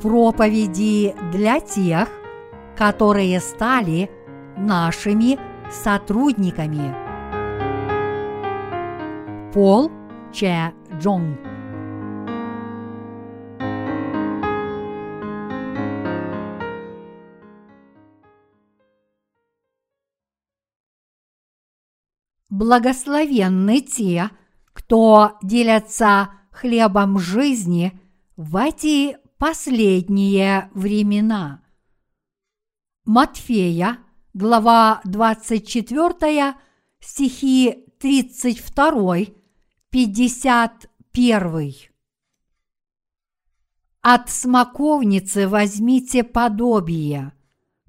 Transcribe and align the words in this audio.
проповеди 0.00 1.14
для 1.32 1.60
тех, 1.60 2.08
которые 2.76 3.40
стали 3.40 4.10
нашими 4.56 5.38
сотрудниками. 5.70 6.94
Пол 9.52 9.90
Че 10.32 10.72
Джонг 11.00 11.38
Благословенны 22.50 23.80
те, 23.80 24.30
кто 24.72 25.38
делятся 25.42 26.30
хлебом 26.50 27.18
жизни 27.18 28.00
в 28.36 28.56
эти 28.56 29.16
последние 29.38 30.68
времена. 30.74 31.62
Матфея, 33.04 33.98
глава 34.34 35.00
24, 35.04 36.54
стихи 37.00 37.84
32, 38.00 39.16
51. 39.90 41.74
От 44.00 44.30
смоковницы 44.30 45.48
возьмите 45.48 46.24
подобие, 46.24 47.32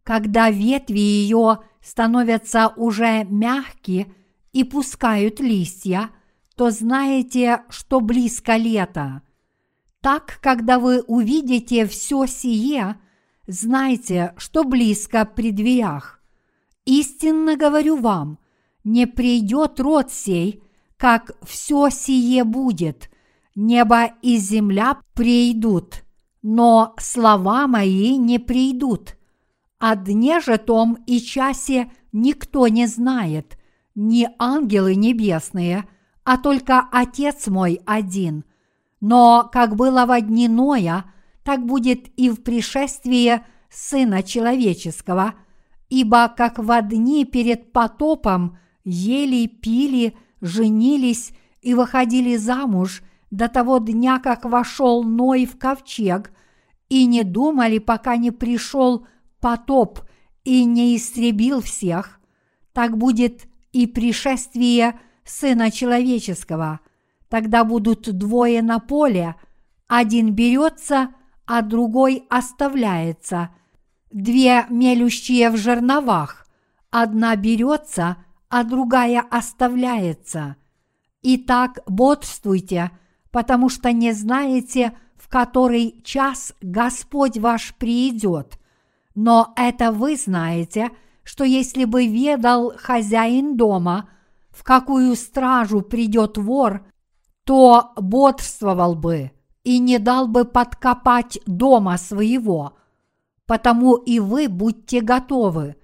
когда 0.04 0.50
ветви 0.52 1.00
ее 1.00 1.60
становятся 1.82 2.74
уже 2.76 3.24
мягкие 3.26 4.14
и 4.52 4.64
пускают 4.64 5.40
листья, 5.40 6.12
то 6.56 6.72
знаете, 6.72 7.64
что 7.70 8.02
близко 8.02 8.56
лето. 8.56 9.24
Так, 10.02 10.40
когда 10.42 10.80
вы 10.80 11.02
увидите 11.02 11.86
все 11.86 12.26
сие, 12.26 12.96
знайте, 13.48 14.34
что 14.38 14.64
близко 14.64 15.26
при 15.26 15.52
дверях. 15.52 16.22
Истинно 16.86 17.58
говорю 17.58 17.98
вам, 17.98 18.40
не 18.84 19.06
придет 19.06 19.80
род 19.80 20.12
сей, 20.12 20.64
как 20.98 21.32
все 21.46 21.90
сие 21.90 22.44
будет, 22.44 23.10
небо 23.56 24.06
и 24.22 24.38
земля 24.38 25.00
придут, 25.14 26.04
но 26.42 26.94
слова 26.98 27.68
мои 27.68 28.18
не 28.18 28.40
придут. 28.40 29.16
О 29.80 29.96
дне 29.96 30.40
же 30.40 30.58
том 30.58 30.98
и 31.06 31.20
часе 31.20 31.92
никто 32.12 32.68
не 32.68 32.86
знает, 32.86 33.58
не 33.96 34.30
ангелы 34.40 34.96
небесные, 34.96 35.88
а 36.24 36.38
только 36.38 36.88
Отец 36.92 37.48
мой 37.48 37.82
один. 37.86 38.46
Но 39.02 39.50
как 39.52 39.76
было 39.76 40.06
во 40.06 40.22
дни 40.22 40.48
Ноя, 40.48 41.06
так 41.44 41.66
будет 41.66 42.08
и 42.18 42.30
в 42.30 42.44
пришествии 42.44 43.42
Сына 43.70 44.24
Человеческого, 44.24 45.36
ибо 45.90 46.28
как 46.28 46.60
во 46.60 46.82
дни 46.82 47.26
перед 47.26 47.72
потопом 47.72 48.58
ели, 48.84 49.48
пили, 49.48 50.16
женились 50.42 51.32
и 51.62 51.74
выходили 51.74 52.36
замуж 52.36 53.04
до 53.32 53.48
того 53.48 53.78
дня, 53.78 54.20
как 54.20 54.46
вошел 54.46 55.04
Ной 55.04 55.46
в 55.46 55.58
ковчег, 55.58 56.32
и 56.90 57.06
не 57.06 57.24
думали, 57.24 57.78
пока 57.78 58.18
не 58.18 58.32
пришел 58.32 59.06
потоп 59.40 60.00
и 60.44 60.64
не 60.66 60.96
истребил 60.96 61.62
всех, 61.62 62.20
так 62.74 62.98
будет 62.98 63.48
и 63.72 63.86
пришествие 63.86 65.00
Сына 65.24 65.70
Человеческого. 65.70 66.80
Тогда 67.30 67.64
будут 67.64 68.18
двое 68.18 68.62
на 68.62 68.80
поле, 68.80 69.36
один 69.88 70.34
берется, 70.34 71.10
а 71.46 71.62
другой 71.62 72.26
оставляется. 72.30 73.50
Две 74.12 74.66
мелющие 74.70 75.50
в 75.50 75.58
жерновах, 75.58 76.48
одна 76.90 77.36
берется, 77.36 78.18
а 78.50 78.64
другая 78.64 79.22
оставляется. 79.22 80.56
Итак, 81.22 81.80
бодрствуйте, 81.86 82.92
потому 83.32 83.70
что 83.70 83.92
не 83.92 84.12
знаете, 84.12 84.98
в 85.16 85.30
который 85.30 86.02
час 86.04 86.54
Господь 86.62 87.38
ваш 87.38 87.76
придет. 87.76 88.60
Но 89.14 89.54
это 89.56 89.92
вы 89.92 90.16
знаете– 90.16 90.90
что 91.30 91.44
если 91.44 91.86
бы 91.86 92.08
ведал 92.08 92.74
хозяин 92.76 93.56
дома, 93.56 94.10
в 94.50 94.64
какую 94.64 95.16
стражу 95.16 95.82
придет 95.82 96.40
вор, 96.40 96.88
то 97.50 97.94
бодрствовал 97.96 98.94
бы 98.94 99.32
и 99.64 99.80
не 99.80 99.98
дал 99.98 100.28
бы 100.28 100.46
подкопать 100.46 101.40
дома 101.48 101.98
своего. 101.98 102.78
Потому 103.48 103.96
и 103.96 104.20
вы 104.20 104.48
будьте 104.48 105.02
готовы, 105.02 105.76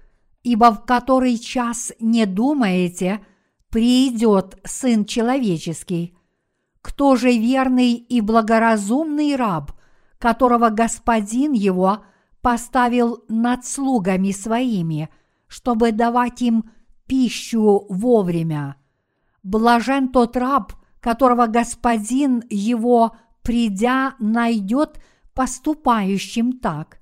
ибо 0.44 0.70
в 0.70 0.84
который 0.84 1.36
час 1.38 1.92
не 1.98 2.24
думаете, 2.24 3.20
придет 3.68 4.60
Сын 4.62 5.04
Человеческий. 5.04 6.16
Кто 6.82 7.16
же 7.16 7.36
верный 7.36 7.94
и 7.94 8.20
благоразумный 8.20 9.34
раб, 9.34 9.72
которого 10.18 10.70
господин 10.70 11.50
его 11.50 12.04
поставил 12.42 13.24
над 13.28 13.66
слугами 13.66 14.30
своими– 14.30 15.08
чтобы 15.48 15.92
давать 15.92 16.42
им 16.42 16.64
пищу 17.06 17.86
вовремя. 17.88 18.76
Блажен 19.42 20.08
тот 20.08 20.36
раб, 20.36 20.72
которого 21.06 21.46
господин 21.46 22.42
его, 22.50 23.16
придя, 23.42 24.16
найдет 24.18 25.00
поступающим 25.34 26.58
так. 26.58 26.98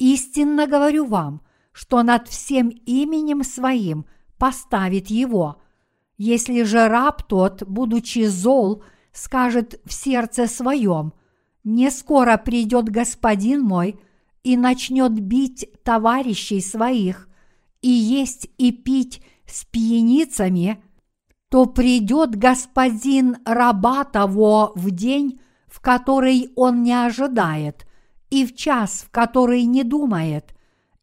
Истинно 0.00 0.66
говорю 0.66 1.04
вам, 1.04 1.42
что 1.70 2.02
над 2.02 2.26
всем 2.26 2.68
именем 2.68 3.44
своим 3.44 4.06
поставит 4.38 5.06
его. 5.06 5.62
Если 6.16 6.64
же 6.64 6.88
раб 6.88 7.28
тот, 7.28 7.62
будучи 7.62 8.26
зол, 8.26 8.82
скажет 9.12 9.80
в 9.84 9.92
сердце 9.92 10.48
своем, 10.48 11.12
«Не 11.62 11.92
скоро 11.92 12.38
придет 12.38 12.88
господин 12.88 13.62
мой 13.62 14.00
и 14.42 14.56
начнет 14.56 15.12
бить 15.12 15.64
товарищей 15.84 16.60
своих, 16.60 17.28
и 17.82 17.88
есть 17.88 18.48
и 18.58 18.72
пить 18.72 19.22
с 19.46 19.64
пьяницами, 19.64 20.82
то 21.48 21.66
придет 21.66 22.36
господин 22.36 23.38
раба 23.44 24.04
того 24.04 24.72
в 24.74 24.90
день, 24.90 25.40
в 25.66 25.80
который 25.80 26.50
он 26.56 26.82
не 26.82 26.92
ожидает, 26.92 27.86
и 28.30 28.44
в 28.44 28.54
час, 28.54 29.04
в 29.06 29.10
который 29.10 29.64
не 29.64 29.84
думает, 29.84 30.54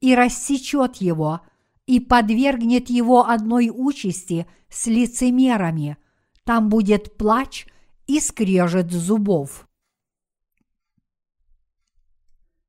и 0.02 0.14
рассечет 0.16 0.98
его, 0.98 1.42
и 1.88 2.00
подвергнет 2.00 2.90
его 2.90 3.28
одной 3.28 3.72
участи 3.74 4.48
с 4.70 4.88
лицемерами. 4.88 5.98
Там 6.44 6.70
будет 6.70 7.18
плач 7.18 7.66
и 8.06 8.20
скрежет 8.20 8.92
зубов. 8.92 9.68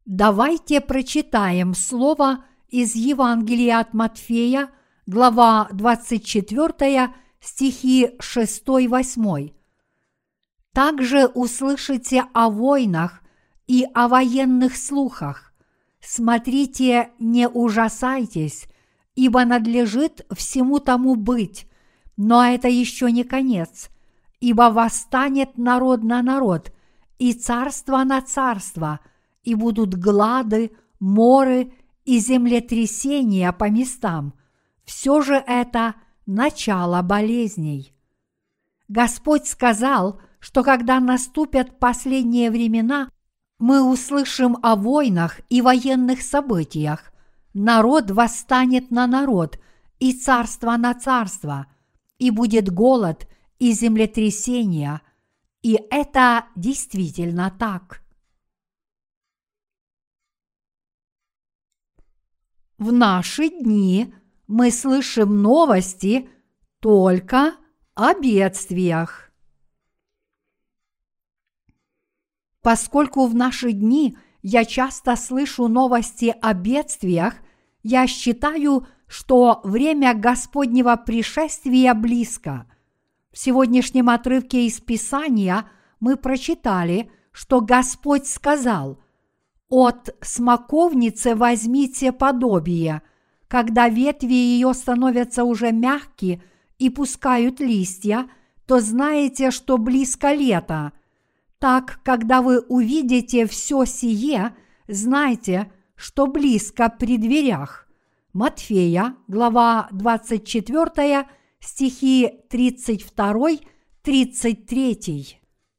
Давайте 0.05 0.81
прочитаем 0.81 1.75
слово– 1.75 2.45
из 2.69 2.95
Евангелия 2.95 3.79
от 3.79 3.95
Матфея, 3.95 4.71
глава 5.07 5.69
24, 5.73 7.15
стихи 7.47 8.11
6-8. 8.19 9.53
Также 10.73 11.27
услышите 11.27 12.25
о 12.35 12.51
войнах 12.51 13.23
и 13.69 13.87
о 13.95 14.09
военных 14.09 14.77
слухах. 14.77 15.53
Смотрите, 16.01 17.11
не 17.19 17.49
ужасайтесь, 17.49 18.67
ибо 19.15 19.45
надлежит 19.45 20.27
всему 20.33 20.81
тому 20.81 21.15
быть, 21.15 21.67
но 22.17 22.45
это 22.45 22.69
еще 22.69 23.11
не 23.13 23.23
конец, 23.25 23.91
ибо 24.41 24.71
восстанет 24.71 25.57
народ 25.57 26.03
на 26.03 26.23
народ, 26.23 26.73
и 27.19 27.33
царство 27.33 28.03
на 28.05 28.21
царство, 28.23 29.01
и 29.45 29.55
будут 29.55 29.95
глады, 29.95 30.73
моры 30.99 31.73
и 32.05 32.19
землетрясения 32.19 33.53
по 33.53 33.71
местам, 33.71 34.35
все 34.85 35.23
же 35.23 35.35
это 35.35 35.95
начало 36.27 37.01
болезней. 37.03 37.95
Господь 38.89 39.47
сказал, 39.47 40.21
что 40.39 40.63
когда 40.63 41.01
наступят 41.01 41.79
последние 41.79 42.51
времена, 42.51 43.11
мы 43.59 43.83
услышим 43.83 44.59
о 44.63 44.77
войнах 44.77 45.41
и 45.49 45.63
военных 45.63 46.23
событиях. 46.23 47.13
Народ 47.55 48.11
восстанет 48.11 48.91
на 48.91 49.07
народ 49.07 49.59
и 49.99 50.13
царство 50.13 50.77
на 50.77 50.95
царство, 50.95 51.67
и 52.19 52.31
будет 52.31 52.71
голод 52.71 53.27
и 53.59 53.73
землетрясения. 53.73 55.01
И 55.63 55.81
это 55.91 56.47
действительно 56.55 57.51
так. 57.59 58.03
В 62.79 62.93
наши 62.93 63.49
дни 63.49 64.13
мы 64.47 64.71
слышим 64.71 65.43
новости 65.43 66.29
только 66.81 67.55
о 67.95 68.15
бедствиях. 68.15 69.31
Поскольку 72.63 73.27
в 73.27 73.35
наши 73.35 73.73
дни 73.73 74.17
я 74.43 74.65
часто 74.65 75.17
слышу 75.17 75.69
новости 75.69 76.35
о 76.41 76.53
бедствиях, 76.55 77.35
я 77.83 78.07
считаю, 78.07 78.87
что 79.07 79.61
время 79.63 80.15
Господнего 80.15 80.97
пришествия 80.97 81.95
близко. 81.95 82.67
В 83.31 83.39
сегодняшнем 83.39 84.09
отрывке 84.09 84.67
из 84.67 84.81
Писания 84.81 85.69
мы 86.01 86.17
прочитали, 86.17 87.11
что 87.31 87.61
Господь 87.61 88.27
сказал 88.27 89.01
«От 89.69 90.17
смоковницы 90.21 91.35
возьмите 91.35 92.13
подобие, 92.13 93.03
когда 93.57 93.89
ветви 93.89 94.35
ее 94.35 94.75
становятся 94.75 95.45
уже 95.45 95.73
мягкие 95.73 96.43
и 96.79 96.91
пускают 96.91 97.59
листья, 97.59 98.29
то 98.67 98.81
знаете, 98.81 99.51
что 99.51 99.79
близко 99.79 100.35
лето. 100.35 100.93
Так, 101.59 102.01
когда 102.05 102.43
вы 102.43 102.61
увидите 102.61 103.47
все 103.47 103.87
сие, 103.87 104.55
знайте, 104.89 105.73
что 105.95 106.27
близко 106.27 106.91
при 106.91 107.17
дверях. 107.17 107.89
Матфея, 108.35 109.15
глава 109.27 109.89
24, 109.91 111.27
стихи 111.59 112.31
32-33. 112.51 115.37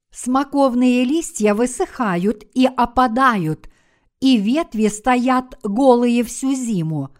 Смоковные 0.10 1.06
листья 1.06 1.54
высыхают 1.54 2.44
и 2.56 2.66
опадают, 2.66 3.70
и 4.20 4.38
ветви 4.38 4.88
стоят 4.88 5.60
голые 5.62 6.24
всю 6.24 6.56
зиму. 6.56 7.12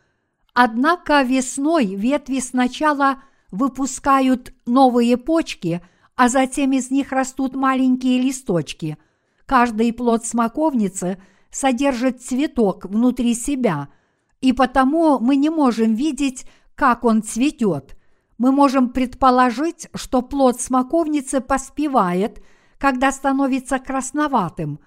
Однако 0.60 1.22
весной 1.22 1.86
ветви 1.86 2.40
сначала 2.40 3.22
выпускают 3.52 4.56
новые 4.66 5.16
почки, 5.16 5.84
а 6.16 6.30
затем 6.30 6.72
из 6.72 6.90
них 6.90 7.12
растут 7.12 7.56
маленькие 7.56 8.20
листочки. 8.20 8.98
Каждый 9.46 9.94
плод 9.94 10.26
смоковницы 10.26 11.22
содержит 11.52 12.24
цветок 12.24 12.86
внутри 12.86 13.36
себя, 13.36 13.90
и 14.42 14.52
потому 14.52 15.20
мы 15.20 15.36
не 15.36 15.52
можем 15.52 15.94
видеть, 15.94 16.48
как 16.74 17.04
он 17.06 17.22
цветет. 17.22 17.96
Мы 18.40 18.52
можем 18.52 18.90
предположить, 18.90 19.90
что 19.94 20.24
плод 20.24 20.60
смоковницы 20.60 21.40
поспевает, 21.40 22.44
когда 22.80 23.12
становится 23.12 23.78
красноватым. 23.78 24.80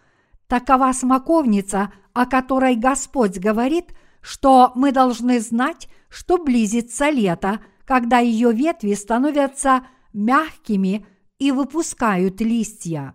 Такова 0.49 0.91
смоковница, 0.93 1.93
о 2.13 2.27
которой 2.27 2.75
Господь 2.75 3.39
говорит, 3.39 3.95
что 4.21 4.73
мы 4.75 4.93
должны 4.93 5.41
знать, 5.41 5.89
что 6.09 6.39
близится 6.39 7.11
лето, 7.11 7.61
когда 7.85 8.19
ее 8.19 8.53
ветви 8.53 8.95
становятся 8.95 9.87
мягкими 10.13 11.07
и 11.39 11.53
выпускают 11.53 12.41
листья. 12.41 13.15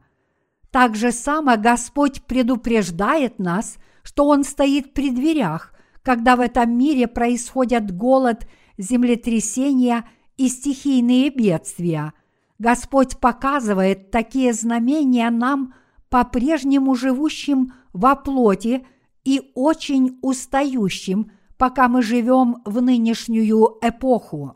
Так 0.71 0.95
же 0.95 1.11
само 1.11 1.55
Господь 1.57 2.23
предупреждает 2.23 3.39
нас, 3.39 3.77
что 4.03 4.27
Он 4.27 4.43
стоит 4.43 4.93
при 4.93 5.09
дверях, 5.09 5.73
когда 6.03 6.35
в 6.35 6.41
этом 6.41 6.77
мире 6.77 7.07
происходят 7.07 7.95
голод, 7.95 8.47
землетрясения 8.77 10.07
и 10.37 10.49
стихийные 10.49 11.29
бедствия. 11.29 12.13
Господь 12.59 13.17
показывает 13.19 14.11
такие 14.11 14.53
знамения 14.53 15.29
нам, 15.29 15.73
по-прежнему 16.09 16.95
живущим 16.95 17.73
во 17.93 18.15
плоти 18.15 18.85
и 19.25 19.51
очень 19.55 20.17
устающим, 20.21 21.31
пока 21.57 21.89
мы 21.89 22.01
живем 22.01 22.61
в 22.63 22.81
нынешнюю 22.81 23.77
эпоху. 23.81 24.55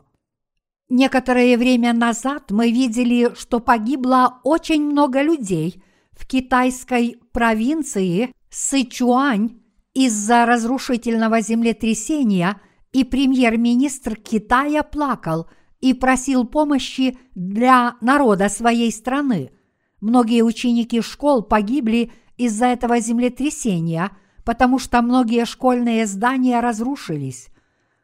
Некоторое 0.88 1.58
время 1.58 1.92
назад 1.92 2.50
мы 2.50 2.70
видели, 2.70 3.32
что 3.36 3.60
погибло 3.60 4.40
очень 4.42 4.82
много 4.82 5.22
людей 5.22 5.82
в 6.12 6.26
китайской 6.26 7.18
провинции 7.32 8.32
Сычуань 8.50 9.60
из-за 9.94 10.46
разрушительного 10.46 11.40
землетрясения, 11.40 12.60
и 12.92 13.04
премьер-министр 13.04 14.16
Китая 14.16 14.82
плакал 14.82 15.46
и 15.80 15.94
просил 15.94 16.44
помощи 16.44 17.16
для 17.36 17.96
народа 18.00 18.48
своей 18.48 18.90
страны. 18.90 19.52
Многие 20.00 20.42
ученики 20.42 21.00
школ 21.00 21.42
погибли 21.42 22.10
из-за 22.36 22.66
этого 22.66 22.98
землетрясения, 22.98 24.10
потому 24.50 24.80
что 24.80 25.00
многие 25.00 25.44
школьные 25.44 26.06
здания 26.06 26.58
разрушились 26.58 27.50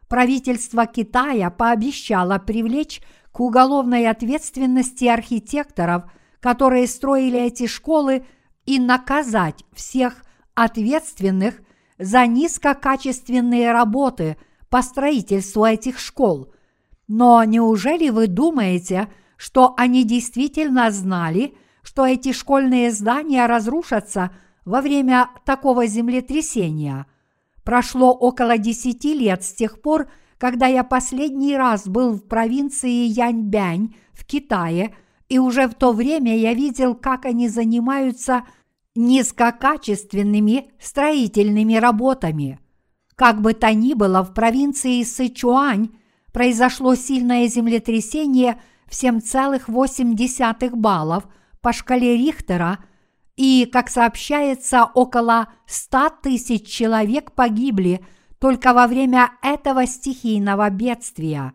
правительство 0.06 0.87
Китая 0.87 1.50
пообещало 1.50 2.38
привлечь 2.38 3.02
к 3.32 3.40
уголовной 3.40 4.08
ответственности 4.08 5.06
архитекторов, 5.06 6.04
которые 6.38 6.87
строили 6.87 7.40
эти 7.40 7.66
школы, 7.66 8.25
и 8.64 8.78
наказать 8.78 9.64
всех 9.72 10.22
ответственных 10.54 11.56
за 11.98 12.28
низкокачественные 12.28 13.72
работы 13.72 14.37
по 14.70 14.82
строительству 14.82 15.64
этих 15.64 15.98
школ. 15.98 16.54
Но 17.08 17.43
неужели 17.43 18.10
вы 18.10 18.28
думаете, 18.28 19.08
что 19.37 19.75
они 19.76 20.04
действительно 20.04 20.93
знали, 20.93 21.56
что 21.82 22.06
эти 22.06 22.32
школьные 22.32 22.93
здания 22.93 23.46
разрушатся 23.46 24.31
во 24.67 24.83
время 24.83 25.31
такого 25.47 25.87
землетрясения– 25.87 27.07
Прошло 27.67 28.13
около 28.13 28.59
десяти 28.59 29.13
лет 29.13 29.43
с 29.43 29.53
тех 29.53 29.83
пор, 29.83 30.09
когда 30.39 30.69
я 30.69 30.85
последний 30.85 31.57
раз 31.57 31.89
был 31.89 32.13
в 32.13 32.23
провинции 32.23 33.09
Яньбянь 33.09 33.97
в 34.13 34.25
Китае, 34.25 34.95
и 35.29 35.41
уже 35.41 35.67
в 35.67 35.75
то 35.75 35.91
время 35.91 36.39
я 36.39 36.55
видел, 36.55 36.95
как 36.95 37.27
они 37.27 37.49
занимаются 37.49 38.45
низкокачественными 38.95 40.71
строительными 40.79 41.75
работами. 41.75 42.61
Как 43.17 43.41
бы 43.41 43.53
то 43.53 43.75
ни 43.75 43.95
было, 43.95 44.23
в 44.23 44.33
провинции 44.33 45.03
Сычуань 45.03 45.89
произошло 46.33 46.95
сильное 46.95 47.49
землетрясение 47.49 48.61
в 48.87 48.93
7,8 48.93 50.71
баллов 50.77 51.27
по 51.61 51.73
шкале 51.73 52.17
Рихтера– 52.17 52.79
и, 53.37 53.69
как 53.71 53.91
сообщается, 53.91 54.85
около 54.85 55.49
100 55.67 56.11
тысяч 56.23 56.67
человек 56.69 57.33
погибли 57.33 58.05
только 58.38 58.73
во 58.73 58.87
время 58.87 59.31
этого 59.43 59.87
стихийного 59.87 60.69
бедствия. 60.71 61.53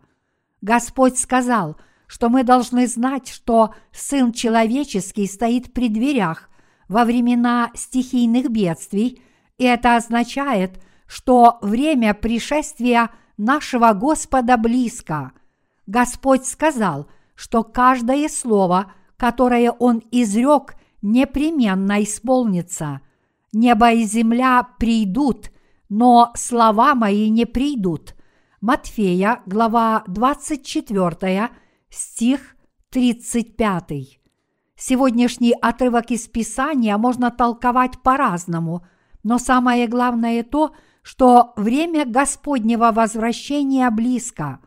Господь 0.60 1.18
сказал, 1.18 1.76
что 2.06 2.28
мы 2.28 2.44
должны 2.44 2.86
знать, 2.86 3.28
что 3.28 3.74
Сын 3.90 4.32
Человеческий 4.32 5.26
стоит 5.26 5.72
при 5.72 5.88
дверях 5.88 6.50
во 6.88 7.04
времена 7.04 7.70
стихийных 7.74 8.50
бедствий, 8.50 9.22
и 9.58 9.64
это 9.64 9.96
означает, 9.96 10.80
что 11.06 11.58
время 11.62 12.14
пришествия 12.14 13.10
нашего 13.36 13.92
Господа 13.92 14.56
близко. 14.56 15.32
Господь 15.86 16.44
сказал, 16.46 17.08
что 17.34 17.64
каждое 17.64 18.28
слово, 18.28 18.92
которое 19.16 19.72
Он 19.72 20.00
изрек– 20.12 20.76
непременно 21.02 22.02
исполнится. 22.02 23.00
Небо 23.52 23.92
и 23.92 24.04
земля 24.04 24.66
придут, 24.78 25.50
но 25.88 26.32
слова 26.34 26.94
мои 26.94 27.28
не 27.28 27.44
придут. 27.44 28.14
Матфея, 28.60 29.42
глава 29.44 30.04
24, 30.06 31.50
стих 31.90 32.56
35. 32.90 34.20
Сегодняшний 34.76 35.52
отрывок 35.52 36.10
из 36.10 36.28
Писания 36.28 36.96
можно 36.96 37.30
толковать 37.30 38.00
по-разному, 38.02 38.86
но 39.22 39.38
самое 39.38 39.86
главное 39.86 40.42
то, 40.44 40.74
что 41.02 41.52
время 41.56 42.06
Господнего 42.06 42.92
возвращения 42.92 43.90
близко. 43.90 44.60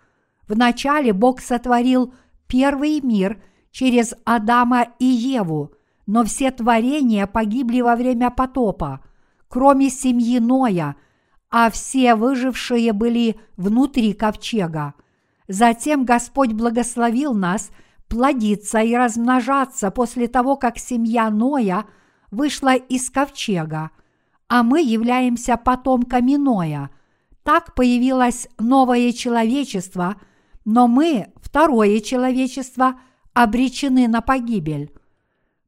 Вначале 0.47 1.11
Бог 1.13 1.39
сотворил 1.39 2.13
первый 2.47 3.01
мир 3.01 3.41
через 3.71 4.13
Адама 4.25 4.89
и 4.99 5.05
Еву– 5.05 5.71
но 6.05 6.23
все 6.23 6.51
творения 6.51 7.27
погибли 7.27 7.81
во 7.81 7.95
время 7.95 8.29
потопа, 8.29 9.01
кроме 9.47 9.89
семьи 9.89 10.39
Ноя, 10.39 10.95
а 11.49 11.69
все 11.71 12.15
выжившие 12.15 12.93
были 12.93 13.39
внутри 13.57 14.13
ковчега. 14.13 14.93
Затем 15.47 16.05
Господь 16.05 16.53
благословил 16.53 17.33
нас 17.33 17.71
плодиться 18.07 18.79
и 18.79 18.95
размножаться 18.95 19.91
после 19.91 20.27
того, 20.27 20.57
как 20.57 20.77
семья 20.77 21.29
Ноя 21.29 21.85
вышла 22.31 22.75
из 22.75 23.09
ковчега, 23.09 23.91
а 24.47 24.63
мы 24.63 24.81
являемся 24.81 25.57
потомками 25.57 26.35
Ноя. 26.35 26.89
Так 27.43 27.75
появилось 27.75 28.47
новое 28.59 29.11
человечество, 29.11 30.15
но 30.65 30.87
мы, 30.87 31.27
второе 31.41 31.99
человечество, 31.99 32.99
обречены 33.33 34.07
на 34.07 34.21
погибель. 34.21 34.91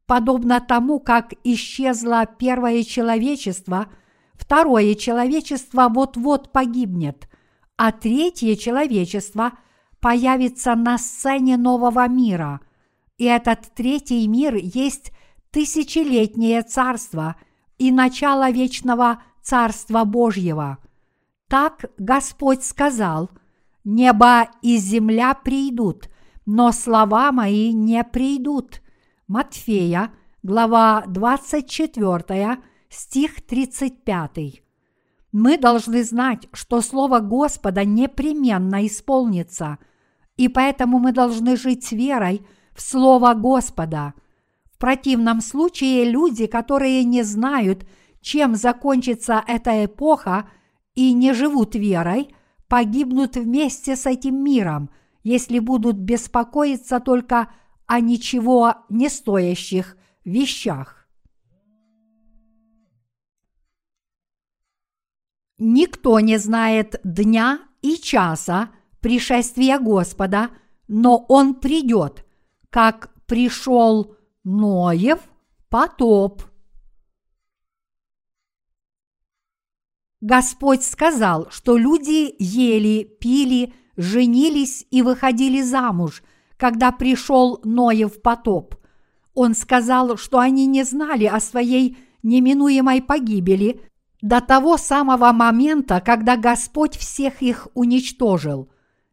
Подобно 0.08 0.62
тому, 0.62 1.00
как 1.00 1.34
исчезло 1.44 2.26
первое 2.26 2.84
человечество, 2.84 3.88
второе 4.34 4.96
человечество 4.96 5.90
вот-вот 5.90 6.54
погибнет, 6.54 7.30
а 7.76 7.92
третье 7.92 8.56
человечество 8.56 9.52
появится 10.00 10.76
на 10.76 10.98
сцене 10.98 11.58
нового 11.58 12.08
мира. 12.08 12.62
И 13.18 13.26
этот 13.26 13.74
третий 13.76 14.26
мир 14.28 14.56
есть 14.56 15.12
тысячелетнее 15.52 16.64
царство 16.64 17.36
и 17.78 17.92
начало 17.92 18.50
вечного 18.50 19.22
Царства 19.42 20.04
Божьего. 20.04 20.78
Так 21.48 21.86
Господь 21.98 22.64
сказал, 22.64 23.30
«Небо 23.86 24.50
и 24.62 24.78
земля 24.78 25.34
придут, 25.34 26.10
но 26.46 26.72
слова 26.74 27.32
мои 27.32 27.72
не 27.72 28.04
придут». 28.04 28.82
Матфея, 29.28 30.14
глава 30.42 31.04
24, 31.06 32.60
стих 32.88 33.42
35. 33.46 34.64
Мы 35.34 35.58
должны 35.58 36.06
знать, 36.06 36.48
что 36.54 36.80
Слово 36.80 37.20
Господа 37.20 37.84
непременно 37.84 38.88
исполнится, 38.88 39.80
и 40.38 40.48
поэтому 40.48 41.00
мы 41.00 41.12
должны 41.12 41.58
жить 41.58 41.84
с 41.84 41.92
верой 41.92 42.48
в 42.74 42.82
Слово 42.82 43.34
Господа. 43.34 44.14
В 44.64 44.78
противном 44.78 45.42
случае 45.42 46.10
люди, 46.10 46.46
которые 46.46 47.04
не 47.04 47.24
знают, 47.24 47.86
чем 48.22 48.56
закончится 48.56 49.44
эта 49.46 49.84
эпоха 49.84 50.50
и 50.96 51.12
не 51.12 51.34
живут 51.34 51.76
верой, 51.76 52.34
погибнут 52.70 53.36
вместе 53.36 53.98
с 53.98 54.06
этим 54.06 54.42
миром, 54.42 54.90
если 55.22 55.60
будут 55.60 55.98
беспокоиться 55.98 57.02
только 57.02 57.50
о 57.88 58.00
ничего 58.00 58.76
не 58.90 59.10
стоящих 59.10 59.98
вещах. 60.26 61.08
Никто 65.58 66.20
не 66.20 66.38
знает 66.38 67.00
дня 67.04 67.68
и 67.82 67.98
часа 67.98 68.72
пришествия 69.00 69.80
Господа, 69.80 70.52
но 70.88 71.26
Он 71.30 71.56
придет, 71.56 72.26
как 72.70 73.14
пришел 73.26 74.16
Ноев 74.44 75.20
потоп. 75.70 76.44
Господь 80.22 80.84
сказал, 80.84 81.50
что 81.52 81.78
люди 81.78 82.36
ели, 82.40 83.04
пили, 83.04 83.74
женились 83.98 84.86
и 84.90 85.02
выходили 85.02 85.62
замуж, 85.62 86.24
когда 86.58 86.92
пришел 86.92 87.60
Ноев 87.64 88.22
потоп. 88.22 88.76
Он 89.34 89.54
сказал, 89.54 90.18
что 90.18 90.40
они 90.40 90.66
не 90.66 90.84
знали 90.84 91.26
о 91.26 91.40
своей 91.40 91.98
неминуемой 92.24 93.02
погибели 93.02 93.82
до 94.22 94.42
того 94.42 94.78
самого 94.78 95.32
момента, 95.32 96.02
когда 96.02 96.36
Господь 96.36 96.98
всех 96.98 97.42
их 97.42 97.68
уничтожил. 97.76 98.70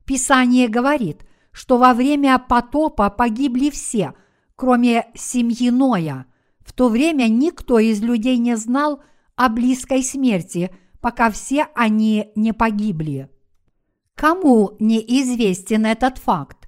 Писание 0.06 0.68
говорит, 0.68 1.26
что 1.52 1.78
во 1.78 1.92
время 1.92 2.38
потопа 2.38 3.10
погибли 3.10 3.70
все, 3.70 4.14
кроме 4.56 5.06
семьи 5.14 5.70
Ноя. 5.70 6.26
В 6.60 6.72
то 6.72 6.88
время 6.88 7.28
никто 7.28 7.78
из 7.78 8.00
людей 8.02 8.38
не 8.38 8.56
знал 8.56 9.02
о 9.36 9.48
близкой 9.48 10.02
смерти– 10.02 10.70
пока 11.04 11.30
все 11.30 11.66
они 11.74 12.32
не 12.34 12.54
погибли. 12.54 13.28
Кому 14.14 14.74
не 14.78 15.00
известен 15.00 15.84
этот 15.84 16.16
факт? 16.16 16.63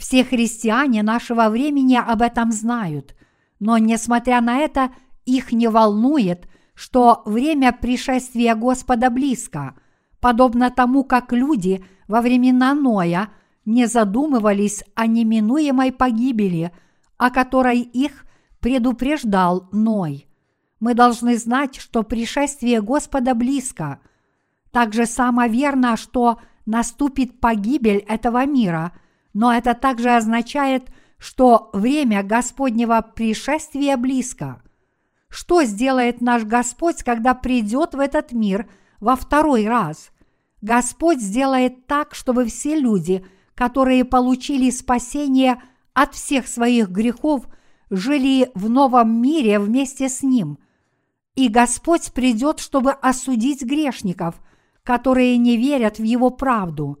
Все 0.00 0.24
христиане 0.24 1.02
нашего 1.02 1.50
времени 1.50 1.94
об 1.94 2.22
этом 2.22 2.50
знают, 2.50 3.14
но 3.58 3.76
несмотря 3.76 4.40
на 4.40 4.56
это, 4.56 4.90
их 5.26 5.52
не 5.52 5.68
волнует, 5.68 6.48
что 6.74 7.22
время 7.26 7.72
пришествия 7.72 8.54
Господа 8.54 9.10
близко, 9.10 9.76
подобно 10.18 10.70
тому, 10.70 11.04
как 11.04 11.34
люди 11.34 11.84
во 12.08 12.22
времена 12.22 12.72
Ноя 12.72 13.28
не 13.66 13.84
задумывались 13.84 14.82
о 14.94 15.06
неминуемой 15.06 15.92
погибели, 15.92 16.72
о 17.18 17.30
которой 17.30 17.80
их 17.80 18.24
предупреждал 18.60 19.68
Ной 19.70 20.30
мы 20.80 20.94
должны 20.94 21.36
знать, 21.36 21.76
что 21.76 22.02
пришествие 22.02 22.80
Господа 22.80 23.34
близко. 23.34 24.00
Также 24.72 25.04
само 25.04 25.44
верно, 25.44 25.98
что 25.98 26.40
наступит 26.64 27.38
погибель 27.38 27.98
этого 28.08 28.46
мира, 28.46 28.92
но 29.32 29.52
это 29.52 29.74
также 29.74 30.10
означает, 30.10 30.90
что 31.18 31.70
время 31.72 32.22
Господнего 32.22 33.00
пришествия 33.14 33.96
близко. 33.96 34.62
Что 35.28 35.62
сделает 35.64 36.20
наш 36.20 36.44
Господь, 36.44 37.02
когда 37.02 37.34
придет 37.34 37.94
в 37.94 38.00
этот 38.00 38.32
мир 38.32 38.68
во 39.00 39.16
второй 39.16 39.66
раз? 39.68 40.10
Господь 40.60 41.20
сделает 41.20 41.86
так, 41.86 42.14
чтобы 42.14 42.46
все 42.46 42.78
люди, 42.78 43.24
которые 43.54 44.04
получили 44.04 44.70
спасение 44.70 45.62
от 45.94 46.14
всех 46.14 46.48
своих 46.48 46.88
грехов, 46.90 47.46
жили 47.90 48.50
в 48.54 48.68
новом 48.68 49.20
мире 49.20 49.58
вместе 49.58 50.08
с 50.08 50.22
Ним– 50.22 50.58
и 51.40 51.48
Господь 51.48 52.12
придет, 52.12 52.60
чтобы 52.60 52.92
осудить 52.92 53.62
грешников, 53.62 54.40
которые 54.82 55.36
не 55.38 55.56
верят 55.56 55.98
в 55.98 56.02
Его 56.02 56.30
правду. 56.30 56.98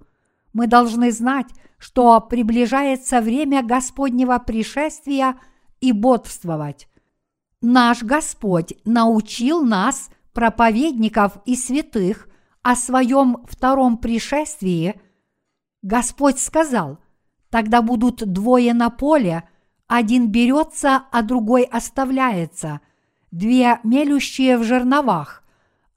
Мы 0.52 0.66
должны 0.66 1.12
знать, 1.12 1.48
что 1.78 2.20
приближается 2.20 3.20
время 3.20 3.62
Господнего 3.62 4.38
пришествия 4.38 5.36
и 5.80 5.92
бодствовать. 5.92 6.88
Наш 7.60 8.02
Господь 8.02 8.74
научил 8.84 9.62
нас, 9.62 10.10
проповедников 10.32 11.38
и 11.44 11.56
святых, 11.56 12.28
о 12.62 12.76
своем 12.76 13.44
втором 13.48 13.96
пришествии. 13.98 15.00
Господь 15.82 16.38
сказал, 16.38 16.98
тогда 17.48 17.80
будут 17.80 18.30
двое 18.30 18.74
на 18.74 18.90
поле, 18.90 19.48
один 19.86 20.30
берется, 20.30 21.04
а 21.10 21.22
другой 21.22 21.64
оставляется– 21.64 22.80
две 23.30 23.78
мелющие 23.84 24.58
в 24.58 24.64
жерновах, 24.64 25.42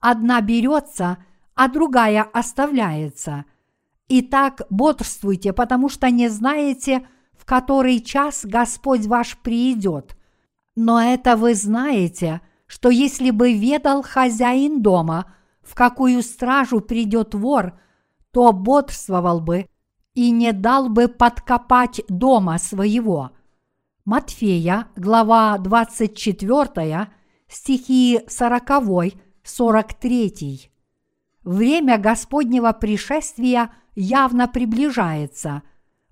одна 0.00 0.40
берется, 0.40 1.18
а 1.54 1.68
другая 1.68 2.22
оставляется. 2.22 3.44
Итак, 4.08 4.62
бодрствуйте, 4.68 5.52
потому 5.52 5.88
что 5.88 6.10
не 6.10 6.28
знаете, 6.28 7.06
в 7.32 7.46
который 7.46 8.00
час 8.00 8.40
Господь 8.44 9.06
ваш 9.06 9.38
придет. 9.38 10.16
Но 10.76 11.00
это 11.00 11.36
вы 11.36 11.54
знаете, 11.54 12.40
что 12.66 12.90
если 12.90 13.30
бы 13.30 13.52
ведал 13.52 14.02
хозяин 14.02 14.82
дома, 14.82 15.34
в 15.62 15.74
какую 15.74 16.22
стражу 16.22 16.80
придет 16.80 17.34
вор, 17.34 17.78
то 18.30 18.52
бодрствовал 18.52 19.40
бы 19.40 19.66
и 20.14 20.30
не 20.30 20.52
дал 20.52 20.88
бы 20.88 21.08
подкопать 21.08 22.02
дома 22.08 22.58
своего. 22.58 23.30
Матфея, 24.04 24.88
глава 24.96 25.56
24, 25.58 27.08
стихи 27.48 28.20
40, 28.28 29.14
43. 29.42 30.70
Время 31.42 31.98
Господнего 31.98 32.72
пришествия 32.72 33.70
явно 33.94 34.48
приближается, 34.48 35.62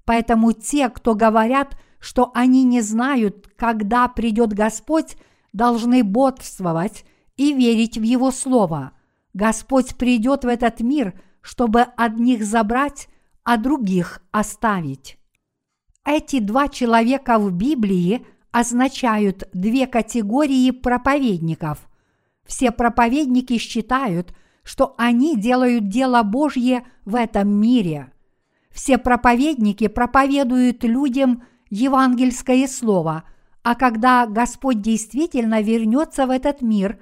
поэтому 0.04 0.52
те, 0.52 0.88
кто 0.88 1.14
говорят, 1.14 1.76
что 1.98 2.30
они 2.34 2.64
не 2.64 2.80
знают, 2.80 3.48
когда 3.56 4.08
придет 4.08 4.52
Господь, 4.52 5.16
должны 5.52 6.02
бодрствовать 6.02 7.04
и 7.36 7.52
верить 7.52 7.96
в 7.96 8.02
Его 8.02 8.30
Слово. 8.30 8.92
Господь 9.34 9.96
придет 9.96 10.44
в 10.44 10.48
этот 10.48 10.80
мир, 10.80 11.18
чтобы 11.40 11.82
одних 11.96 12.44
забрать, 12.44 13.08
а 13.44 13.56
других 13.56 14.22
оставить. 14.30 15.18
Эти 16.04 16.40
два 16.40 16.68
человека 16.68 17.38
в 17.38 17.52
Библии 17.52 18.26
означают 18.50 19.48
две 19.52 19.86
категории 19.86 20.70
проповедников. 20.70 21.88
Все 22.44 22.70
проповедники 22.70 23.56
считают, 23.58 24.34
что 24.62 24.94
они 24.96 25.36
делают 25.36 25.88
дело 25.88 26.22
Божье 26.22 26.84
в 27.04 27.14
этом 27.14 27.48
мире. 27.48 28.12
Все 28.70 28.98
проповедники 28.98 29.88
проповедуют 29.88 30.84
людям 30.84 31.42
евангельское 31.70 32.66
слово, 32.66 33.24
а 33.62 33.74
когда 33.74 34.26
Господь 34.26 34.80
действительно 34.80 35.60
вернется 35.62 36.26
в 36.26 36.30
этот 36.30 36.62
мир, 36.62 37.00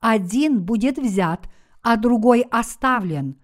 один 0.00 0.62
будет 0.62 0.98
взят, 0.98 1.48
а 1.82 1.96
другой 1.96 2.42
оставлен. 2.50 3.36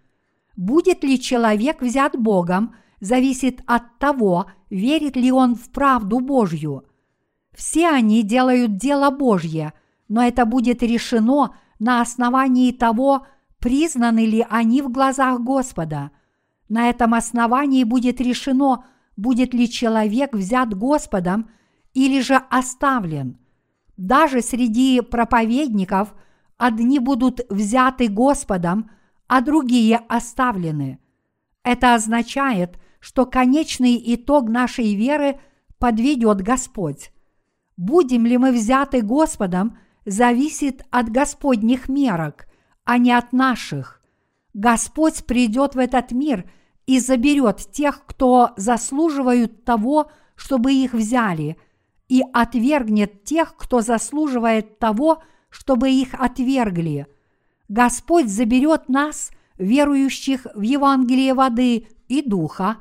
Будет 0.56 1.04
ли 1.04 1.20
человек 1.20 1.82
взят 1.82 2.18
Богом, 2.18 2.74
зависит 3.00 3.62
от 3.66 3.98
того, 3.98 4.46
верит 4.70 5.16
ли 5.16 5.30
он 5.30 5.54
в 5.54 5.70
правду 5.70 6.20
Божью– 6.20 6.84
все 7.58 7.88
они 7.88 8.22
делают 8.22 8.76
дело 8.76 9.10
Божье, 9.10 9.72
но 10.06 10.22
это 10.22 10.46
будет 10.46 10.80
решено 10.80 11.56
на 11.80 12.00
основании 12.00 12.70
того, 12.70 13.26
признаны 13.60 14.26
ли 14.26 14.46
они 14.48 14.82
в 14.82 14.90
глазах 14.90 15.40
Господа. 15.40 16.10
На 16.68 16.90
этом 16.90 17.14
основании 17.14 17.84
будет 17.84 18.20
решено, 18.20 18.84
будет 19.16 19.54
ли 19.54 19.68
человек 19.68 20.34
взят 20.34 20.74
Господом 20.74 21.50
или 21.94 22.20
же 22.20 22.36
оставлен. 22.50 23.38
Даже 23.96 24.42
среди 24.42 25.00
проповедников 25.00 26.14
одни 26.56 26.98
будут 26.98 27.40
взяты 27.48 28.08
Господом, 28.08 28.90
а 29.26 29.40
другие 29.40 29.96
оставлены. 30.08 30.98
Это 31.62 31.94
означает, 31.94 32.78
что 33.00 33.26
конечный 33.26 34.00
итог 34.14 34.48
нашей 34.48 34.94
веры 34.94 35.40
подведет 35.78 36.40
Господь 36.42 37.10
будем 37.78 38.26
ли 38.26 38.36
мы 38.36 38.52
взяты 38.52 39.00
Господом, 39.00 39.78
зависит 40.04 40.84
от 40.90 41.08
Господних 41.08 41.88
мерок, 41.88 42.46
а 42.88 42.96
не 42.96 43.12
от 43.12 43.34
наших. 43.34 44.00
Господь 44.54 45.26
придет 45.26 45.74
в 45.74 45.78
этот 45.78 46.10
мир 46.10 46.50
и 46.86 47.00
заберет 47.00 47.58
тех, 47.70 48.02
кто 48.06 48.52
заслуживают 48.56 49.66
того, 49.66 50.10
чтобы 50.36 50.72
их 50.72 50.94
взяли, 50.94 51.58
и 52.08 52.22
отвергнет 52.32 53.24
тех, 53.24 53.54
кто 53.58 53.82
заслуживает 53.82 54.78
того, 54.78 55.22
чтобы 55.50 55.90
их 55.90 56.14
отвергли. 56.14 57.06
Господь 57.68 58.30
заберет 58.30 58.88
нас, 58.88 59.32
верующих 59.58 60.46
в 60.54 60.62
Евангелие 60.62 61.34
воды 61.34 61.88
и 62.08 62.22
духа, 62.22 62.78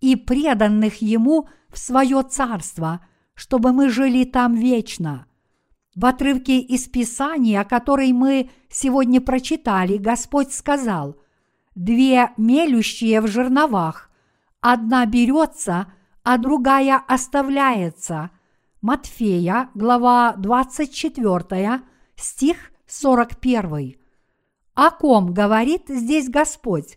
и 0.00 0.14
преданных 0.14 1.02
Ему 1.02 1.48
в 1.68 1.80
свое 1.80 2.22
царство, 2.22 3.04
чтобы 3.34 3.72
мы 3.72 3.88
жили 3.88 4.22
там 4.22 4.54
вечно. 4.54 5.26
В 5.98 6.06
отрывке 6.06 6.60
из 6.60 6.86
Писания, 6.86 7.64
который 7.64 8.12
мы 8.12 8.50
сегодня 8.70 9.20
прочитали, 9.20 9.96
Господь 9.96 10.52
сказал, 10.52 11.16
«Две 11.74 12.30
мелющие 12.36 13.20
в 13.20 13.26
жерновах, 13.26 14.08
одна 14.60 15.04
берется, 15.06 15.92
а 16.22 16.38
другая 16.38 17.02
оставляется». 17.08 18.30
Матфея, 18.80 19.70
глава 19.74 20.34
24, 20.38 21.82
стих 22.14 22.56
41. 22.86 23.96
О 24.74 24.90
ком 24.92 25.34
говорит 25.34 25.88
здесь 25.88 26.28
Господь? 26.28 26.96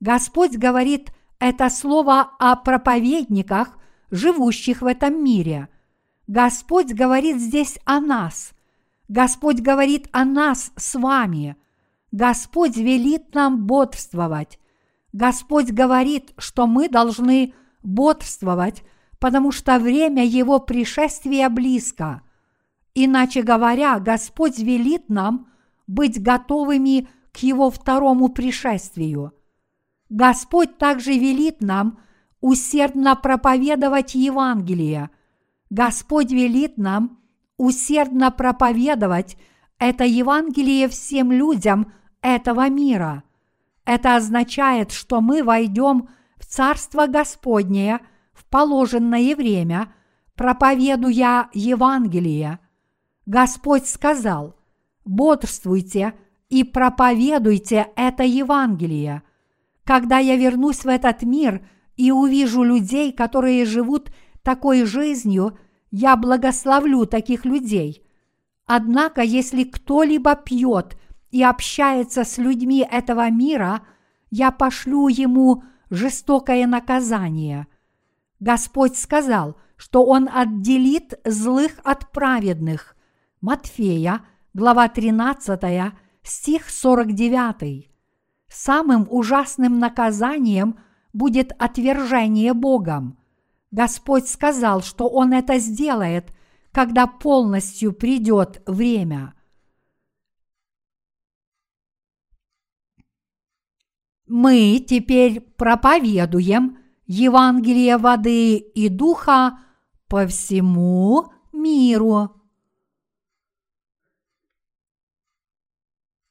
Господь 0.00 0.58
говорит 0.58 1.10
это 1.38 1.70
слово 1.70 2.32
о 2.38 2.56
проповедниках, 2.56 3.78
живущих 4.10 4.82
в 4.82 4.86
этом 4.86 5.24
мире. 5.24 5.70
Господь 6.26 6.92
говорит 6.92 7.40
здесь 7.40 7.78
о 7.84 8.00
нас. 8.00 8.52
Господь 9.08 9.60
говорит 9.60 10.08
о 10.12 10.24
нас 10.24 10.72
с 10.76 10.94
вами. 10.94 11.56
Господь 12.12 12.76
велит 12.76 13.34
нам 13.34 13.66
бодрствовать. 13.66 14.58
Господь 15.12 15.70
говорит, 15.70 16.32
что 16.38 16.66
мы 16.66 16.88
должны 16.88 17.54
бодрствовать, 17.82 18.84
потому 19.18 19.50
что 19.50 19.78
время 19.78 20.24
Его 20.24 20.60
пришествия 20.60 21.48
близко. 21.48 22.22
Иначе 22.94 23.42
говоря, 23.42 23.98
Господь 23.98 24.58
велит 24.58 25.08
нам 25.08 25.48
быть 25.86 26.22
готовыми 26.22 27.08
к 27.32 27.38
Его 27.38 27.70
второму 27.70 28.28
пришествию. 28.28 29.32
Господь 30.08 30.78
также 30.78 31.12
велит 31.14 31.60
нам 31.60 31.98
усердно 32.40 33.16
проповедовать 33.16 34.14
Евангелие– 34.14 35.10
Господь 35.72 36.30
велит 36.30 36.76
нам 36.76 37.18
усердно 37.56 38.30
проповедовать 38.30 39.38
это 39.78 40.04
Евангелие 40.04 40.86
всем 40.86 41.32
людям 41.32 41.90
этого 42.20 42.68
мира. 42.68 43.22
Это 43.86 44.16
означает, 44.16 44.92
что 44.92 45.22
мы 45.22 45.42
войдем 45.42 46.10
в 46.36 46.44
Царство 46.44 47.06
Господнее 47.06 48.00
в 48.34 48.44
положенное 48.50 49.34
время, 49.34 49.90
проповедуя 50.34 51.48
Евангелие. 51.54 52.58
Господь 53.24 53.86
сказал, 53.86 54.54
бодрствуйте 55.06 56.12
и 56.50 56.64
проповедуйте 56.64 57.88
это 57.96 58.24
Евангелие. 58.24 59.22
Когда 59.84 60.18
я 60.18 60.36
вернусь 60.36 60.84
в 60.84 60.88
этот 60.88 61.22
мир 61.22 61.66
и 61.96 62.10
увижу 62.10 62.62
людей, 62.62 63.10
которые 63.10 63.64
живут 63.64 64.10
такой 64.42 64.84
жизнью, 64.84 65.58
я 65.90 66.16
благословлю 66.16 67.06
таких 67.06 67.44
людей. 67.44 68.02
Однако, 68.66 69.22
если 69.22 69.64
кто-либо 69.64 70.34
пьет 70.34 70.96
и 71.30 71.42
общается 71.42 72.24
с 72.24 72.38
людьми 72.38 72.86
этого 72.90 73.30
мира, 73.30 73.82
я 74.30 74.50
пошлю 74.50 75.08
ему 75.08 75.64
жестокое 75.90 76.66
наказание. 76.66 77.66
Господь 78.40 78.96
сказал, 78.96 79.56
что 79.76 80.04
Он 80.04 80.28
отделит 80.32 81.20
злых 81.24 81.72
от 81.84 82.10
праведных. 82.10 82.96
Матфея, 83.40 84.24
глава 84.54 84.88
13, 84.88 85.92
стих 86.22 86.70
49. 86.70 87.90
Самым 88.48 89.06
ужасным 89.10 89.78
наказанием 89.78 90.78
будет 91.12 91.52
отвержение 91.58 92.54
Богом– 92.54 93.18
Господь 93.72 94.28
сказал, 94.28 94.82
что 94.82 95.08
Он 95.08 95.32
это 95.32 95.58
сделает, 95.58 96.32
когда 96.70 97.06
полностью 97.06 97.92
придет 97.92 98.62
время. 98.66 99.34
Мы 104.26 104.78
теперь 104.86 105.40
проповедуем 105.40 106.78
Евангелие 107.06 107.96
воды 107.96 108.56
и 108.56 108.88
духа 108.88 109.58
по 110.06 110.26
всему 110.26 111.32
миру. 111.52 112.42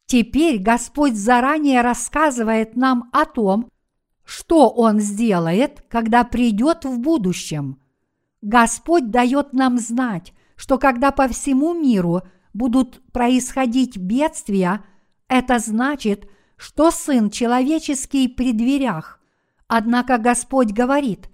Теперь 0.05 0.59
Господь 0.59 1.15
заранее 1.15 1.81
рассказывает 1.81 2.75
нам 2.75 3.09
о 3.13 3.25
том, 3.25 3.71
что 4.23 4.69
Он 4.69 4.99
сделает, 4.99 5.83
когда 5.89 6.23
придет 6.23 6.85
в 6.85 6.99
будущем. 6.99 7.79
Господь 8.41 9.11
дает 9.11 9.53
нам 9.53 9.77
знать, 9.77 10.33
что 10.55 10.77
когда 10.77 11.11
по 11.11 11.27
всему 11.27 11.73
миру 11.73 12.21
будут 12.53 13.01
происходить 13.11 13.97
бедствия, 13.97 14.83
это 15.27 15.59
значит, 15.59 16.29
что 16.57 16.91
Сын 16.91 17.29
Человеческий 17.29 18.27
при 18.27 18.53
дверях. 18.53 19.19
Однако 19.67 20.17
Господь 20.17 20.71
говорит, 20.71 21.29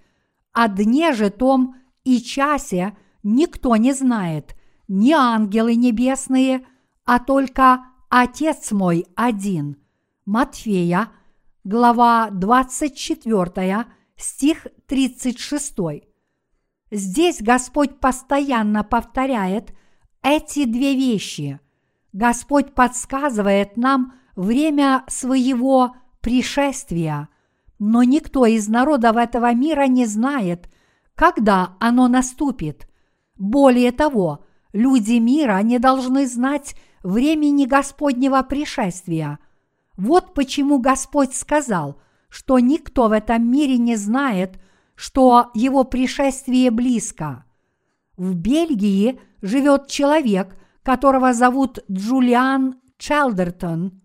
о 0.52 0.68
дне 0.68 1.12
же 1.12 1.30
том 1.30 1.76
и 2.04 2.20
часе 2.20 2.96
никто 3.22 3.76
не 3.76 3.92
знает, 3.92 4.56
ни 4.86 5.12
ангелы 5.12 5.74
небесные, 5.74 6.66
а 7.04 7.18
только 7.18 7.84
Отец 8.08 8.72
мой 8.72 9.06
один. 9.16 9.76
Матфея, 10.24 11.08
глава 11.64 12.30
24, 12.30 13.86
стих 14.16 14.66
36. 14.86 15.74
Здесь 16.90 17.42
Господь 17.42 18.00
постоянно 18.00 18.84
повторяет 18.84 19.74
эти 20.22 20.64
две 20.64 20.94
вещи. 20.94 21.60
Господь 22.12 22.74
подсказывает 22.74 23.76
нам 23.76 24.14
время 24.34 25.04
своего 25.08 25.96
пришествия, 26.20 27.28
но 27.78 28.02
никто 28.02 28.46
из 28.46 28.68
народов 28.68 29.16
этого 29.16 29.52
мира 29.52 29.86
не 29.86 30.06
знает, 30.06 30.70
когда 31.14 31.76
оно 31.80 32.08
наступит. 32.08 32.88
Более 33.36 33.92
того, 33.92 34.44
люди 34.72 35.18
мира 35.18 35.60
не 35.62 35.78
должны 35.78 36.26
знать 36.26 36.76
времени 37.02 37.66
Господнего 37.66 38.42
пришествия– 38.42 39.38
вот 39.98 40.32
почему 40.32 40.78
Господь 40.78 41.34
сказал, 41.34 42.00
что 42.28 42.60
никто 42.60 43.08
в 43.08 43.12
этом 43.12 43.50
мире 43.50 43.78
не 43.78 43.96
знает, 43.96 44.58
что 44.94 45.50
его 45.54 45.82
пришествие 45.82 46.70
близко. 46.70 47.44
В 48.16 48.34
Бельгии 48.34 49.20
живет 49.42 49.88
человек, 49.88 50.56
которого 50.84 51.32
зовут 51.32 51.80
Джулиан 51.90 52.76
Челдертон. 52.96 54.00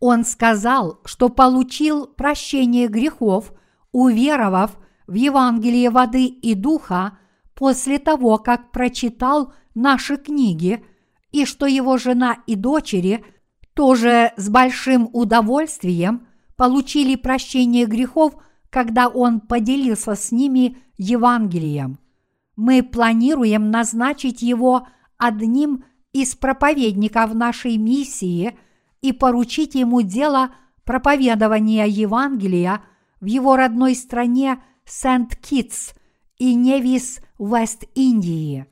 Он 0.00 0.24
сказал, 0.24 1.00
что 1.06 1.30
получил 1.30 2.06
прощение 2.06 2.88
грехов, 2.88 3.52
уверовав 3.90 4.76
в 5.06 5.14
Евангелие 5.14 5.88
воды 5.88 6.26
и 6.26 6.54
духа 6.54 7.18
после 7.54 7.98
того, 7.98 8.36
как 8.36 8.70
прочитал 8.70 9.54
наши 9.74 10.18
книги, 10.18 10.84
и 11.30 11.46
что 11.46 11.64
его 11.64 11.96
жена 11.96 12.36
и 12.46 12.54
дочери– 12.54 13.24
тоже 13.74 14.32
с 14.36 14.48
большим 14.48 15.08
удовольствием 15.12 16.26
получили 16.56 17.16
прощение 17.16 17.86
грехов, 17.86 18.34
когда 18.70 19.08
он 19.08 19.40
поделился 19.40 20.14
с 20.14 20.32
ними 20.32 20.78
Евангелием. 20.96 21.98
Мы 22.56 22.82
планируем 22.82 23.70
назначить 23.70 24.42
его 24.42 24.86
одним 25.18 25.84
из 26.12 26.34
проповедников 26.34 27.34
нашей 27.34 27.78
миссии 27.78 28.56
и 29.00 29.12
поручить 29.12 29.74
ему 29.74 30.02
дело 30.02 30.50
проповедования 30.84 31.86
Евангелия 31.86 32.82
в 33.20 33.26
его 33.26 33.56
родной 33.56 33.94
стране 33.94 34.62
Сент-Китс 34.84 35.94
и 36.38 36.54
Невис, 36.54 37.20
Вест-Индии. 37.38 38.66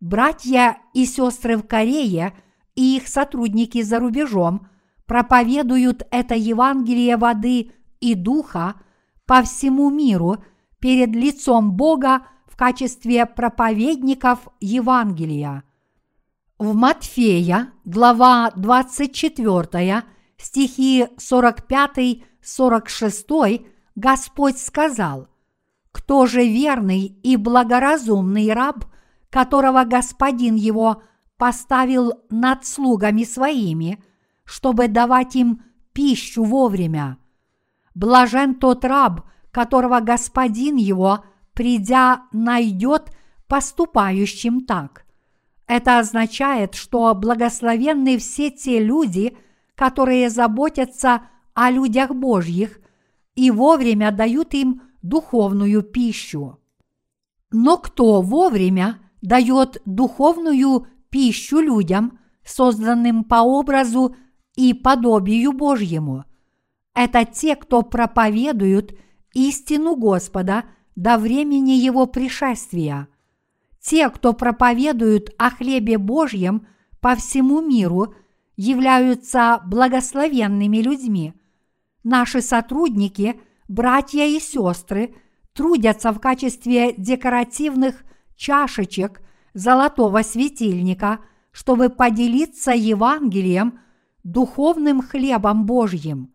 Братья 0.00 0.78
и 0.94 1.04
сестры 1.04 1.56
в 1.56 1.66
Корее– 1.66 2.32
и 2.76 2.96
их 2.96 3.08
сотрудники 3.08 3.82
за 3.82 3.98
рубежом 3.98 4.68
проповедуют 5.06 6.06
это 6.10 6.36
Евангелие 6.36 7.16
воды 7.16 7.72
и 8.00 8.14
духа 8.14 8.76
по 9.24 9.42
всему 9.42 9.90
миру 9.90 10.36
перед 10.78 11.10
лицом 11.10 11.72
Бога 11.72 12.22
в 12.46 12.56
качестве 12.56 13.26
проповедников 13.26 14.46
Евангелия. 14.60 15.64
В 16.58 16.74
Матфея, 16.74 17.72
глава 17.84 18.50
24, 18.56 20.04
стихи 20.38 21.06
45-46, 21.18 23.66
Господь 23.94 24.58
сказал, 24.58 25.28
«Кто 25.92 26.24
же 26.26 26.46
верный 26.46 27.18
и 27.22 27.36
благоразумный 27.36 28.50
раб, 28.52 28.86
которого 29.30 29.84
господин 29.84 30.54
его 30.54 31.02
поставил 31.36 32.14
над 32.30 32.64
слугами 32.64 33.24
своими, 33.24 34.02
чтобы 34.44 34.88
давать 34.88 35.36
им 35.36 35.62
пищу 35.92 36.44
вовремя? 36.44 37.18
Блажен 37.94 38.54
тот 38.54 38.84
раб, 38.84 39.22
которого 39.50 40.00
господин 40.00 40.76
его, 40.76 41.24
придя, 41.54 42.22
найдет 42.32 43.10
поступающим 43.48 44.60
так. 44.66 45.06
Это 45.66 45.98
означает, 45.98 46.74
что 46.74 47.14
благословенны 47.14 48.18
все 48.18 48.50
те 48.50 48.82
люди, 48.82 49.36
которые 49.74 50.30
заботятся 50.30 51.22
о 51.54 51.70
людях 51.70 52.14
Божьих 52.14 52.78
и 53.34 53.50
вовремя 53.50 54.12
дают 54.12 54.54
им 54.54 54.82
духовную 55.02 55.82
пищу. 55.82 56.58
Но 57.50 57.78
кто 57.78 58.22
вовремя 58.22 59.00
дает 59.22 59.80
духовную 59.84 60.86
пищу 61.10 61.60
людям, 61.60 62.18
созданным 62.44 63.24
по 63.24 63.42
образу 63.42 64.16
и 64.54 64.74
подобию 64.74 65.52
Божьему? 65.52 66.24
Это 66.94 67.24
те, 67.24 67.56
кто 67.56 67.82
проповедуют 67.82 68.96
истину 69.34 69.96
Господа 69.96 70.64
до 70.94 71.18
времени 71.18 71.72
Его 71.72 72.06
пришествия– 72.06 73.08
те, 73.86 74.10
кто 74.10 74.32
проповедуют 74.32 75.30
о 75.38 75.48
хлебе 75.48 75.96
Божьем 75.96 76.66
по 77.00 77.14
всему 77.14 77.60
миру, 77.60 78.14
являются 78.56 79.62
благословенными 79.64 80.78
людьми. 80.78 81.34
Наши 82.02 82.40
сотрудники, 82.40 83.40
братья 83.68 84.24
и 84.24 84.40
сестры, 84.40 85.14
трудятся 85.52 86.10
в 86.10 86.18
качестве 86.18 86.94
декоративных 86.96 88.02
чашечек 88.34 89.22
золотого 89.56 90.22
светильника, 90.22 91.18
чтобы 91.50 91.88
поделиться 91.88 92.72
Евангелием, 92.72 93.80
духовным 94.22 95.02
хлебом 95.02 95.66
Божьим. 95.66 96.32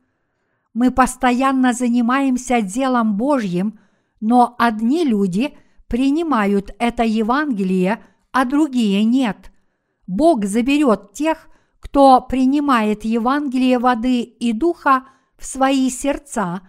Мы 0.74 0.92
постоянно 0.92 1.74
занимаемся 1.74 2.62
делом 2.62 3.16
Божьим, 3.16 3.80
но 4.20 4.56
одни 4.58 5.06
люди– 5.06 5.58
принимают 5.92 6.74
это 6.80 7.04
Евангелие, 7.04 8.02
а 8.32 8.46
другие 8.46 9.04
нет. 9.04 9.52
Бог 10.08 10.46
заберет 10.46 11.12
тех, 11.12 11.50
кто 11.82 12.22
принимает 12.22 13.04
Евангелие 13.04 13.78
воды 13.78 14.22
и 14.22 14.54
духа 14.54 15.04
в 15.38 15.46
свои 15.46 15.90
сердца, 15.90 16.62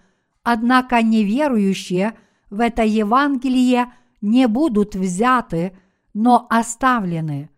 однако 0.43 1.01
неверующие 1.03 2.19
в 2.51 2.59
это 2.59 2.83
Евангелие 2.83 3.93
не 4.21 4.49
будут 4.49 4.97
взяты, 4.97 5.79
но 6.15 6.47
оставлены. 6.51 7.51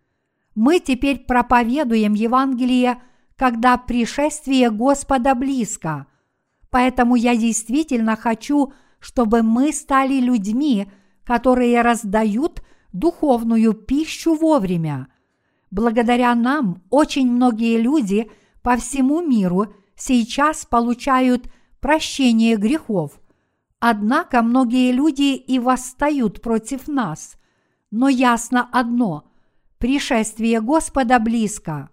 Мы 0.55 0.79
теперь 0.79 1.19
проповедуем 1.19 2.13
Евангелие, 2.13 3.01
когда 3.35 3.77
пришествие 3.77 4.69
Господа 4.71 5.35
близко. 5.35 6.07
Поэтому 6.69 7.15
я 7.15 7.35
действительно 7.35 8.15
хочу, 8.15 8.73
чтобы 8.99 9.43
мы 9.43 9.71
стали 9.73 10.19
людьми, 10.19 10.87
которые 11.23 11.81
раздают 11.81 12.63
духовную 12.93 13.73
пищу 13.73 14.35
вовремя. 14.35 15.07
Благодаря 15.71 16.33
нам 16.35 16.83
очень 16.89 17.29
многие 17.29 17.77
люди 17.77 18.31
по 18.61 18.77
всему 18.77 19.21
миру 19.21 19.73
сейчас 19.95 20.65
получают 20.65 21.49
прощение 21.81 22.55
грехов. 22.55 23.19
Однако 23.79 24.41
многие 24.41 24.91
люди 24.91 25.35
и 25.35 25.59
восстают 25.59 26.41
против 26.41 26.87
нас. 26.87 27.35
Но 27.97 28.09
ясно 28.09 28.67
одно– 28.73 29.23
пришествие 29.77 30.59
Господа 30.59 31.17
близко. 31.17 31.89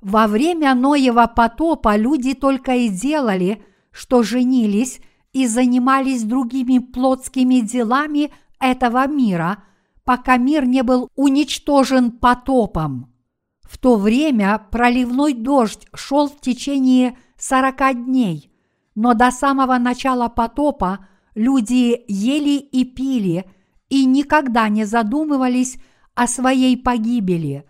Во 0.00 0.26
время 0.26 0.74
Ноева 0.74 1.28
потопа 1.28 1.96
люди 1.96 2.34
только 2.34 2.74
и 2.74 2.88
делали, 2.88 3.64
что 3.92 4.24
женились 4.24 5.00
и 5.32 5.46
занимались 5.46 6.24
другими 6.24 6.78
плотскими 6.78 7.60
делами 7.60 8.32
этого 8.58 9.06
мира, 9.06 9.62
пока 10.02 10.38
мир 10.38 10.66
не 10.66 10.82
был 10.82 11.08
уничтожен 11.14 12.10
потопом. 12.10 13.14
В 13.62 13.78
то 13.78 13.94
время 13.94 14.60
проливной 14.72 15.34
дождь 15.34 15.86
шел 15.94 16.28
в 16.28 16.40
течение 16.40 17.16
сорока 17.38 17.94
дней, 17.94 18.50
но 18.96 19.14
до 19.14 19.30
самого 19.30 19.78
начала 19.78 20.28
потопа 20.28 21.06
люди 21.36 22.02
ели 22.08 22.58
и 22.58 22.84
пили 22.84 23.44
и 23.92 24.04
никогда 24.04 24.68
не 24.68 24.84
задумывались 24.84 25.78
о 26.14 26.26
своей 26.26 26.76
погибели. 26.76 27.64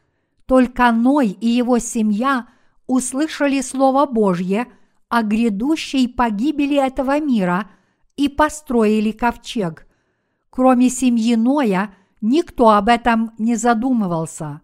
Только 0.47 0.93
Ной 0.93 1.29
и 1.29 1.49
его 1.49 1.79
семья 1.79 2.47
услышали 2.87 3.61
Слово 3.61 4.07
Божье 4.07 4.67
о 5.09 5.23
грядущей 5.23 6.09
погибели 6.09 6.77
этого 6.77 7.21
мира 7.21 7.71
и 8.17 8.29
построили 8.29 9.13
ковчег– 9.13 9.87
Кроме 10.55 10.91
семьи 10.91 11.35
Ноя, 11.35 11.95
никто 12.21 12.73
об 12.73 12.89
этом 12.89 13.33
не 13.39 13.57
задумывался. 13.57 14.61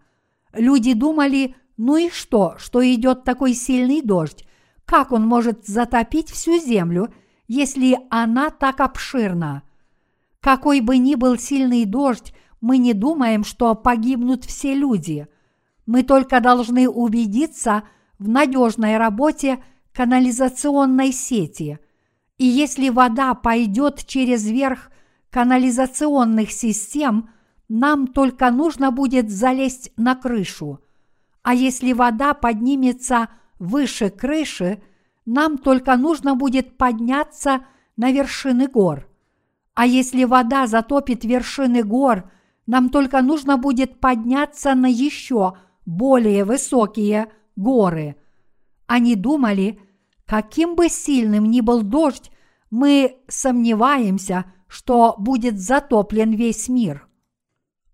Люди 0.53 0.93
думали, 0.93 1.55
ну 1.77 1.97
и 1.97 2.11
что, 2.11 2.53
что 2.59 2.79
идет 2.93 3.23
такой 3.23 3.55
сильный 3.55 4.03
дождь? 4.03 4.45
Как 4.85 5.11
он 5.11 5.25
может 5.25 5.65
затопить 5.65 6.29
всю 6.29 6.59
землю, 6.59 7.11
если 7.47 7.97
она 8.11 8.51
так 8.51 8.81
обширна? 8.81 9.63
Какой 10.41 10.81
бы 10.81 10.97
ни 10.97 11.15
был 11.15 11.37
сильный 11.37 11.85
дождь, 11.85 12.33
мы 12.61 12.77
не 12.77 12.93
думаем, 12.93 13.43
что 13.43 13.75
погибнут 13.75 14.45
все 14.45 14.73
люди. 14.73 15.27
Мы 15.85 16.03
только 16.03 16.39
должны 16.39 16.87
убедиться 16.87 17.83
в 18.19 18.27
надежной 18.27 18.97
работе 18.97 19.63
канализационной 19.93 21.11
сети. 21.11 21.79
И 22.37 22.45
если 22.45 22.89
вода 22.89 23.33
пойдет 23.33 24.05
через 24.05 24.49
верх 24.49 24.91
канализационных 25.29 26.51
систем 26.51 27.29
нам 27.69 28.07
только 28.07 28.49
нужно 28.49 28.91
будет 28.91 29.29
залезть 29.29 29.91
на 29.95 30.15
крышу. 30.15 30.79
А 31.43 31.53
если 31.53 31.93
вода 31.93 32.33
поднимется 32.33 33.29
выше 33.59 34.09
крыши, 34.09 34.81
нам 35.25 35.57
только 35.57 35.95
нужно 35.95 36.35
будет 36.35 36.77
подняться 36.77 37.65
на 37.95 38.11
вершины 38.11 38.67
гор. 38.67 39.08
А 39.79 39.85
если 39.85 40.25
вода 40.25 40.67
затопит 40.67 41.23
вершины 41.23 41.83
гор, 41.83 42.29
нам 42.67 42.89
только 42.89 43.21
нужно 43.21 43.55
будет 43.55 44.01
подняться 44.01 44.75
на 44.75 44.87
еще 44.87 45.53
более 45.85 46.43
высокие 46.43 47.31
горы. 47.55 48.17
Они 48.87 49.15
думали, 49.15 49.79
каким 50.25 50.75
бы 50.75 50.89
сильным 50.89 51.45
ни 51.45 51.61
был 51.61 51.83
дождь, 51.83 52.29
мы 52.69 53.19
сомневаемся– 53.27 54.45
что 54.69 55.15
будет 55.17 55.59
затоплен 55.59 56.31
весь 56.31 56.69
мир. 56.69 57.07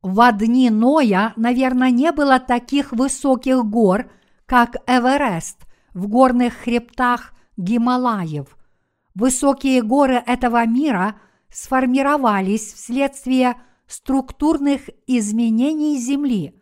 В 0.01 0.31
дни 0.33 0.69
Ноя, 0.69 1.33
наверное, 1.35 1.89
не 1.89 2.11
было 2.11 2.39
таких 2.39 2.91
высоких 2.91 3.63
гор, 3.65 4.11
как 4.45 4.75
Эверест 4.85 5.65
в 5.93 6.07
горных 6.07 6.53
хребтах 6.53 7.33
Гималаев. 7.57 8.55
Высокие 9.15 9.81
горы 9.81 10.21
этого 10.25 10.65
мира 10.67 11.15
сформировались 11.49 12.73
вследствие 12.73 13.55
структурных 13.87 14.89
изменений 15.07 15.97
Земли. 15.97 16.59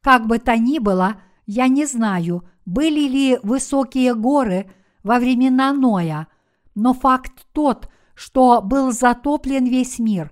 Как 0.00 0.26
бы 0.26 0.38
то 0.38 0.56
ни 0.56 0.78
было, 0.78 1.20
я 1.46 1.68
не 1.68 1.84
знаю, 1.86 2.44
были 2.64 3.08
ли 3.08 3.38
высокие 3.42 4.14
горы 4.14 4.70
во 5.02 5.18
времена 5.18 5.72
Ноя, 5.72 6.28
но 6.74 6.94
факт 6.94 7.46
тот, 7.52 7.88
что 8.14 8.62
был 8.62 8.92
затоплен 8.92 9.64
весь 9.66 9.98
мир. 9.98 10.30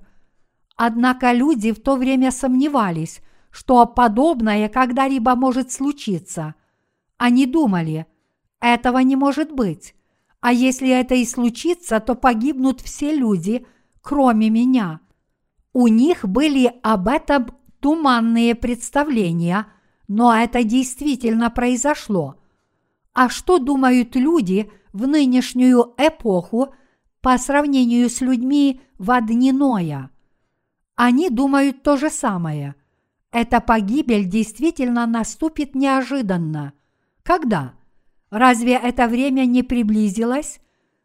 Однако 0.76 1.32
люди 1.32 1.72
в 1.72 1.80
то 1.82 1.96
время 1.96 2.30
сомневались, 2.30 3.20
что 3.50 3.84
подобное 3.86 4.68
когда-либо 4.68 5.34
может 5.34 5.72
случиться. 5.72 6.54
Они 7.18 7.46
думали, 7.46 8.06
этого 8.60 8.98
не 8.98 9.16
может 9.16 9.52
быть. 9.52 9.94
А 10.40 10.52
если 10.52 10.88
это 10.88 11.14
и 11.14 11.26
случится, 11.26 12.00
то 12.00 12.14
погибнут 12.14 12.80
все 12.80 13.14
люди, 13.14 13.66
кроме 14.02 14.50
меня. 14.50 15.00
У 15.72 15.86
них 15.86 16.26
были 16.26 16.72
об 16.82 17.08
этом 17.08 17.48
туманные 17.80 18.54
представления, 18.54 19.66
но 20.08 20.34
это 20.34 20.64
действительно 20.64 21.50
произошло. 21.50 22.36
А 23.12 23.28
что 23.28 23.58
думают 23.58 24.16
люди 24.16 24.70
в 24.92 25.06
нынешнюю 25.06 25.94
эпоху 25.96 26.74
по 27.20 27.36
сравнению 27.38 28.08
с 28.08 28.20
людьми 28.20 28.80
в 28.98 29.20
дни 29.20 29.52
Ноя. 29.52 30.10
Они 30.96 31.30
думают 31.30 31.82
то 31.82 31.96
же 31.96 32.10
самое. 32.10 32.74
эта 33.32 33.60
погибель 33.60 34.24
действительно 34.24 35.06
наступит 35.06 35.76
неожиданно. 35.76 36.72
Когда? 37.22 37.74
Разве 38.30 38.72
это 38.74 39.06
время 39.06 39.44
не 39.44 39.62
приблизилось? 39.62 40.60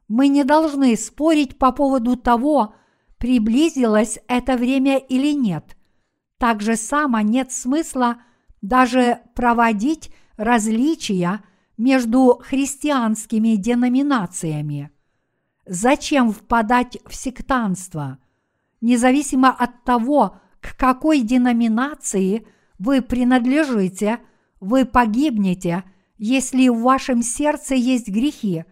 Мы 0.07 0.27
не 0.27 0.43
должны 0.43 0.95
спорить 0.95 1.57
по 1.57 1.71
поводу 1.71 2.15
того, 2.15 2.73
приблизилось 3.25 4.19
это 4.27 4.55
время 4.55 4.99
или 4.99 5.33
нет. 5.33 5.75
Так 6.37 6.61
же 6.61 6.75
само 6.75 7.21
нет 7.21 7.51
смысла 7.51 8.17
даже 8.61 9.21
проводить 9.33 10.11
различия 10.37 11.41
между 11.75 12.39
христианскими 12.43 13.55
деноминациями. 13.55 14.91
Зачем 15.65 16.31
впадать 16.31 16.99
в 17.07 17.15
сектанство? 17.15 18.19
Независимо 18.79 19.49
от 19.49 19.83
того, 19.83 20.37
к 20.61 20.77
какой 20.77 21.21
деноминации 21.21 22.45
вы 22.77 23.01
принадлежите, 23.01 24.19
вы 24.59 24.85
погибнете, 24.85 25.83
если 26.19 26.69
в 26.69 26.79
вашем 26.81 27.23
сердце 27.23 27.73
есть 27.73 28.07
грехи. 28.07 28.65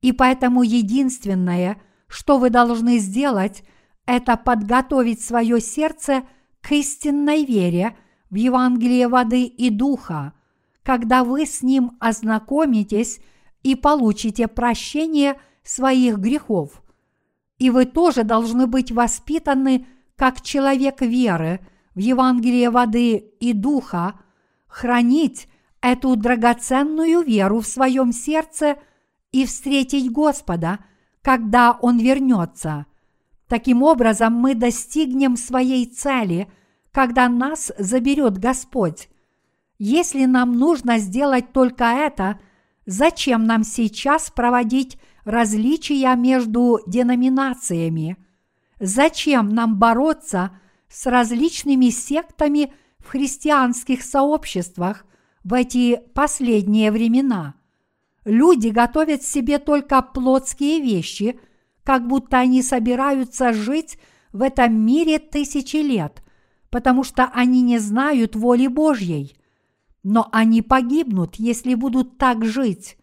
И 0.00 0.12
поэтому 0.12 0.62
единственное, 0.62 1.76
что 2.06 2.38
вы 2.38 2.48
должны 2.48 2.96
сделать, 2.96 3.64
это 4.06 4.36
подготовить 4.36 5.22
свое 5.22 5.60
сердце 5.60 6.24
к 6.60 6.72
истинной 6.72 7.44
вере 7.44 7.96
в 8.30 8.34
Евангелие 8.34 9.08
воды 9.08 9.44
и 9.44 9.70
духа, 9.70 10.32
когда 10.82 11.24
вы 11.24 11.46
с 11.46 11.62
ним 11.62 11.96
ознакомитесь 12.00 13.20
и 13.62 13.74
получите 13.74 14.48
прощение 14.48 15.38
своих 15.62 16.18
грехов. 16.18 16.82
И 17.58 17.70
вы 17.70 17.84
тоже 17.84 18.24
должны 18.24 18.66
быть 18.66 18.90
воспитаны 18.90 19.86
как 20.16 20.40
человек 20.40 21.00
веры 21.00 21.60
в 21.94 21.98
Евангелие 21.98 22.70
воды 22.70 23.16
и 23.16 23.52
духа, 23.52 24.20
хранить 24.66 25.48
эту 25.80 26.16
драгоценную 26.16 27.22
веру 27.22 27.60
в 27.60 27.66
своем 27.66 28.12
сердце 28.12 28.76
и 29.30 29.44
встретить 29.46 30.10
Господа, 30.10 30.78
когда 31.22 31.72
Он 31.72 31.98
вернется. 31.98 32.86
Таким 33.52 33.82
образом, 33.82 34.32
мы 34.32 34.54
достигнем 34.54 35.36
своей 35.36 35.84
цели, 35.84 36.50
когда 36.90 37.28
нас 37.28 37.70
заберет 37.76 38.38
Господь. 38.38 39.10
Если 39.78 40.24
нам 40.24 40.56
нужно 40.56 40.96
сделать 40.96 41.52
только 41.52 41.84
это, 41.84 42.40
зачем 42.86 43.44
нам 43.44 43.62
сейчас 43.62 44.30
проводить 44.30 44.96
различия 45.26 46.16
между 46.16 46.80
деноминациями– 46.86 48.16
Зачем 48.84 49.50
нам 49.50 49.78
бороться 49.78 50.58
с 50.88 51.06
различными 51.06 51.90
сектами 51.90 52.74
в 52.98 53.10
христианских 53.10 54.02
сообществах 54.02 55.06
в 55.44 55.54
эти 55.54 56.00
последние 56.14 56.90
времена? 56.90 57.54
Люди 58.24 58.68
готовят 58.70 59.22
себе 59.22 59.60
только 59.60 60.02
плотские 60.02 60.80
вещи, 60.80 61.38
как 61.84 62.06
будто 62.06 62.38
они 62.38 62.62
собираются 62.62 63.52
жить 63.52 63.98
в 64.32 64.42
этом 64.42 64.74
мире 64.74 65.18
тысячи 65.18 65.76
лет, 65.76 66.22
потому 66.70 67.04
что 67.04 67.24
они 67.32 67.62
не 67.62 67.78
знают 67.78 68.36
воли 68.36 68.66
Божьей. 68.66 69.36
Но 70.02 70.28
они 70.32 70.62
погибнут, 70.62 71.36
если 71.36 71.74
будут 71.74 72.18
так 72.18 72.44
жить. 72.44 72.96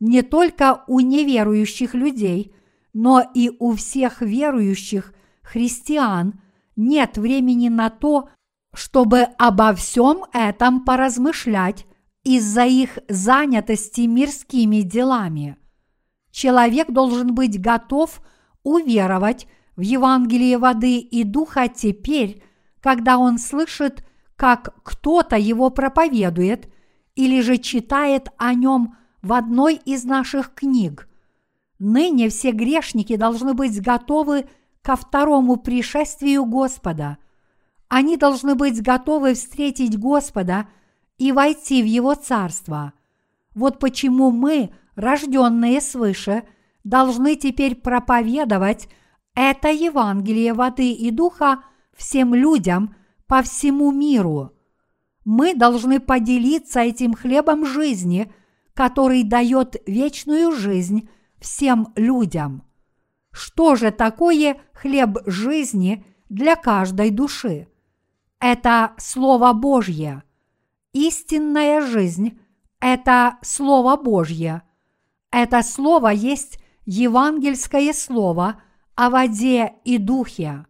Не 0.00 0.22
только 0.22 0.84
у 0.86 1.00
неверующих 1.00 1.94
людей– 1.94 2.54
но 2.92 3.22
и 3.34 3.50
у 3.58 3.74
всех 3.74 4.20
верующих 4.20 5.14
христиан 5.42 6.40
нет 6.76 7.16
времени 7.16 7.68
на 7.68 7.90
то, 7.90 8.28
чтобы 8.74 9.22
обо 9.38 9.74
всем 9.74 10.24
этом 10.32 10.84
поразмышлять 10.84 11.86
из-за 12.24 12.64
их 12.64 12.98
занятости 13.08 14.02
мирскими 14.02 14.82
делами. 14.82 15.56
Человек 16.32 16.90
должен 16.90 17.34
быть 17.34 17.60
готов 17.60 18.20
уверовать 18.64 19.46
в 19.76 19.82
Евангелие 19.82 20.58
воды 20.58 20.98
и 20.98 21.22
духа 21.22 21.68
теперь, 21.68 22.42
когда 22.80 23.18
он 23.18 23.38
слышит, 23.38 24.04
как 24.34 24.74
кто-то 24.82 25.36
его 25.36 25.70
проповедует 25.70 26.68
или 27.14 27.40
же 27.40 27.58
читает 27.58 28.30
о 28.38 28.54
нем 28.54 28.96
в 29.22 29.32
одной 29.32 29.76
из 29.76 30.02
наших 30.02 30.52
книг– 30.54 31.08
Ныне 31.84 32.28
все 32.28 32.52
грешники 32.52 33.16
должны 33.16 33.54
быть 33.54 33.82
готовы 33.82 34.48
ко 34.82 34.94
второму 34.94 35.56
пришествию 35.56 36.44
Господа. 36.44 37.18
Они 37.88 38.16
должны 38.16 38.54
быть 38.54 38.80
готовы 38.80 39.34
встретить 39.34 39.98
Господа 39.98 40.68
и 41.18 41.32
войти 41.32 41.82
в 41.82 41.86
Его 41.86 42.14
Царство. 42.14 42.92
Вот 43.56 43.80
почему 43.80 44.30
мы, 44.30 44.72
рожденные 44.94 45.80
свыше, 45.80 46.44
должны 46.84 47.36
теперь 47.36 47.74
проповедовать 47.74 48.88
это 49.34 49.68
Евангелие 49.68 50.52
воды 50.52 50.92
и 50.92 51.10
духа 51.10 51.62
всем 51.96 52.34
людям 52.34 52.94
по 53.26 53.42
всему 53.42 53.90
миру. 53.92 54.52
Мы 55.24 55.54
должны 55.54 56.00
поделиться 56.00 56.80
этим 56.80 57.14
хлебом 57.14 57.64
жизни, 57.64 58.32
который 58.74 59.22
дает 59.22 59.76
вечную 59.86 60.52
жизнь 60.52 61.08
всем 61.38 61.92
людям. 61.96 62.64
Что 63.30 63.76
же 63.76 63.90
такое 63.90 64.60
хлеб 64.72 65.18
жизни 65.26 66.04
для 66.28 66.56
каждой 66.56 67.10
души? 67.10 67.68
Это 68.38 68.92
Слово 68.98 69.52
Божье. 69.52 70.24
Истинная 70.92 71.80
жизнь– 71.80 72.38
это 72.80 73.38
Слово 73.42 73.96
Божье. 73.96 74.62
Это 75.32 75.62
Слово 75.62 76.10
есть 76.10 76.60
евангельское 76.86 77.92
Слово 77.92 78.62
о 78.94 79.10
воде 79.10 79.74
и 79.84 79.98
духе. 79.98 80.66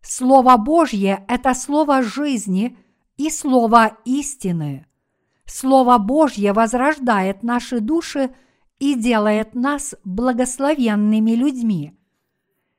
Слово 0.00 0.56
Божье– 0.56 1.24
это 1.28 1.54
Слово 1.54 2.02
жизни 2.02 2.76
и 3.16 3.30
Слово 3.30 3.98
истины. 4.04 4.86
Слово 5.46 5.98
Божье 5.98 6.52
возрождает 6.52 7.44
наши 7.44 7.78
души– 7.78 8.34
и 8.78 8.94
делает 8.94 9.54
нас 9.54 9.94
благословенными 10.04 11.32
людьми. 11.32 11.96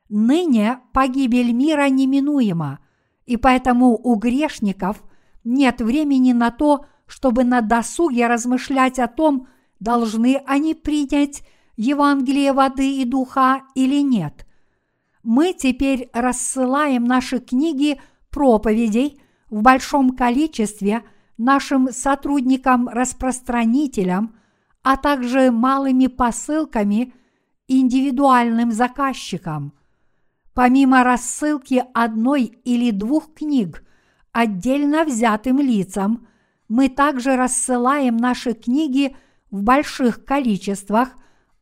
Ныне 0.10 0.80
погибель 0.94 1.52
мира 1.52 1.90
неминуема, 1.90 2.80
и 3.26 3.38
поэтому 3.38 3.98
у 3.98 4.16
грешников 4.16 5.04
нет 5.44 5.82
времени 5.82 6.34
на 6.34 6.52
то, 6.52 6.86
чтобы 7.08 7.44
на 7.44 7.62
досуге 7.62 8.28
размышлять 8.28 9.00
о 9.00 9.08
том, 9.08 9.48
должны 9.80 10.42
они 10.46 10.74
принять 10.74 11.44
Евангелие 11.78 12.52
воды 12.54 13.02
и 13.02 13.06
духа 13.06 13.64
или 13.76 14.02
нет. 14.02 14.46
Мы 15.24 15.54
теперь 15.54 16.10
рассылаем 16.14 17.06
наши 17.06 17.40
книги 17.40 18.00
проповедей 18.30 19.22
в 19.50 19.62
большом 19.62 20.16
количестве 20.16 21.04
нашим 21.38 21.92
сотрудникам-распространителям– 21.92 24.36
а 24.86 24.98
также 24.98 25.50
малыми 25.50 26.06
посылками 26.06 27.12
индивидуальным 27.68 28.72
заказчикам. 28.72 29.74
Помимо 30.54 31.04
рассылки 31.04 31.84
одной 31.96 32.44
или 32.44 32.92
двух 32.92 33.34
книг 33.34 33.84
отдельно 34.32 35.04
взятым 35.04 35.60
лицам, 35.60 36.28
мы 36.70 36.88
также 36.88 37.36
рассылаем 37.36 38.16
наши 38.16 38.54
книги 38.54 39.18
в 39.56 39.64
больших 39.64 40.26
количествах 40.26 41.10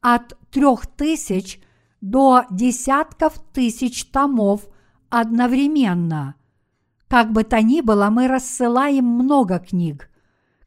от 0.02 0.38
трех 0.52 0.86
тысяч 0.88 1.62
до 2.02 2.46
десятков 2.52 3.40
тысяч 3.54 4.06
томов 4.06 4.68
одновременно. 5.10 6.36
Как 7.08 7.32
бы 7.32 7.44
то 7.44 7.62
ни 7.62 7.82
было, 7.82 8.10
мы 8.10 8.28
рассылаем 8.28 9.06
много 9.06 9.60
книг– 9.60 10.10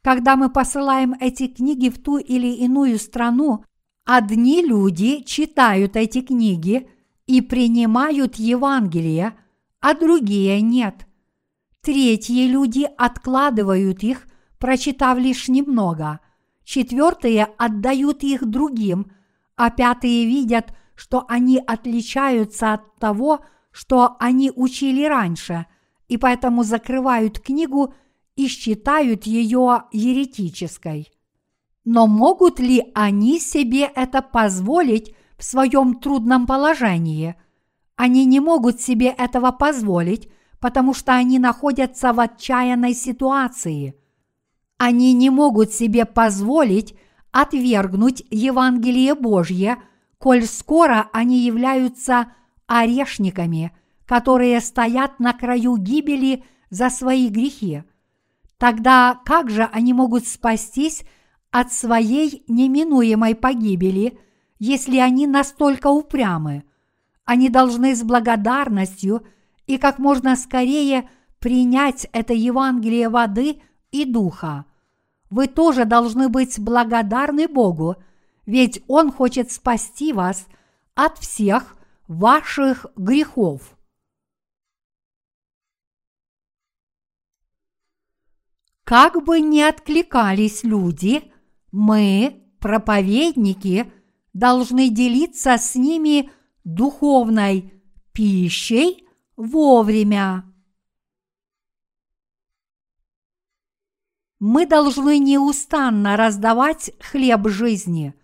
когда 0.06 0.36
мы 0.36 0.50
посылаем 0.50 1.14
эти 1.18 1.48
книги 1.48 1.88
в 1.88 2.00
ту 2.00 2.18
или 2.18 2.46
иную 2.46 2.96
страну, 3.00 3.64
одни 4.04 4.62
люди 4.62 5.24
читают 5.24 5.96
эти 5.96 6.20
книги 6.20 6.88
и 7.26 7.40
принимают 7.40 8.36
Евангелие, 8.36 9.36
а 9.80 9.94
другие 9.94 10.60
нет. 10.60 11.08
Третьи 11.80 12.46
люди 12.46 12.88
откладывают 12.96 14.04
их, 14.04 14.28
прочитав 14.60 15.18
лишь 15.18 15.48
немного. 15.48 16.20
Четвертые 16.66 17.44
отдают 17.57 18.22
их 18.22 18.44
другим, 18.44 19.11
а 19.57 19.70
пятые 19.70 20.26
видят, 20.26 20.74
что 20.94 21.24
они 21.29 21.59
отличаются 21.59 22.74
от 22.74 22.96
того, 22.96 23.40
что 23.70 24.16
они 24.18 24.52
учили 24.55 25.05
раньше, 25.05 25.64
и 26.09 26.18
поэтому 26.18 26.62
закрывают 26.62 27.40
книгу– 27.40 27.94
и 28.37 28.48
считают 28.48 29.24
ее 29.24 29.85
еретической. 29.90 31.11
Но 31.85 32.07
могут 32.07 32.61
ли 32.61 32.85
они 32.94 33.40
себе 33.40 33.90
это 33.94 34.22
позволить 34.22 35.14
в 35.38 35.44
своем 35.44 35.98
трудном 35.98 36.46
положении? 36.46 37.35
Они 37.96 38.24
не 38.26 38.40
могут 38.40 38.81
себе 38.81 39.09
этого 39.09 39.52
позволить, 39.52 40.31
потому 40.61 40.92
что 40.92 41.14
они 41.14 41.38
находятся 41.38 42.12
в 42.12 42.20
отчаянной 42.20 42.94
ситуации. 42.94 43.98
Они 44.78 45.12
не 45.14 45.30
могут 45.30 45.72
себе 45.72 46.04
позволить 46.04 46.94
отвергнуть 47.32 48.24
Евангелие 48.30 49.14
Божье, 49.14 49.76
коль 50.18 50.44
скоро 50.44 51.08
они 51.12 51.40
являются 51.40 52.32
орешниками, 52.66 53.76
которые 54.06 54.60
стоят 54.60 55.18
на 55.18 55.32
краю 55.32 55.76
гибели 55.76 56.44
за 56.70 56.90
свои 56.90 57.28
грехи. 57.28 57.84
Тогда 58.58 59.20
как 59.24 59.50
же 59.50 59.68
они 59.72 59.92
могут 59.92 60.26
спастись 60.26 61.04
от 61.50 61.72
своей 61.72 62.44
неминуемой 62.48 63.34
погибели, 63.34 64.18
если 64.58 64.98
они 64.98 65.26
настолько 65.26 65.88
упрямы? 65.88 66.64
Они 67.24 67.48
должны 67.48 67.94
с 67.94 68.02
благодарностью 68.02 69.26
и 69.66 69.78
как 69.78 69.98
можно 69.98 70.36
скорее 70.36 71.08
принять 71.38 72.08
это 72.12 72.32
Евангелие 72.32 73.08
воды 73.08 73.60
и 73.90 74.05
духа. 74.05 74.66
Вы 75.31 75.49
тоже 75.49 75.85
должны 75.85 76.29
быть 76.29 76.59
благодарны 76.59 77.49
Богу, 77.49 77.96
ведь 78.46 78.83
Он 78.87 79.11
хочет 79.11 79.51
спасти 79.51 80.12
вас 80.12 80.46
от 80.94 81.18
всех 81.18 81.77
ваших 82.09 82.87
грехов. 82.96 83.77
Как 88.85 89.25
бы 89.25 89.40
ни 89.40 89.61
откликались 89.61 90.62
люди, 90.62 91.33
мы, 91.72 92.44
проповедники, 92.61 93.92
должны 94.33 94.90
делиться 94.90 95.59
с 95.59 95.75
ними 95.75 96.31
духовной 96.62 97.72
пищей 98.12 99.09
вовремя. 99.37 100.44
Мы 104.38 104.66
должны 104.66 105.18
неустанно 105.18 106.16
раздавать 106.16 106.90
хлеб 107.01 107.49
жизни. 107.49 108.14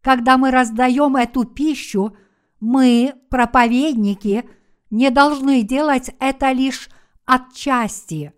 Когда 0.00 0.38
мы 0.38 0.50
раздаем 0.50 1.16
эту 1.16 1.44
пищу, 1.44 2.16
мы, 2.60 3.14
проповедники, 3.28 4.48
не 4.90 5.10
должны 5.10 5.62
делать 5.62 6.10
это 6.18 6.52
лишь 6.52 6.88
отчасти. 7.26 8.32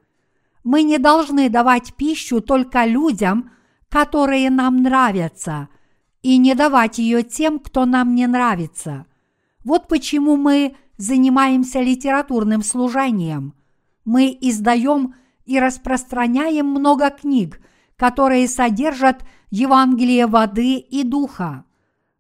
Мы 0.64 0.82
не 0.82 0.98
должны 0.98 1.48
давать 1.48 1.94
пищу 1.94 2.40
только 2.40 2.84
людям, 2.84 3.52
которые 3.88 4.50
нам 4.50 4.82
нравятся, 4.82 5.68
и 6.22 6.36
не 6.36 6.54
давать 6.54 6.98
ее 6.98 7.22
тем, 7.22 7.58
кто 7.58 7.86
нам 7.86 8.14
не 8.14 8.26
нравится. 8.26 9.06
Вот 9.64 9.88
почему 9.88 10.36
мы 10.36 10.76
занимаемся 10.96 11.80
литературным 11.80 12.62
служением. 12.62 13.54
Мы 14.04 14.36
издаем 14.40 15.14
и 15.50 15.58
распространяем 15.58 16.66
много 16.66 17.10
книг, 17.10 17.60
которые 17.96 18.46
содержат 18.46 19.24
Евангелие 19.50 20.28
воды 20.28 20.76
и 20.76 21.02
духа. 21.02 21.64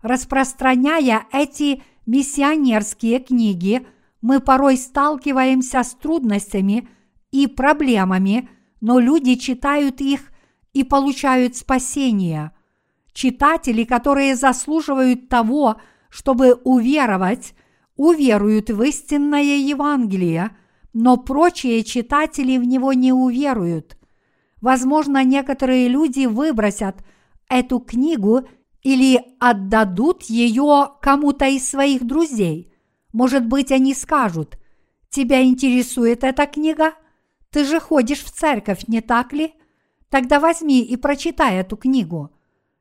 Распространяя 0.02 1.26
эти 1.32 1.84
миссионерские 2.06 3.20
книги, 3.20 3.86
мы 4.20 4.40
порой 4.40 4.76
сталкиваемся 4.76 5.84
с 5.84 5.94
трудностями 5.94 6.88
и 7.30 7.46
проблемами, 7.46 8.48
но 8.80 8.98
люди 8.98 9.36
читают 9.36 10.00
их 10.00 10.32
и 10.72 10.82
получают 10.82 11.56
спасение. 11.56 12.50
Читатели, 13.12 13.84
которые 13.84 14.34
заслуживают 14.34 15.28
того, 15.28 15.76
чтобы 16.08 16.54
уверовать, 16.64 17.54
уверуют 17.94 18.70
в 18.70 18.82
истинное 18.82 19.56
Евангелие, 19.56 20.50
но 20.92 21.16
прочие 21.16 21.84
читатели 21.84 22.58
в 22.58 22.64
него 22.64 22.92
не 22.92 23.12
уверуют. 23.12 23.96
Возможно, 24.60 25.24
некоторые 25.24 25.88
люди 25.88 26.26
выбросят 26.26 26.96
эту 27.48 27.80
книгу 27.80 28.42
или 28.82 29.22
отдадут 29.38 30.24
ее 30.24 30.92
кому-то 31.00 31.46
из 31.46 31.68
своих 31.68 32.04
друзей. 32.04 32.72
Может 33.12 33.46
быть, 33.46 33.72
они 33.72 33.94
скажут, 33.94 34.58
«Тебя 35.10 35.42
интересует 35.42 36.22
эта 36.22 36.46
книга? 36.46 36.94
Ты 37.50 37.64
же 37.64 37.80
ходишь 37.80 38.22
в 38.22 38.30
церковь, 38.30 38.84
не 38.86 39.00
так 39.00 39.32
ли? 39.32 39.54
Тогда 40.08 40.38
возьми 40.38 40.82
и 40.82 40.96
прочитай 40.96 41.56
эту 41.56 41.76
книгу. 41.76 42.30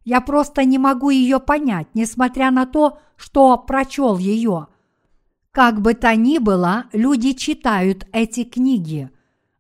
Я 0.04 0.22
просто 0.22 0.64
не 0.64 0.78
могу 0.78 1.10
ее 1.10 1.40
понять, 1.40 1.88
несмотря 1.94 2.52
на 2.52 2.66
то, 2.66 3.00
что 3.16 3.58
прочел 3.58 4.18
ее. 4.18 4.68
Как 5.52 5.82
бы 5.82 5.96
то 5.96 6.16
ни 6.16 6.38
было, 6.38 6.86
люди 6.94 7.34
читают 7.34 8.06
эти 8.14 8.44
книги. 8.44 9.10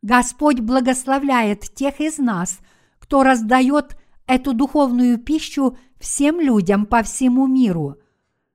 Господь 0.02 0.60
благословляет 0.60 1.62
тех 1.73 1.99
из 1.99 2.19
нас, 2.19 2.60
кто 2.99 3.23
раздает 3.23 3.97
эту 4.28 4.54
духовную 4.54 5.17
пищу 5.17 5.78
всем 5.99 6.39
людям 6.39 6.86
по 6.86 7.02
всему 7.02 7.47
миру. 7.47 7.97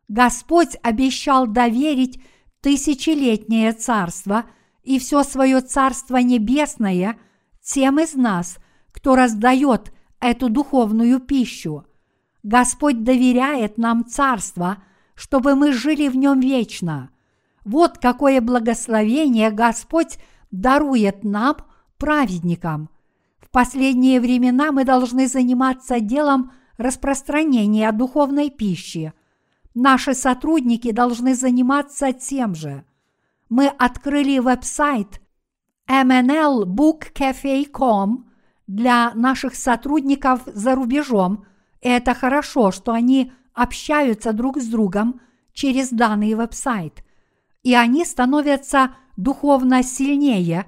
Господь 0.07 0.77
обещал 0.83 1.47
доверить 1.47 2.23
тысячелетнее 2.61 3.73
царство 3.73 4.44
и 4.85 4.99
все 4.99 5.25
свое 5.25 5.61
царство 5.61 6.18
небесное 6.18 7.18
тем 7.62 7.99
из 7.99 8.14
нас, 8.14 8.59
кто 8.92 9.16
раздает 9.16 9.92
эту 10.20 10.49
духовную 10.49 11.18
пищу. 11.18 11.85
Господь 12.42 13.03
доверяет 13.03 13.77
нам 13.77 14.07
царство, 14.07 14.83
чтобы 15.14 15.57
мы 15.57 15.73
жили 15.73 16.09
в 16.09 16.16
нем 16.16 16.40
вечно. 16.40 17.11
Вот 17.64 17.98
какое 17.98 18.40
благословение 18.40 19.50
Господь 19.50 20.18
дарует 20.50 21.24
нам, 21.24 21.57
праведникам. 21.98 22.88
В 23.40 23.50
последние 23.50 24.20
времена 24.20 24.72
мы 24.72 24.85
должны 24.85 25.27
заниматься 25.27 26.00
делом 26.00 26.53
распространения 26.77 27.90
духовной 27.92 28.50
пищи. 28.50 29.14
Наши 29.74 30.14
сотрудники 30.14 30.92
должны 30.92 31.35
заниматься 31.35 32.12
тем 32.12 32.55
же. 32.55 32.85
Мы 33.48 33.68
открыли 33.68 34.38
веб-сайт 34.38 35.22
mnlbookcafe.com 35.88 38.31
для 38.66 39.12
наших 39.14 39.55
сотрудников 39.55 40.42
за 40.46 40.74
рубежом. 40.74 41.46
И 41.81 41.88
это 41.88 42.14
хорошо, 42.14 42.70
что 42.70 42.92
они 42.92 43.33
общаются 43.53 44.33
друг 44.33 44.59
с 44.59 44.66
другом 44.66 45.20
через 45.53 45.90
данный 45.90 46.35
веб-сайт. 46.35 47.05
И 47.64 47.74
они 47.74 48.05
становятся 48.05 48.94
духовно 49.16 49.83
сильнее, 49.83 50.66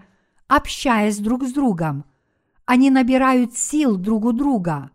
общаясь 0.48 1.18
друг 1.18 1.44
с 1.44 1.52
другом. 1.52 2.04
Они 2.64 2.90
набирают 2.90 3.56
сил 3.56 3.96
друг 3.96 4.24
у 4.24 4.32
друга. 4.32 4.90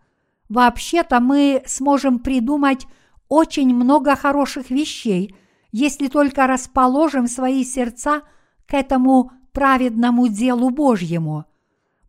Вообще-то 0.50 1.22
мы 1.22 1.64
сможем 1.66 2.20
придумать 2.20 2.86
очень 3.30 3.74
много 3.74 4.18
хороших 4.18 4.70
вещей, 4.70 5.34
если 5.72 6.10
только 6.10 6.48
расположим 6.48 7.28
свои 7.28 7.64
сердца 7.64 8.24
к 8.68 8.74
этому 8.74 9.32
праведному 9.54 10.28
делу 10.28 10.70
Божьему– 10.70 11.46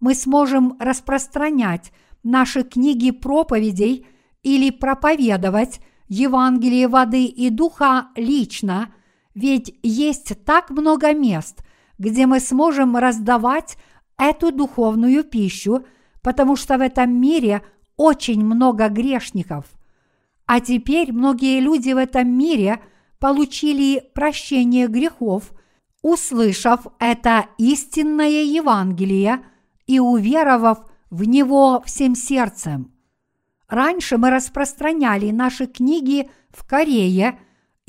мы 0.02 0.16
сможем 0.16 0.76
распространять 0.80 1.92
наши 2.24 2.64
книги 2.64 3.12
проповедей 3.12 4.04
или 4.42 4.70
проповедовать 4.70 5.80
Евангелие 6.08 6.88
воды 6.88 7.24
и 7.26 7.50
духа 7.50 8.08
лично, 8.16 8.92
ведь 9.34 9.74
есть 9.82 10.32
так 10.44 10.70
много 10.70 11.14
мест, 11.14 11.64
где 11.98 12.26
мы 12.26 12.40
сможем 12.40 12.96
раздавать 12.96 13.76
эту 14.18 14.52
духовную 14.52 15.24
пищу, 15.24 15.84
потому 16.22 16.56
что 16.56 16.78
в 16.78 16.80
этом 16.80 17.20
мире 17.20 17.62
очень 17.96 18.44
много 18.44 18.88
грешников. 18.88 19.66
А 20.46 20.60
теперь 20.60 21.12
многие 21.12 21.60
люди 21.60 21.92
в 21.92 21.96
этом 21.96 22.28
мире 22.28 22.80
получили 23.18 24.02
прощение 24.14 24.86
грехов, 24.88 25.52
услышав 26.02 26.86
это 26.98 27.46
истинное 27.58 28.42
Евангелие– 28.42 29.44
и 29.86 29.98
уверовав 29.98 30.78
в 31.10 31.24
него 31.24 31.82
всем 31.84 32.14
сердцем. 32.14 32.92
Раньше 33.68 34.18
мы 34.18 34.30
распространяли 34.30 35.30
наши 35.30 35.66
книги 35.66 36.30
в 36.50 36.66
Корее, 36.66 37.38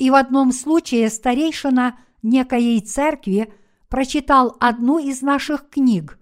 и 0.04 0.10
в 0.10 0.14
одном 0.14 0.52
случае 0.52 1.08
старейшина 1.08 1.98
некоей 2.22 2.80
церкви 2.80 3.52
прочитал 3.88 4.56
одну 4.60 4.98
из 4.98 5.22
наших 5.22 5.68
книг. 5.70 6.18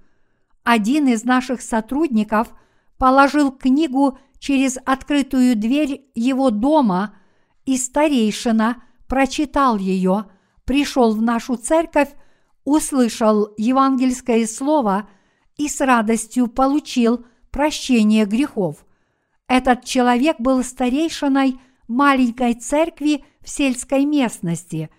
Один 0.62 1.08
из 1.08 1.24
наших 1.24 1.62
сотрудников 1.62 2.54
положил 2.98 3.50
книгу 3.50 4.18
через 4.38 4.78
открытую 4.84 5.56
дверь 5.56 6.06
его 6.14 6.50
дома, 6.50 7.14
и 7.64 7.76
старейшина 7.76 8.82
прочитал 9.08 9.78
ее, 9.78 10.26
пришел 10.64 11.12
в 11.14 11.22
нашу 11.22 11.56
церковь, 11.56 12.10
услышал 12.64 13.52
евангельское 13.56 14.46
слово– 14.46 15.08
и 15.56 15.68
с 15.68 15.80
радостью 15.80 16.48
получил 16.48 17.24
прощение 17.50 18.24
грехов. 18.24 18.84
Этот 19.48 19.84
человек 19.84 20.40
был 20.40 20.64
старейшиной 20.64 21.60
маленькой 21.88 22.54
церкви 22.54 23.24
в 23.43 23.49
сельской 23.49 24.05
местности, 24.05 24.90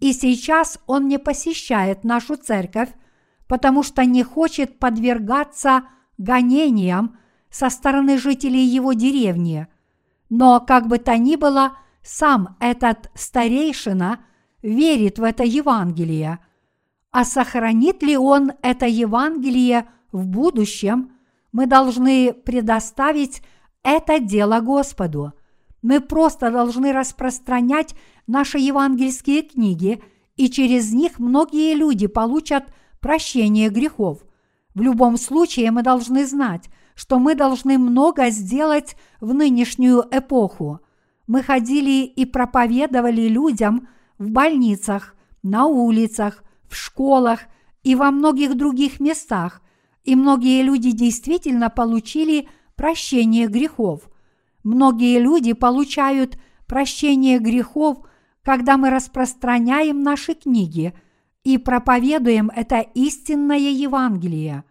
и 0.00 0.12
сейчас 0.12 0.78
он 0.86 1.08
не 1.08 1.18
посещает 1.18 2.04
нашу 2.04 2.36
церковь, 2.36 2.90
потому 3.46 3.82
что 3.82 4.04
не 4.04 4.22
хочет 4.22 4.78
подвергаться 4.78 5.84
гонениям 6.18 7.18
со 7.50 7.70
стороны 7.70 8.18
жителей 8.18 8.64
его 8.64 8.94
деревни. 8.94 9.68
Но, 10.30 10.60
как 10.60 10.88
бы 10.88 10.98
то 10.98 11.16
ни 11.18 11.36
было, 11.36 11.76
сам 12.02 12.56
этот 12.58 13.10
старейшина 13.14 14.20
верит 14.62 15.18
в 15.18 15.22
это 15.22 15.44
Евангелие. 15.44 16.38
А 17.10 17.24
сохранит 17.24 18.02
ли 18.02 18.16
он 18.16 18.52
это 18.62 18.86
Евангелие 18.86 19.86
в 20.10 20.26
будущем, 20.26 21.12
мы 21.52 21.66
должны 21.66 22.32
предоставить 22.32 23.42
это 23.82 24.18
дело 24.18 24.60
Господу. 24.60 25.32
Мы 25.82 26.00
просто 26.00 26.50
должны 26.50 26.92
распространять 26.92 27.94
наши 28.26 28.58
евангельские 28.58 29.42
книги, 29.42 30.02
и 30.36 30.48
через 30.48 30.92
них 30.92 31.18
многие 31.18 31.74
люди 31.74 32.06
получат 32.06 32.72
прощение 33.00 33.68
грехов. 33.68 34.24
В 34.74 34.80
любом 34.80 35.16
случае 35.18 35.70
мы 35.70 35.82
должны 35.82 36.24
знать, 36.24 36.70
что 36.94 37.18
мы 37.18 37.34
должны 37.34 37.78
много 37.78 38.30
сделать 38.30 38.96
в 39.20 39.34
нынешнюю 39.34 40.04
эпоху. 40.10 40.80
Мы 41.26 41.42
ходили 41.42 42.04
и 42.04 42.24
проповедовали 42.24 43.28
людям 43.28 43.88
в 44.18 44.30
больницах, 44.30 45.16
на 45.42 45.66
улицах, 45.66 46.44
в 46.68 46.76
школах 46.76 47.40
и 47.82 47.94
во 47.94 48.10
многих 48.10 48.56
других 48.56 49.00
местах, 49.00 49.60
и 50.04 50.14
многие 50.14 50.62
люди 50.62 50.92
действительно 50.92 51.70
получили 51.70 52.48
прощение 52.76 53.46
грехов. 53.48 54.08
Многие 54.62 55.18
люди 55.18 55.52
получают 55.52 56.38
прощение 56.66 57.38
грехов, 57.38 58.06
когда 58.42 58.76
мы 58.76 58.90
распространяем 58.90 60.02
наши 60.02 60.34
книги 60.34 60.94
и 61.44 61.58
проповедуем 61.58 62.50
это 62.54 62.80
истинное 62.80 63.58
Евангелие. 63.58 64.64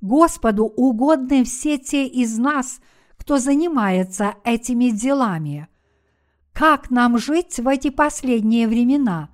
Господу 0.00 0.64
угодны 0.64 1.44
все 1.44 1.78
те 1.78 2.06
из 2.06 2.38
нас, 2.38 2.80
кто 3.16 3.38
занимается 3.38 4.34
этими 4.44 4.90
делами. 4.90 5.68
Как 6.52 6.90
нам 6.90 7.18
жить 7.18 7.58
в 7.58 7.68
эти 7.68 7.90
последние 7.90 8.66
времена? 8.66 9.30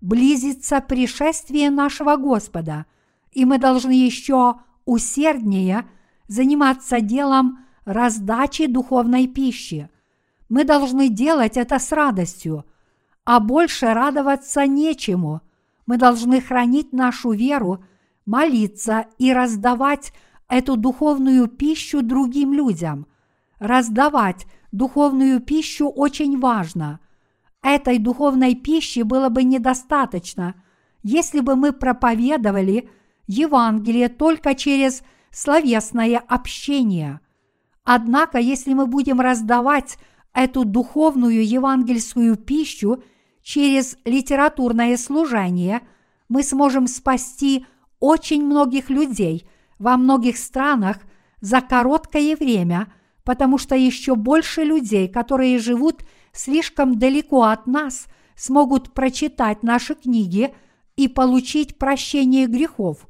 Близится 0.00 0.80
пришествие 0.80 1.70
нашего 1.70 2.16
Господа, 2.16 2.86
и 3.30 3.44
мы 3.44 3.58
должны 3.58 3.92
еще 3.92 4.56
усерднее 4.84 5.86
заниматься 6.28 7.00
делом 7.00 7.58
раздачи 7.84 8.66
духовной 8.66 9.26
пищи. 9.26 9.90
Мы 10.48 10.64
должны 10.64 11.08
делать 11.08 11.56
это 11.56 11.78
с 11.78 11.92
радостью, 11.92 12.64
а 13.24 13.40
больше 13.40 13.92
радоваться 13.92 14.66
нечему. 14.66 15.40
Мы 15.86 15.96
должны 15.96 16.40
хранить 16.40 16.92
нашу 16.92 17.32
веру, 17.32 17.84
молиться 18.26 19.06
и 19.18 19.32
раздавать 19.32 20.12
эту 20.48 20.76
духовную 20.76 21.48
пищу 21.48 22.02
другим 22.02 22.52
людям. 22.52 23.06
Раздавать 23.58 24.46
духовную 24.70 25.40
пищу 25.40 25.88
очень 25.88 26.38
важно. 26.38 27.00
Этой 27.62 27.98
духовной 27.98 28.54
пищи 28.54 29.00
было 29.00 29.28
бы 29.28 29.44
недостаточно, 29.44 30.54
если 31.02 31.40
бы 31.40 31.56
мы 31.56 31.72
проповедовали 31.72 32.88
Евангелие 33.26 34.08
только 34.08 34.54
через 34.54 35.02
словесное 35.30 36.18
общение– 36.18 37.20
Однако, 37.84 38.38
если 38.38 38.74
мы 38.74 38.86
будем 38.86 39.20
раздавать 39.20 39.98
эту 40.32 40.64
духовную 40.64 41.46
евангельскую 41.46 42.36
пищу 42.36 43.02
через 43.42 43.96
литературное 44.04 44.96
служение, 44.96 45.80
мы 46.28 46.42
сможем 46.42 46.86
спасти 46.86 47.66
очень 47.98 48.44
многих 48.44 48.88
людей 48.88 49.48
во 49.78 49.96
многих 49.96 50.38
странах 50.38 50.98
за 51.40 51.60
короткое 51.60 52.36
время, 52.36 52.92
потому 53.24 53.58
что 53.58 53.74
еще 53.74 54.14
больше 54.14 54.62
людей, 54.62 55.08
которые 55.08 55.58
живут 55.58 56.04
слишком 56.32 56.98
далеко 56.98 57.42
от 57.42 57.66
нас, 57.66 58.06
смогут 58.36 58.92
прочитать 58.92 59.62
наши 59.62 59.94
книги 59.94 60.54
и 60.96 61.08
получить 61.08 61.78
прощение 61.78 62.46
грехов. 62.46 63.06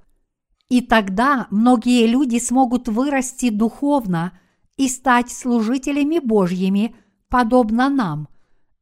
И 0.70 0.80
тогда 0.80 1.46
многие 1.50 2.06
люди 2.06 2.38
смогут 2.38 2.88
вырасти 2.88 3.50
духовно– 3.50 4.32
и 4.76 4.88
стать 4.88 5.30
служителями 5.30 6.18
Божьими, 6.18 6.94
подобно 7.28 7.88
нам, 7.88 8.28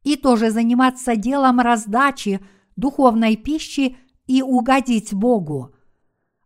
и 0.03 0.15
тоже 0.15 0.49
заниматься 0.51 1.15
делом 1.15 1.59
раздачи 1.59 2.39
духовной 2.75 3.35
пищи 3.35 3.97
и 4.27 4.41
угодить 4.41 5.13
Богу. 5.13 5.75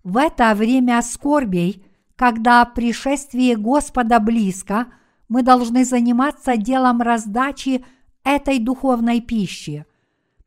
В 0.03 0.17
это 0.17 0.53
время 0.55 1.01
скорбей, 1.01 1.85
когда 2.15 2.65
пришествие 2.65 3.55
Господа 3.55 4.19
близко, 4.19 4.87
мы 5.29 5.41
должны 5.41 5.85
заниматься 5.85 6.57
делом 6.57 7.01
раздачи 7.01 7.83
этой 8.23 8.59
духовной 8.59 9.21
пищи. 9.21 9.85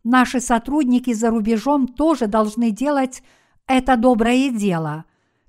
Наши 0.04 0.40
сотрудники 0.40 1.12
за 1.12 1.30
рубежом 1.30 1.88
тоже 1.88 2.26
должны 2.26 2.70
делать 2.70 3.22
это 3.66 3.96
доброе 3.96 4.50
дело. 4.50 5.04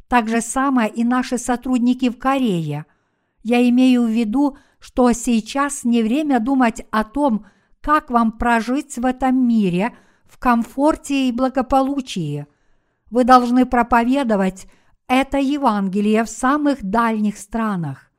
Так 0.07 0.27
же 0.27 0.41
самое 0.41 0.89
и 0.89 1.03
наши 1.03 1.37
сотрудники 1.37 2.09
в 2.09 2.17
Корее– 2.17 2.85
я 3.43 3.67
имею 3.69 4.03
в 4.03 4.09
виду, 4.09 4.57
что 4.79 5.11
сейчас 5.11 5.83
не 5.83 6.03
время 6.03 6.39
думать 6.39 6.85
о 6.91 7.03
том, 7.03 7.45
как 7.81 8.09
вам 8.09 8.33
прожить 8.33 8.97
в 8.97 9.05
этом 9.05 9.47
мире 9.47 9.95
в 10.25 10.37
комфорте 10.37 11.27
и 11.27 11.31
благополучии. 11.31 12.45
Вы 13.09 13.23
должны 13.23 13.65
проповедовать 13.65 14.67
это 15.07 15.37
Евангелие 15.37 16.23
в 16.23 16.29
самых 16.29 16.83
дальних 16.83 17.37
странах. 17.37 18.11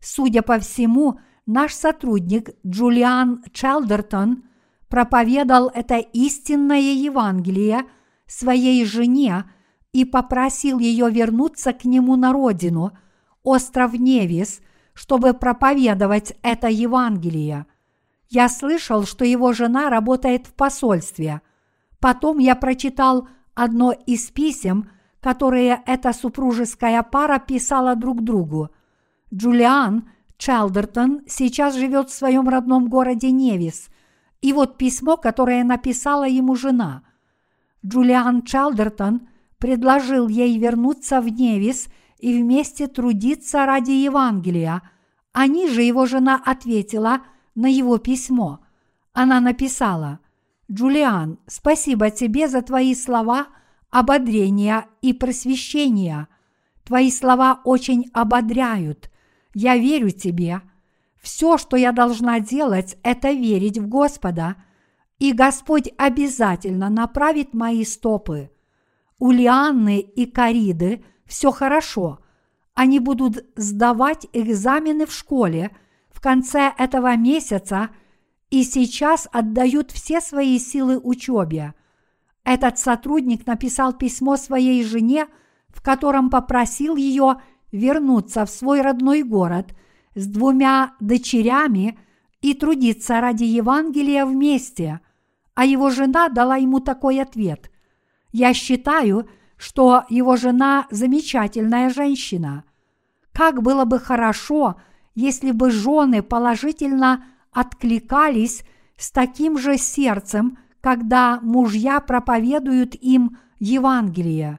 Судя 0.00 0.42
по 0.42 0.58
всему, 0.58 1.20
наш 1.46 1.74
сотрудник 1.74 2.50
Джулиан 2.66 3.44
Челдертон 3.52 4.44
проповедал 4.88 5.70
это 5.72 5.98
истинное 5.98 6.80
Евангелие 6.80 7.84
своей 8.26 8.84
жене 8.84 9.44
и 9.92 10.04
попросил 10.04 10.78
ее 10.78 11.10
вернуться 11.10 11.72
к 11.72 11.84
нему 11.84 12.16
на 12.16 12.32
родину– 12.32 12.92
остров 13.42 13.94
Невис, 13.94 14.60
чтобы 14.94 15.34
проповедовать 15.34 16.34
это 16.42 16.68
Евангелие. 16.68 17.66
Я 18.28 18.48
слышал, 18.48 19.04
что 19.04 19.24
его 19.24 19.52
жена 19.52 19.90
работает 19.90 20.46
в 20.46 20.54
посольстве. 20.54 21.42
Потом 22.00 22.38
я 22.38 22.56
прочитал 22.56 23.28
одно 23.54 23.92
из 23.92 24.30
писем, 24.30 24.90
которые 25.20 25.82
эта 25.86 26.12
супружеская 26.12 27.02
пара 27.02 27.38
писала 27.38 27.94
друг 27.94 28.22
другу. 28.22 28.70
Джулиан 29.32 30.08
Чалдертон 30.36 31.22
сейчас 31.26 31.74
живет 31.74 32.10
в 32.10 32.14
своем 32.14 32.48
родном 32.48 32.88
городе 32.88 33.30
Невис. 33.30 33.88
И 34.40 34.52
вот 34.52 34.76
письмо, 34.76 35.16
которое 35.16 35.62
написала 35.62 36.26
ему 36.26 36.56
жена. 36.56 37.02
Джулиан 37.86 38.42
Чалдертон 38.42 39.28
предложил 39.58 40.26
ей 40.26 40.58
вернуться 40.58 41.20
в 41.20 41.28
Невис– 41.28 41.88
и 42.22 42.40
вместе 42.40 42.86
трудиться 42.86 43.66
ради 43.66 43.90
Евангелия. 43.90 44.80
А 45.32 45.46
ниже 45.48 45.82
его 45.82 46.06
жена 46.06 46.40
ответила 46.44 47.22
на 47.56 47.66
его 47.66 47.98
письмо. 47.98 48.60
Она 49.12 49.40
написала, 49.40 50.20
«Джулиан, 50.70 51.38
спасибо 51.46 52.10
тебе 52.10 52.48
за 52.48 52.62
твои 52.62 52.94
слова 52.94 53.48
ободрения 53.90 54.86
и 55.02 55.12
просвещения. 55.12 56.28
Твои 56.84 57.10
слова 57.10 57.60
очень 57.64 58.08
ободряют. 58.12 59.10
Я 59.52 59.76
верю 59.76 60.10
тебе. 60.10 60.62
Все, 61.20 61.58
что 61.58 61.76
я 61.76 61.92
должна 61.92 62.38
делать, 62.40 62.96
это 63.02 63.32
верить 63.32 63.78
в 63.78 63.88
Господа, 63.88 64.56
и 65.18 65.32
Господь 65.32 65.90
обязательно 65.98 66.88
направит 66.88 67.52
мои 67.52 67.84
стопы. 67.84 68.50
У 69.18 69.30
Лианны 69.30 70.00
и 70.00 70.26
Кариды 70.26 71.04
все 71.32 71.50
хорошо. 71.50 72.18
Они 72.74 73.00
будут 73.00 73.46
сдавать 73.56 74.26
экзамены 74.34 75.06
в 75.06 75.12
школе 75.12 75.74
в 76.10 76.20
конце 76.20 76.74
этого 76.76 77.16
месяца 77.16 77.88
и 78.50 78.64
сейчас 78.64 79.26
отдают 79.32 79.92
все 79.92 80.20
свои 80.20 80.58
силы 80.58 80.98
учебе. 80.98 81.72
Этот 82.44 82.78
сотрудник 82.78 83.46
написал 83.46 83.94
письмо 83.94 84.36
своей 84.36 84.84
жене, 84.84 85.26
в 85.68 85.80
котором 85.80 86.28
попросил 86.28 86.96
ее 86.96 87.40
вернуться 87.72 88.44
в 88.44 88.50
свой 88.50 88.82
родной 88.82 89.22
город 89.22 89.74
с 90.14 90.26
двумя 90.26 90.92
дочерями 91.00 91.98
и 92.42 92.52
трудиться 92.52 93.22
ради 93.22 93.44
Евангелия 93.44 94.26
вместе, 94.26 95.00
а 95.54 95.64
его 95.64 95.88
жена 95.88 96.28
дала 96.28 96.56
ему 96.56 96.80
такой 96.80 97.22
ответ. 97.22 97.70
«Я 98.32 98.52
считаю, 98.52 99.20
что 99.20 99.41
его 100.08 100.36
жена 100.36 100.86
замечательная 100.90 101.88
женщина. 101.88 102.64
Как 103.32 103.62
было 103.62 103.84
бы 103.84 104.00
хорошо, 104.00 104.76
если 105.14 105.52
бы 105.52 105.70
жены 105.70 106.22
положительно 106.22 107.24
откликались 107.52 108.64
с 108.96 109.12
таким 109.12 109.58
же 109.58 109.78
сердцем, 109.78 110.58
когда 110.80 111.38
мужья 111.42 112.00
проповедуют 112.00 112.96
им 112.96 113.38
Евангелие. 113.60 114.58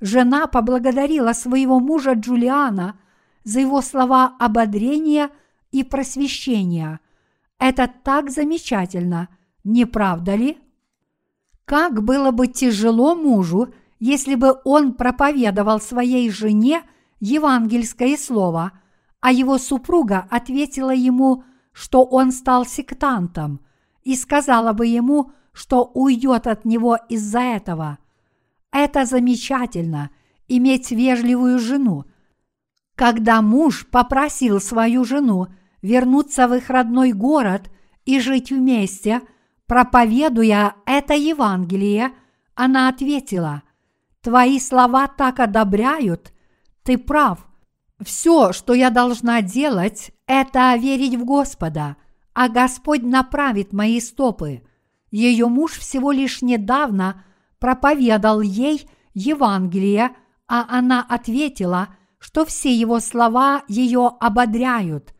Жена 0.00 0.46
поблагодарила 0.46 1.32
своего 1.32 1.80
мужа 1.80 2.12
Джулиана 2.12 3.00
за 3.42 3.60
его 3.60 3.82
слова 3.82 4.36
ободрения 4.38 5.30
и 5.72 5.82
просвещения. 5.82 7.00
Это 7.58 7.90
так 8.04 8.30
замечательно, 8.30 9.28
не 9.64 9.86
правда 9.86 10.36
ли? 10.36 10.58
Как 11.64 12.04
было 12.04 12.30
бы 12.30 12.46
тяжело 12.46 13.16
мужу, 13.16 13.74
если 13.98 14.34
бы 14.34 14.60
он 14.64 14.94
проповедовал 14.94 15.80
своей 15.80 16.30
жене 16.30 16.82
евангельское 17.20 18.16
слово, 18.16 18.72
а 19.20 19.32
его 19.32 19.58
супруга 19.58 20.26
ответила 20.30 20.94
ему, 20.94 21.44
что 21.72 22.04
он 22.04 22.32
стал 22.32 22.66
сектантом, 22.66 23.60
и 24.02 24.14
сказала 24.16 24.72
бы 24.72 24.86
ему, 24.86 25.32
что 25.52 25.84
уйдет 25.84 26.46
от 26.46 26.64
него 26.64 26.98
из-за 27.08 27.40
этого. 27.40 27.98
Это 28.70 29.04
замечательно– 29.04 30.10
иметь 30.48 30.90
вежливую 30.90 31.58
жену. 31.58 32.04
Когда 32.94 33.42
муж 33.42 33.86
попросил 33.86 34.60
свою 34.60 35.04
жену 35.04 35.48
вернуться 35.82 36.48
в 36.48 36.54
их 36.54 36.70
родной 36.70 37.12
город 37.12 37.70
и 38.04 38.20
жить 38.20 38.50
вместе, 38.50 39.20
проповедуя 39.66 40.74
это 40.86 41.14
Евангелие, 41.14 42.12
она 42.54 42.88
ответила, 42.88 43.62
«Твои 44.26 44.58
слова 44.58 45.06
так 45.06 45.38
одобряют, 45.38 46.32
ты 46.82 46.98
прав. 46.98 47.46
Все, 48.00 48.52
что 48.52 48.74
я 48.74 48.90
должна 48.90 49.40
делать, 49.40 50.10
это 50.26 50.74
верить 50.74 51.14
в 51.14 51.24
Господа, 51.24 51.94
а 52.34 52.48
Господь 52.48 53.02
направит 53.02 53.72
мои 53.72 54.00
стопы». 54.00 54.64
Ее 55.12 55.46
муж 55.46 55.78
всего 55.78 56.10
лишь 56.10 56.42
недавно 56.42 57.22
проповедал 57.60 58.40
ей 58.40 58.90
Евангелие, 59.14 60.10
а 60.48 60.76
она 60.76 61.06
ответила, 61.08 61.90
что 62.18 62.44
все 62.44 62.74
его 62.74 62.98
слова 62.98 63.62
ее 63.68 64.10
ободряют. 64.18 65.14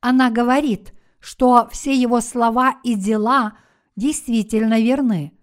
Она 0.00 0.30
говорит, 0.30 0.94
что 1.20 1.68
все 1.70 1.94
его 1.94 2.22
слова 2.22 2.76
и 2.82 2.94
дела 2.94 3.58
действительно 3.96 4.80
верны. 4.80 5.34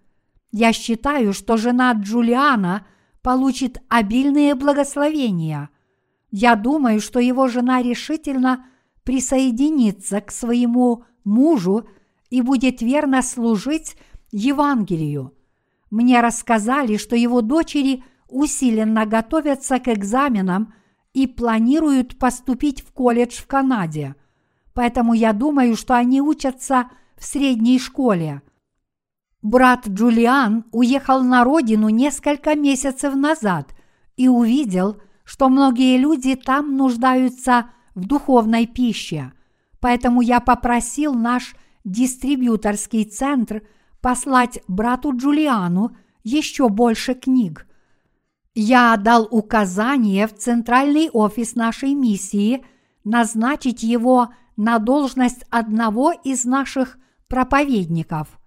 Я 0.50 0.72
считаю, 0.72 1.32
что 1.32 1.56
жена 1.56 1.92
Джулиана 1.92 2.84
получит 3.24 3.82
обильные 3.88 4.54
благословения. 4.54 5.70
Я 6.30 6.56
думаю, 6.56 7.00
что 7.00 7.18
его 7.20 7.48
жена 7.48 7.80
решительно 7.80 8.66
присоединится 9.02 10.20
к 10.20 10.30
своему 10.30 11.04
мужу 11.24 11.88
и 12.28 12.42
будет 12.42 12.82
верно 12.82 13.22
служить 13.22 13.96
Евангелию. 14.30 15.32
Мне 15.90 16.20
рассказали, 16.20 16.98
что 16.98 17.16
его 17.16 17.40
дочери 17.40 18.04
усиленно 18.28 19.06
готовятся 19.06 19.78
к 19.78 19.88
экзаменам 19.88 20.74
и 21.14 21.26
планируют 21.26 22.18
поступить 22.18 22.82
в 22.82 22.92
колледж 22.92 23.40
в 23.40 23.46
Канаде. 23.46 24.16
Поэтому 24.74 25.14
я 25.14 25.32
думаю, 25.32 25.76
что 25.76 25.96
они 25.96 26.20
учатся 26.20 26.90
в 27.16 27.24
средней 27.24 27.78
школе. 27.78 28.42
Брат 29.44 29.86
Джулиан 29.86 30.64
уехал 30.72 31.22
на 31.22 31.44
родину 31.44 31.90
несколько 31.90 32.54
месяцев 32.54 33.14
назад 33.14 33.74
и 34.16 34.26
увидел, 34.26 34.96
что 35.22 35.50
многие 35.50 35.98
люди 35.98 36.34
там 36.34 36.78
нуждаются 36.78 37.66
в 37.94 38.06
духовной 38.06 38.66
пище. 38.66 39.34
Поэтому 39.80 40.22
я 40.22 40.40
попросил 40.40 41.12
наш 41.12 41.56
дистрибьюторский 41.84 43.04
центр 43.04 43.60
послать 44.00 44.60
брату 44.66 45.14
Джулиану 45.14 45.94
еще 46.22 46.70
больше 46.70 47.12
книг. 47.12 47.66
Я 48.54 48.96
дал 48.96 49.28
указание 49.30 50.26
в 50.26 50.34
центральный 50.34 51.10
офис 51.10 51.54
нашей 51.54 51.92
миссии 51.92 52.64
назначить 53.04 53.82
его 53.82 54.32
на 54.56 54.78
должность 54.78 55.44
одного 55.50 56.12
из 56.12 56.46
наших 56.46 56.96
проповедников. 57.28 58.38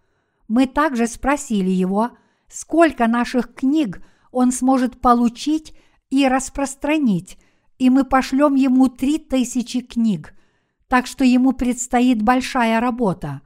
Мы 0.47 0.65
также 0.65 1.07
спросили 1.07 1.69
его, 1.69 2.11
сколько 2.47 3.07
наших 3.07 3.53
книг 3.53 4.01
он 4.31 4.51
сможет 4.51 5.01
получить 5.01 5.73
и 6.09 6.27
распространить, 6.27 7.37
и 7.77 7.89
мы 7.89 8.03
пошлем 8.03 8.55
ему 8.55 8.87
три 8.87 9.17
тысячи 9.17 9.81
книг 9.81 10.33
так 10.87 11.05
что 11.05 11.23
ему 11.23 11.53
предстоит 11.53 12.21
большая 12.21 12.79
работа. 12.79 13.41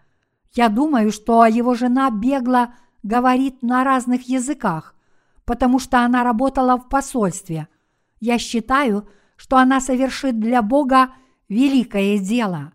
Я 0.53 0.69
думаю, 0.69 1.11
что 1.11 1.45
его 1.45 1.75
жена 1.75 2.09
бегло 2.11 2.75
говорит 3.03 3.61
на 3.61 3.83
разных 3.83 4.27
языках, 4.27 4.95
потому 5.45 5.79
что 5.79 6.01
она 6.01 6.23
работала 6.23 6.77
в 6.77 6.87
посольстве. 6.87 7.67
Я 8.19 8.37
считаю, 8.37 9.07
что 9.37 9.57
она 9.57 9.79
совершит 9.79 10.39
для 10.39 10.61
Бога 10.61 11.13
великое 11.49 12.19
дело. 12.19 12.73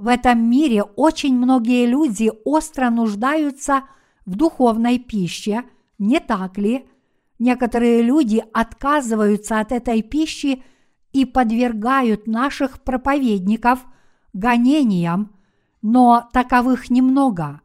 В 0.00 0.08
этом 0.08 0.48
мире 0.48 0.82
очень 0.82 1.36
многие 1.36 1.84
люди 1.84 2.32
остро 2.46 2.88
нуждаются 2.88 3.82
в 4.24 4.34
духовной 4.34 4.98
пище, 4.98 5.64
не 5.98 6.20
так 6.20 6.56
ли? 6.56 6.88
Некоторые 7.38 8.00
люди 8.00 8.42
отказываются 8.54 9.60
от 9.60 9.72
этой 9.72 10.00
пищи 10.00 10.62
и 11.12 11.26
подвергают 11.26 12.26
наших 12.26 12.80
проповедников 12.80 13.84
гонениям, 14.32 15.36
но 15.82 16.30
таковых 16.32 16.88
немного. 16.88 17.60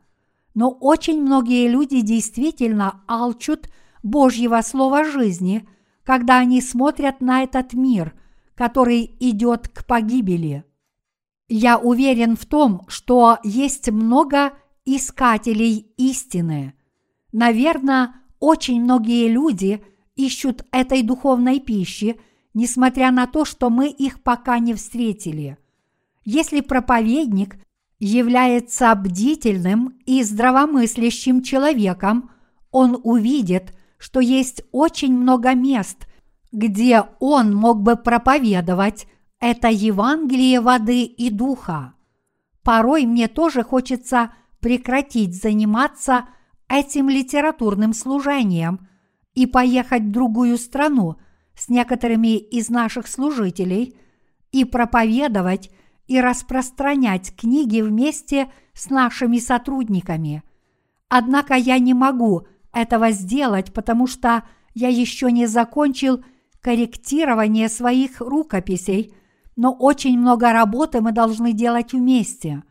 Но 0.54 0.72
очень 0.72 1.22
многие 1.22 1.70
люди 1.70 2.02
действительно 2.02 3.02
алчут 3.08 3.70
Божьего 4.04 4.60
Слова 4.60 5.06
жизни, 5.06 5.66
когда 6.04 6.40
они 6.40 6.60
смотрят 6.60 7.22
на 7.22 7.44
этот 7.44 7.72
мир, 7.74 8.14
который 8.56 9.16
идет 9.22 9.70
к 9.70 9.86
погибели. 9.86 10.66
Я 11.48 11.78
уверен 11.78 12.36
в 12.36 12.46
том, 12.46 12.86
что 12.88 13.38
есть 13.44 13.90
много 13.90 14.54
искателей 14.86 15.88
истины. 15.98 16.74
Наверное, 17.32 18.16
очень 18.40 18.82
многие 18.82 19.28
люди 19.28 19.84
ищут 20.16 20.66
этой 20.72 21.02
духовной 21.02 21.60
пищи– 21.60 22.20
несмотря 22.56 23.12
на 23.12 23.28
то, 23.28 23.46
что 23.46 23.70
мы 23.70 23.90
их 23.90 24.24
пока 24.24 24.58
не 24.58 24.74
встретили. 24.74 25.60
Если 26.24 26.62
проповедник 26.62 27.58
является 28.00 28.96
бдительным 28.96 30.00
и 30.06 30.24
здравомыслящим 30.24 31.44
человеком, 31.44 32.32
он 32.72 33.00
увидит, 33.04 33.76
что 34.00 34.20
есть 34.20 34.64
очень 34.72 35.16
много 35.16 35.54
мест, 35.54 36.08
где 36.52 37.04
он 37.20 37.54
мог 37.54 37.82
бы 37.82 37.96
проповедовать 37.96 39.06
это 39.48 39.68
Евангелие 39.68 40.60
воды 40.60 41.04
и 41.04 41.30
духа. 41.30 41.94
Порой 42.64 43.06
мне 43.06 43.28
тоже 43.28 43.62
хочется 43.62 44.34
прекратить 44.60 45.40
заниматься 45.40 46.26
этим 46.68 47.10
литературным 47.10 47.94
служением 47.94 48.88
и 49.36 49.46
поехать 49.46 50.02
в 50.02 50.10
другую 50.10 50.58
страну, 50.58 51.18
с 51.54 51.70
некоторыми 51.70 52.38
из 52.38 52.70
наших 52.70 53.06
служителей 53.06 53.96
и 54.52 54.66
проповедовать 54.66 55.70
и 56.08 56.20
распространять 56.20 57.36
книги 57.36 57.82
вместе 57.82 58.52
с 58.74 58.90
нашими 58.90 59.38
сотрудниками. 59.38 60.42
Однако 61.08 61.54
я 61.54 61.78
не 61.78 61.94
могу 61.94 62.48
этого 62.74 63.12
сделать, 63.12 63.72
потому 63.76 64.08
что 64.08 64.42
я 64.74 64.88
еще 64.88 65.32
не 65.32 65.46
закончил 65.46 66.26
корректирование 66.62 67.70
своих 67.70 68.22
рукописей, 68.22 69.14
но 69.56 69.74
очень 69.74 70.20
много 70.20 70.52
работы 70.54 71.02
мы 71.02 71.12
должны 71.12 71.54
делать 71.54 71.94
вместе. 71.94 72.64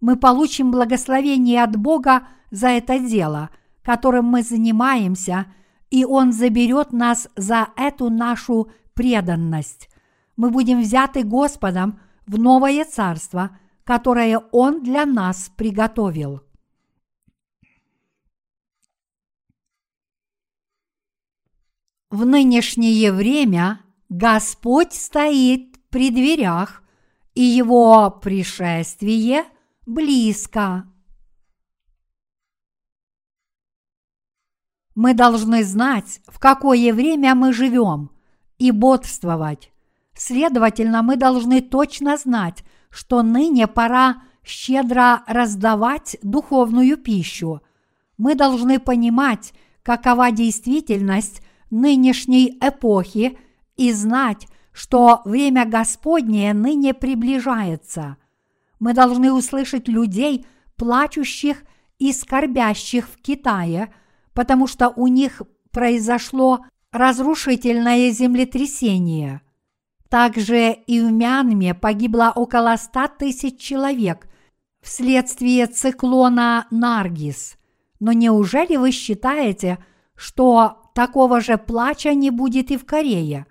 Мы 0.00 0.16
получим 0.16 0.70
благословение 0.70 1.62
от 1.62 1.76
Бога 1.76 2.28
за 2.50 2.68
это 2.68 2.98
дело, 2.98 3.50
которым 3.82 4.26
мы 4.26 4.42
занимаемся– 4.42 5.46
и 5.90 6.04
Он 6.04 6.32
заберет 6.32 6.92
нас 6.92 7.28
за 7.36 7.68
эту 7.76 8.10
нашу 8.10 8.70
преданность. 8.94 9.90
Мы 10.36 10.50
будем 10.50 10.80
взяты 10.80 11.24
Господом 11.24 12.00
в 12.26 12.38
новое 12.38 12.84
царство, 12.84 13.58
которое 13.84 14.38
Он 14.52 14.82
для 14.82 15.04
нас 15.04 15.50
приготовил. 15.56 16.42
В 22.08 22.24
нынешнее 22.24 23.12
время 23.12 23.80
Господь 24.08 24.92
стоит 24.92 25.69
при 25.90 26.10
дверях, 26.10 26.82
и 27.34 27.42
Его 27.42 28.10
пришествие 28.10 29.44
близко. 29.86 30.84
Мы 34.94 35.14
должны 35.14 35.64
знать, 35.64 36.20
в 36.26 36.38
какое 36.38 36.92
время 36.92 37.34
мы 37.34 37.52
живем, 37.52 38.10
и 38.58 38.70
бодрствовать. 38.70 39.72
Следовательно, 40.14 41.02
мы 41.02 41.16
должны 41.16 41.62
точно 41.62 42.16
знать, 42.16 42.64
что 42.90 43.22
ныне 43.22 43.66
пора 43.66 44.22
щедро 44.44 45.22
раздавать 45.26 46.16
духовную 46.22 46.96
пищу. 46.98 47.62
Мы 48.18 48.34
должны 48.34 48.78
понимать, 48.78 49.54
какова 49.82 50.30
действительность 50.30 51.40
нынешней 51.70 52.58
эпохи 52.60 53.38
и 53.76 53.92
знать, 53.92 54.46
что 54.72 55.22
время 55.24 55.66
Господнее 55.66 56.54
ныне 56.54 56.94
приближается. 56.94 58.16
Мы 58.78 58.94
должны 58.94 59.32
услышать 59.32 59.88
людей, 59.88 60.46
плачущих 60.76 61.62
и 61.98 62.12
скорбящих 62.12 63.08
в 63.08 63.20
Китае, 63.20 63.92
потому 64.32 64.66
что 64.66 64.88
у 64.88 65.06
них 65.06 65.42
произошло 65.70 66.64
разрушительное 66.92 68.10
землетрясение. 68.10 69.42
Также 70.08 70.72
и 70.72 71.00
в 71.00 71.12
Мянме 71.12 71.74
погибло 71.74 72.32
около 72.34 72.74
ста 72.76 73.06
тысяч 73.06 73.58
человек 73.60 74.26
вследствие 74.82 75.66
циклона 75.66 76.66
Наргис. 76.70 77.56
Но 78.00 78.12
неужели 78.12 78.76
вы 78.76 78.90
считаете, 78.90 79.78
что 80.16 80.90
такого 80.94 81.40
же 81.40 81.58
плача 81.58 82.14
не 82.14 82.30
будет 82.30 82.70
и 82.70 82.76
в 82.76 82.84
Корее? 82.84 83.46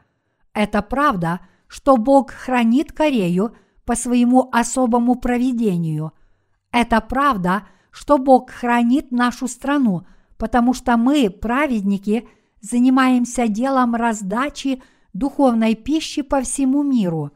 Это 0.59 0.81
правда, 0.81 1.39
что 1.69 1.95
Бог 1.95 2.31
хранит 2.31 2.91
Корею 2.91 3.55
по 3.85 3.95
своему 3.95 4.49
особому 4.51 5.15
проведению. 5.15 6.11
Это 6.73 6.99
правда, 6.99 7.65
что 7.91 8.17
Бог 8.17 8.51
хранит 8.51 9.09
нашу 9.09 9.47
страну, 9.47 10.05
потому 10.37 10.73
что 10.73 10.97
мы, 10.97 11.29
праведники, 11.29 12.27
занимаемся 12.59 13.47
делом 13.47 13.95
раздачи 13.95 14.83
духовной 15.13 15.75
пищи 15.75 16.23
по 16.23 16.41
всему 16.41 16.83
миру. 16.83 17.31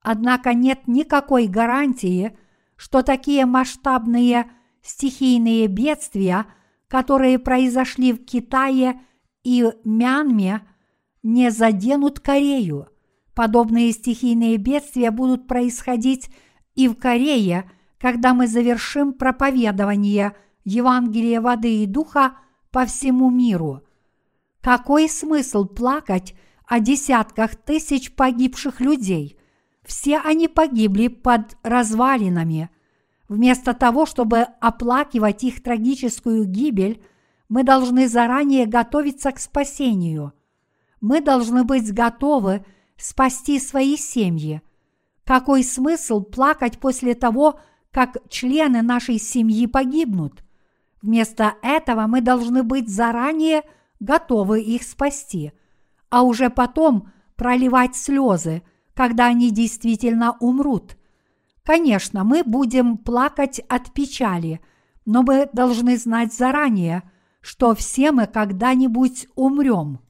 Однако 0.00 0.54
нет 0.54 0.86
никакой 0.86 1.48
гарантии, 1.48 2.38
что 2.76 3.02
такие 3.02 3.46
масштабные 3.46 4.48
стихийные 4.80 5.66
бедствия, 5.66 6.46
которые 6.86 7.40
произошли 7.40 8.12
в 8.12 8.24
Китае 8.24 9.00
и 9.42 9.72
Мянме, 9.82 10.62
не 11.22 11.50
заденут 11.50 12.20
Корею. 12.20 12.88
Подобные 13.34 13.92
стихийные 13.92 14.56
бедствия 14.56 15.10
будут 15.10 15.46
происходить 15.46 16.30
и 16.74 16.88
в 16.88 16.96
Корее, 16.96 17.70
когда 17.98 18.34
мы 18.34 18.46
завершим 18.46 19.12
проповедование 19.12 20.34
Евангелия 20.64 21.40
воды 21.40 21.82
и 21.82 21.86
духа 21.86 22.36
по 22.70 22.86
всему 22.86 23.30
миру. 23.30 23.82
Какой 24.60 25.08
смысл 25.08 25.64
плакать 25.64 26.34
о 26.66 26.80
десятках 26.80 27.56
тысяч 27.56 28.14
погибших 28.14 28.80
людей? 28.80 29.38
Все 29.84 30.18
они 30.18 30.48
погибли 30.48 31.08
под 31.08 31.56
развалинами. 31.62 32.70
Вместо 33.28 33.74
того, 33.74 34.06
чтобы 34.06 34.40
оплакивать 34.60 35.44
их 35.44 35.62
трагическую 35.62 36.44
гибель, 36.44 37.02
мы 37.48 37.64
должны 37.64 38.06
заранее 38.08 38.66
готовиться 38.66 39.32
к 39.32 39.38
спасению. 39.38 40.32
Мы 41.00 41.20
должны 41.20 41.64
быть 41.64 41.92
готовы 41.92 42.64
спасти 42.96 43.58
свои 43.58 43.96
семьи. 43.96 44.62
Какой 45.24 45.64
смысл 45.64 46.20
плакать 46.20 46.78
после 46.78 47.14
того, 47.14 47.60
как 47.90 48.18
члены 48.28 48.82
нашей 48.82 49.18
семьи 49.18 49.66
погибнут? 49.66 50.44
Вместо 51.02 51.54
этого 51.62 52.06
мы 52.06 52.20
должны 52.20 52.62
быть 52.62 52.88
заранее 52.88 53.62
готовы 54.00 54.60
их 54.60 54.82
спасти, 54.82 55.52
а 56.10 56.22
уже 56.22 56.50
потом 56.50 57.10
проливать 57.36 57.96
слезы, 57.96 58.62
когда 58.94 59.26
они 59.26 59.50
действительно 59.50 60.36
умрут. 60.40 60.96
Конечно, 61.64 62.24
мы 62.24 62.42
будем 62.44 62.98
плакать 62.98 63.60
от 63.68 63.92
печали, 63.94 64.60
но 65.06 65.22
мы 65.22 65.48
должны 65.52 65.96
знать 65.96 66.34
заранее, 66.34 67.02
что 67.40 67.74
все 67.74 68.12
мы 68.12 68.26
когда-нибудь 68.26 69.28
умрем. 69.36 70.00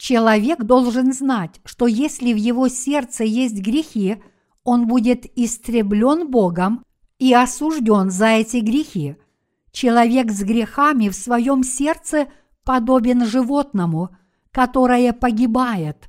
Человек 0.00 0.64
должен 0.64 1.12
знать, 1.12 1.60
что 1.62 1.86
если 1.86 2.32
в 2.32 2.36
его 2.36 2.68
сердце 2.68 3.22
есть 3.24 3.60
грехи, 3.60 4.22
он 4.64 4.86
будет 4.86 5.26
истреблен 5.38 6.30
Богом 6.30 6.82
и 7.18 7.34
осужден 7.34 8.10
за 8.10 8.28
эти 8.28 8.60
грехи. 8.60 9.16
Человек 9.72 10.30
с 10.30 10.42
грехами 10.42 11.10
в 11.10 11.14
своем 11.14 11.62
сердце 11.62 12.28
подобен 12.64 13.26
животному, 13.26 14.16
которое 14.52 15.12
погибает. 15.12 16.08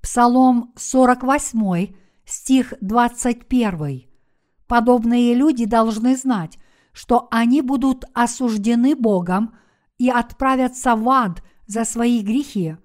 Псалом 0.00 0.72
48, 0.76 1.94
стих 2.24 2.72
21. 2.80 4.04
Подобные 4.66 5.34
люди 5.34 5.66
должны 5.66 6.16
знать, 6.16 6.58
что 6.92 7.28
они 7.30 7.60
будут 7.60 8.06
осуждены 8.14 8.96
Богом 8.96 9.54
и 9.98 10.08
отправятся 10.08 10.96
в 10.96 11.06
ад 11.10 11.42
за 11.66 11.84
свои 11.84 12.22
грехи. 12.22 12.76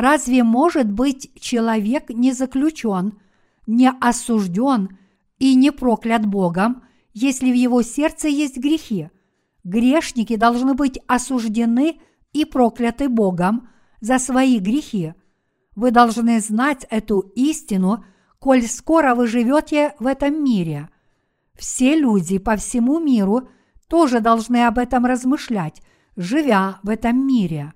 Разве 0.00 0.44
может 0.44 0.90
быть 0.90 1.30
человек 1.38 2.08
не 2.08 2.32
заключен, 2.32 3.18
не 3.66 3.90
осужден 4.00 4.96
и 5.38 5.54
не 5.54 5.70
проклят 5.70 6.24
Богом, 6.24 6.84
если 7.12 7.50
в 7.50 7.54
его 7.54 7.82
сердце 7.82 8.28
есть 8.28 8.56
грехи? 8.56 9.10
Грешники 9.62 10.36
должны 10.36 10.72
быть 10.72 10.98
осуждены 11.06 12.00
и 12.32 12.46
прокляты 12.46 13.10
Богом 13.10 13.68
за 14.00 14.18
свои 14.18 14.58
грехи. 14.58 15.12
Вы 15.76 15.90
должны 15.90 16.40
знать 16.40 16.86
эту 16.88 17.20
истину– 17.36 18.02
коль 18.38 18.62
скоро 18.62 19.14
вы 19.14 19.26
живете 19.26 19.94
в 19.98 20.06
этом 20.06 20.42
мире. 20.42 20.88
Все 21.58 21.94
люди 21.94 22.38
по 22.38 22.56
всему 22.56 23.00
миру 23.00 23.50
тоже 23.86 24.20
должны 24.20 24.64
об 24.64 24.78
этом 24.78 25.04
размышлять, 25.04 25.82
живя 26.16 26.78
в 26.82 26.88
этом 26.88 27.26
мире. 27.26 27.74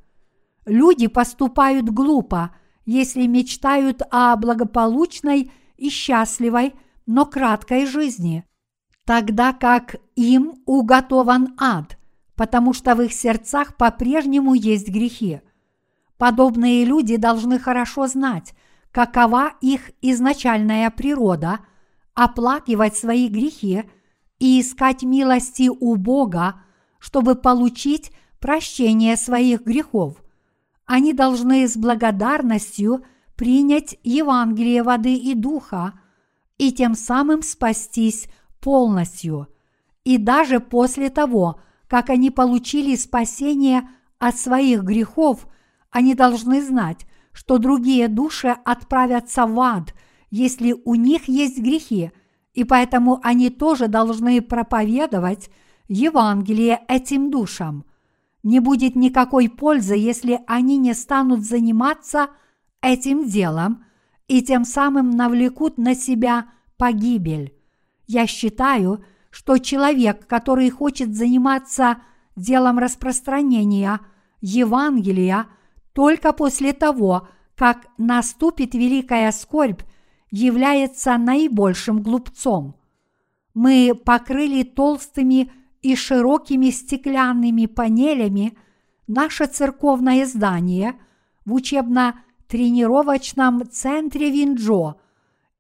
Люди 0.67 1.09
поступают 1.09 1.91
глупо, 1.91 2.55
если 2.87 3.27
мечтают 3.27 4.03
о 4.11 4.37
благополучной 4.37 5.51
и 5.77 5.91
счастливой, 5.91 6.75
но 7.07 7.27
краткой 7.27 7.87
жизни, 7.87 8.45
тогда 9.05 9.53
как 9.53 9.97
им 10.17 10.55
уготован 10.65 11.55
ад, 11.59 11.99
потому 12.35 12.73
что 12.73 12.95
в 12.95 13.03
их 13.03 13.13
сердцах 13.13 13.77
по-прежнему 13.77 14.55
есть 14.55 14.89
грехи. 14.89 15.41
Подобные 16.17 16.85
люди 16.85 17.17
должны 17.17 17.59
хорошо 17.59 18.07
знать, 18.07 18.55
какова 18.91 19.53
их 19.61 19.91
изначальная 20.01 20.89
природа, 20.91 21.61
оплакивать 22.15 22.97
свои 22.97 23.29
грехи 23.29 23.85
и 24.39 24.61
искать 24.61 25.03
милости 25.03 25.69
у 25.69 25.97
Бога, 25.97 26.63
чтобы 26.99 27.35
получить 27.35 28.13
прощение 28.39 29.17
своих 29.17 29.63
грехов. 29.63 30.24
Они 30.87 31.13
должны 31.13 31.67
с 31.67 31.77
благодарностью 31.77 33.05
принять 33.37 33.99
Евангелие 34.03 34.83
воды 34.83 35.15
и 35.15 35.35
духа 35.35 35.95
и 36.59 36.73
тем 36.73 36.95
самым 36.95 37.43
спастись 37.43 38.29
полностью. 38.61 39.49
И 40.05 40.19
даже 40.19 40.61
после 40.61 41.11
того, 41.11 41.61
как 41.89 42.11
они 42.11 42.31
получили 42.31 42.97
спасение 42.97 43.89
от 44.19 44.39
своих 44.39 44.83
грехов, 44.83 45.47
они 45.91 46.15
должны 46.15 46.63
знать, 46.63 47.07
что 47.33 47.59
другие 47.59 48.09
души 48.09 48.49
отправятся 48.65 49.47
в 49.47 49.59
ад, 49.61 49.95
если 50.31 50.75
у 50.85 50.95
них 50.95 51.29
есть 51.29 51.59
грехи, 51.59 52.13
и 52.53 52.65
поэтому 52.65 53.21
они 53.23 53.51
тоже 53.51 53.89
должны 53.89 54.41
проповедовать 54.41 55.51
Евангелие 55.89 56.81
этим 56.89 57.31
душам. 57.31 57.85
Не 58.45 58.61
будет 58.61 58.95
никакой 58.95 59.49
пользы, 59.49 59.97
если 59.97 60.39
они 60.47 60.77
не 60.77 60.95
станут 60.95 61.41
заниматься 61.41 62.29
этим 62.81 63.27
делом 63.27 63.85
и 64.29 64.41
тем 64.41 64.65
самым 64.65 65.11
навлекут 65.11 65.77
на 65.77 65.97
себя 65.97 66.47
погибель. 66.77 67.53
Я 68.07 68.29
считаю, 68.29 69.05
что 69.31 69.59
человек, 69.59 70.29
который 70.29 70.71
хочет 70.71 71.17
заниматься 71.17 71.99
делом 72.37 72.79
распространения 72.79 73.99
Евангелия– 74.41 75.49
только 75.95 76.33
после 76.33 76.73
того, 76.73 77.29
как 77.55 77.87
наступит 77.97 78.75
великая 78.75 79.33
скорбь, 79.33 79.83
является 80.31 81.17
наибольшим 81.17 82.03
глупцом. 82.03 82.75
Мы 83.55 83.95
покрыли 83.95 84.65
толстыми 84.65 85.53
и 85.85 85.95
широкими 85.95 86.71
стеклянными 86.71 87.67
панелями 87.67 88.59
наше 89.07 89.47
церковное 89.47 90.27
здание 90.27 90.97
в 91.45 91.53
учебно-тренировочном 91.53 93.71
центре 93.71 94.31
Винджо 94.31 94.97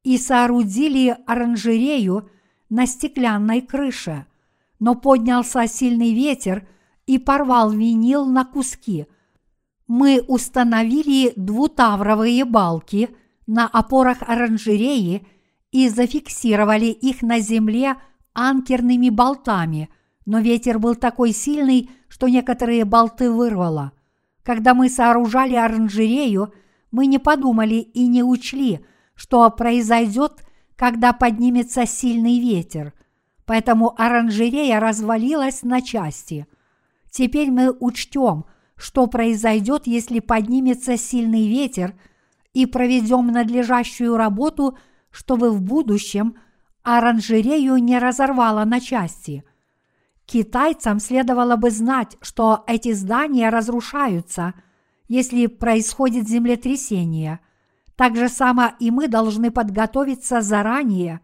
и 0.03 0.19
соорудили 0.19 1.17
оранжерею 1.27 2.31
на 2.71 2.87
стеклянной 2.87 3.61
крыше, 3.61 4.25
но 4.81 4.95
поднялся 4.95 5.67
сильный 5.67 6.15
ветер 6.15 6.67
и 7.07 7.19
порвал 7.19 7.71
винил 7.71 8.25
на 8.25 8.45
куски– 8.45 9.07
мы 9.87 10.25
установили 10.27 11.35
двутавровые 11.37 12.47
балки 12.47 13.11
на 13.47 13.67
опорах 13.67 14.23
оранжереи 14.23 15.27
и 15.73 15.91
зафиксировали 15.91 16.87
их 16.87 17.21
на 17.21 17.39
земле 17.41 17.97
анкерными 18.33 19.11
болтами, 19.11 19.91
но 20.27 20.41
ветер 20.41 20.79
был 20.79 20.95
такой 20.95 21.33
сильный, 21.33 21.91
что 22.09 22.29
некоторые 22.29 22.85
болты 22.85 23.31
вырвало. 23.31 23.93
Когда 24.43 24.75
мы 24.75 24.89
сооружали 24.89 25.55
оранжерею, 25.55 26.53
мы 26.91 27.07
не 27.07 27.19
подумали 27.19 27.75
и 27.75 28.07
не 28.07 28.23
учли, 28.23 28.85
что 29.15 29.49
произойдет, 29.51 30.45
когда 30.77 31.13
поднимется 31.13 31.87
сильный 31.87 32.39
ветер. 32.39 32.95
Поэтому 33.47 33.95
оранжерея 34.01 34.81
развалилась 34.81 35.63
на 35.63 35.83
части. 35.83 36.47
Теперь 37.11 37.51
мы 37.51 37.71
учтем, 37.71 38.45
что 38.77 39.07
произойдет, 39.07 39.87
если 39.87 40.21
поднимется 40.21 40.97
сильный 40.97 41.49
ветер, 41.49 41.95
и 42.55 42.67
проведем 42.67 43.29
надлежащую 43.29 44.17
работу, 44.17 44.79
чтобы 45.11 45.51
в 45.51 45.61
будущем 45.61 46.37
оранжерею 46.83 47.77
не 47.79 47.99
разорвало 47.99 48.65
на 48.65 48.81
части– 48.81 49.45
Китайцам 50.27 51.01
следовало 51.01 51.57
бы 51.57 51.71
знать, 51.71 52.17
что 52.23 52.65
эти 52.67 52.93
здания 52.93 53.51
разрушаются, 53.51 54.55
если 55.07 55.47
происходит 55.47 56.29
землетрясение. 56.29 57.41
Так 57.95 58.17
же 58.17 58.29
само 58.29 58.73
и 58.81 58.91
мы 58.91 59.07
должны 59.07 59.51
подготовиться 59.51 60.41
заранее, 60.41 61.21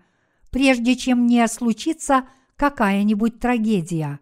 прежде 0.50 0.96
чем 0.96 1.26
не 1.26 1.46
случится 1.48 2.24
какая-нибудь 2.56 3.40
трагедия. 3.40 4.20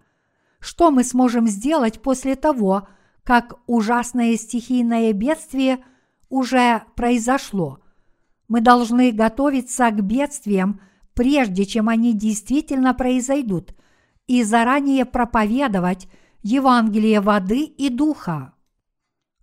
Что 0.61 0.91
мы 0.91 1.05
сможем 1.05 1.49
сделать 1.49 2.01
после 2.01 2.37
того, 2.37 2.89
как 3.25 3.59
ужасное 3.67 4.37
стихийное 4.37 5.13
бедствие 5.13 5.85
уже 6.31 6.83
произошло? 6.95 7.81
Мы 8.47 8.61
должны 8.61 9.11
готовиться 9.11 9.91
к 9.91 10.01
бедствиям, 10.03 10.81
прежде 11.15 11.67
чем 11.67 11.89
они 11.89 12.15
действительно 12.15 12.95
произойдут– 12.95 13.75
и 14.29 14.45
заранее 14.45 15.05
проповедовать 15.07 16.07
Евангелие 16.43 17.21
воды 17.21 17.65
и 17.65 17.89
духа. 17.89 18.53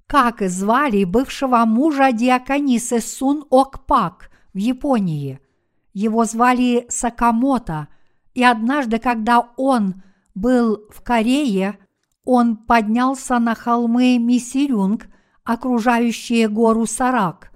Как 0.08 0.42
звали 0.42 1.04
бывшего 1.04 1.66
мужа 1.66 2.12
диаконисы 2.12 3.02
Сун 3.02 3.44
Окпак 3.50 4.30
в 4.54 4.58
Японии? 4.58 5.40
Его 5.94 6.26
звали 6.26 6.86
Сакамото, 6.90 7.88
и 8.34 8.44
однажды, 8.44 9.00
когда 9.00 9.50
он 9.58 10.04
был 10.36 10.84
в 10.92 11.02
Корее, 11.02 11.80
он 12.24 12.56
поднялся 12.56 13.40
на 13.40 13.56
холмы 13.56 14.20
Мисирюнг, 14.20 15.08
окружающие 15.44 16.48
гору 16.48 16.86
Сарак. 16.86 17.52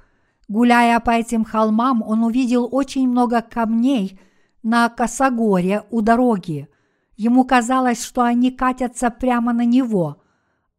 Гуляя 0.47 0.99
по 0.99 1.11
этим 1.11 1.45
холмам, 1.45 2.01
он 2.01 2.23
увидел 2.23 2.67
очень 2.71 3.07
много 3.07 3.41
камней 3.41 4.19
на 4.63 4.89
косогоре 4.89 5.83
у 5.91 6.01
дороги– 6.01 6.67
Ему 7.19 7.43
казалось, 7.43 8.01
что 8.01 8.23
они 8.23 8.49
катятся 8.49 9.09
прямо 9.09 9.51
на 9.51 9.65
него. 9.65 10.21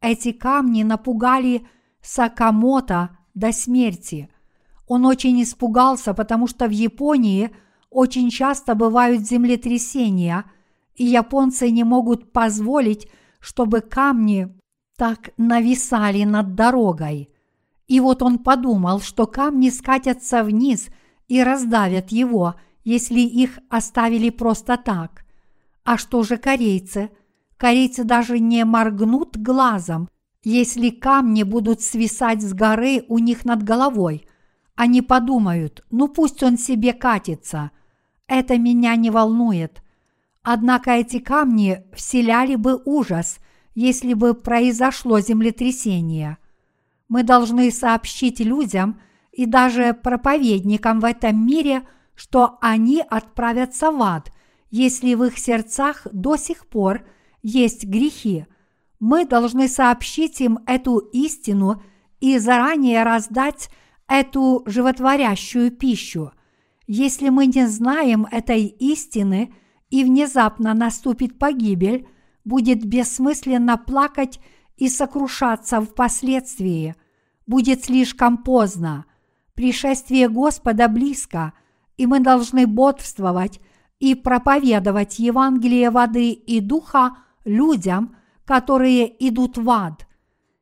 Эти 0.01 0.31
камни 0.31 0.81
напугали 0.81 1.67
Сакамото 2.01 3.15
до 3.35 3.51
смерти. 3.51 4.27
Он 4.87 5.05
очень 5.05 5.43
испугался, 5.43 6.15
потому 6.15 6.47
что 6.47 6.65
в 6.65 6.71
Японии 6.71 7.51
очень 7.91 8.31
часто 8.31 8.73
бывают 8.73 9.21
землетрясения, 9.21 10.45
и 10.95 11.05
японцы 11.05 11.69
не 11.69 11.83
могут 11.83 12.31
позволить, 12.31 13.07
чтобы 13.39 13.81
камни 13.81 14.47
так 14.97 15.29
нависали 15.37 16.23
над 16.23 16.55
дорогой. 16.55 17.29
И 17.87 17.99
вот 17.99 18.23
он 18.23 18.39
подумал, 18.39 18.99
что 18.99 19.27
камни 19.27 19.69
скатятся 19.69 20.43
вниз 20.43 20.87
и 21.27 21.43
раздавят 21.43 22.11
его, 22.11 22.55
если 22.83 23.19
их 23.19 23.59
оставили 23.69 24.31
просто 24.31 24.77
так. 24.77 25.23
А 25.83 25.97
что 25.97 26.23
же 26.23 26.37
корейцы? 26.37 27.09
Корейцы 27.57 28.03
даже 28.03 28.39
не 28.39 28.65
моргнут 28.65 29.37
глазом, 29.37 30.09
если 30.43 30.89
камни 30.89 31.43
будут 31.43 31.81
свисать 31.81 32.41
с 32.41 32.53
горы 32.53 33.03
у 33.07 33.17
них 33.17 33.45
над 33.45 33.63
головой. 33.63 34.27
Они 34.75 35.01
подумают, 35.01 35.83
ну 35.91 36.07
пусть 36.07 36.41
он 36.43 36.57
себе 36.57 36.93
катится. 36.93 37.71
Это 38.27 38.57
меня 38.57 38.95
не 38.95 39.09
волнует. 39.09 39.83
Однако 40.43 40.91
эти 40.91 41.19
камни 41.19 41.83
вселяли 41.93 42.55
бы 42.55 42.81
ужас, 42.85 43.39
если 43.75 44.13
бы 44.13 44.33
произошло 44.33 45.19
землетрясение. 45.19 46.37
Мы 47.09 47.23
должны 47.23 47.69
сообщить 47.71 48.39
людям 48.39 48.99
и 49.31 49.45
даже 49.45 49.93
проповедникам 49.93 50.99
в 50.99 51.05
этом 51.05 51.45
мире, 51.45 51.83
что 52.15 52.57
они 52.61 53.03
отправятся 53.07 53.91
в 53.91 54.01
ад– 54.01 54.31
если 54.71 55.13
в 55.13 55.23
их 55.25 55.37
сердцах 55.37 56.07
до 56.11 56.37
сих 56.37 56.65
пор 56.65 57.05
есть 57.43 57.85
грехи. 57.85 58.45
Мы 58.99 59.25
должны 59.25 59.67
сообщить 59.67 60.41
им 60.41 60.59
эту 60.65 60.97
истину 60.97 61.83
и 62.19 62.37
заранее 62.37 63.03
раздать 63.03 63.69
эту 64.07 64.63
животворящую 64.65 65.71
пищу. 65.71 66.31
Если 66.87 67.29
мы 67.29 67.45
не 67.47 67.67
знаем 67.67 68.27
этой 68.31 68.65
истины 68.65 69.53
и 69.89 70.03
внезапно 70.03 70.73
наступит 70.73 71.37
погибель, 71.37 72.07
будет 72.43 72.85
бессмысленно 72.85 73.77
плакать 73.77 74.39
и 74.77 74.87
сокрушаться 74.87 75.81
впоследствии. 75.81 76.95
Будет 77.45 77.85
слишком 77.85 78.37
поздно. 78.37 79.05
Пришествие 79.53 80.29
Господа 80.29 80.87
близко, 80.87 81.53
и 81.97 82.05
мы 82.05 82.19
должны 82.19 82.67
бодрствовать 82.67 83.59
и 84.01 84.15
проповедовать 84.15 85.19
Евангелие 85.19 85.91
воды 85.91 86.31
и 86.31 86.59
духа 86.59 87.17
людям, 87.45 88.15
которые 88.45 89.05
идут 89.27 89.57
в 89.57 89.69
ад. 89.69 90.07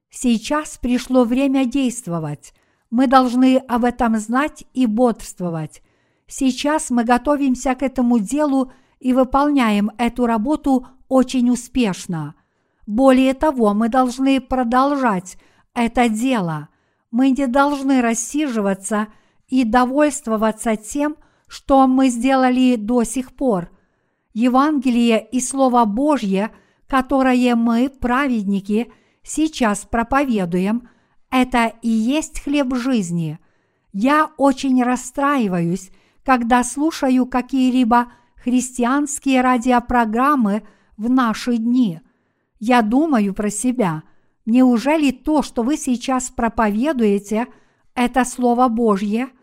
Сейчас 0.10 0.78
пришло 0.78 1.24
время 1.24 1.64
действовать. 1.66 2.54
Мы 2.92 3.08
должны 3.08 3.56
об 3.56 3.86
этом 3.86 4.18
знать 4.18 4.66
и 4.74 4.86
бодрствовать. 4.86 5.82
Сейчас 6.28 6.90
мы 6.90 7.06
готовимся 7.06 7.76
к 7.76 7.82
этому 7.82 8.20
делу 8.20 8.74
и 9.00 9.14
выполняем 9.14 9.90
эту 9.98 10.26
работу 10.26 10.88
очень 11.08 11.50
успешно. 11.50 12.36
Более 12.86 13.34
того, 13.34 13.74
мы 13.74 13.88
должны 13.88 14.42
продолжать 14.42 15.38
это 15.74 16.10
дело. 16.10 16.68
Мы 17.10 17.30
не 17.30 17.48
должны 17.48 18.02
рассиживаться 18.02 19.08
и 19.48 19.64
довольствоваться 19.64 20.76
тем, 20.76 21.14
что 21.14 21.29
мы 21.88 22.10
сделали 22.10 22.76
до 22.76 23.04
сих 23.04 23.34
пор. 23.34 23.72
Евангелие 24.34 25.28
и 25.32 25.42
Слово 25.42 25.86
Божье, 25.86 26.52
которое 26.88 27.56
мы, 27.56 27.90
праведники, 27.90 28.92
сейчас 29.24 29.88
проповедуем, 29.90 30.88
это 31.32 31.74
и 31.82 31.90
есть 31.90 32.42
хлеб 32.42 32.76
жизни. 32.76 33.40
Я 33.92 34.30
очень 34.38 34.84
расстраиваюсь, 34.84 35.92
когда 36.24 36.64
слушаю 36.64 37.26
какие-либо 37.26 38.12
христианские 38.36 39.42
радиопрограммы 39.42 40.64
в 40.98 41.10
наши 41.10 41.58
дни. 41.58 42.02
Я 42.60 42.84
думаю 42.84 43.34
про 43.34 43.50
себя, 43.50 44.04
неужели 44.46 45.12
то, 45.12 45.42
что 45.42 45.64
вы 45.64 45.78
сейчас 45.78 46.30
проповедуете, 46.30 47.48
это 47.96 48.24
Слово 48.24 48.68
Божье– 48.68 49.30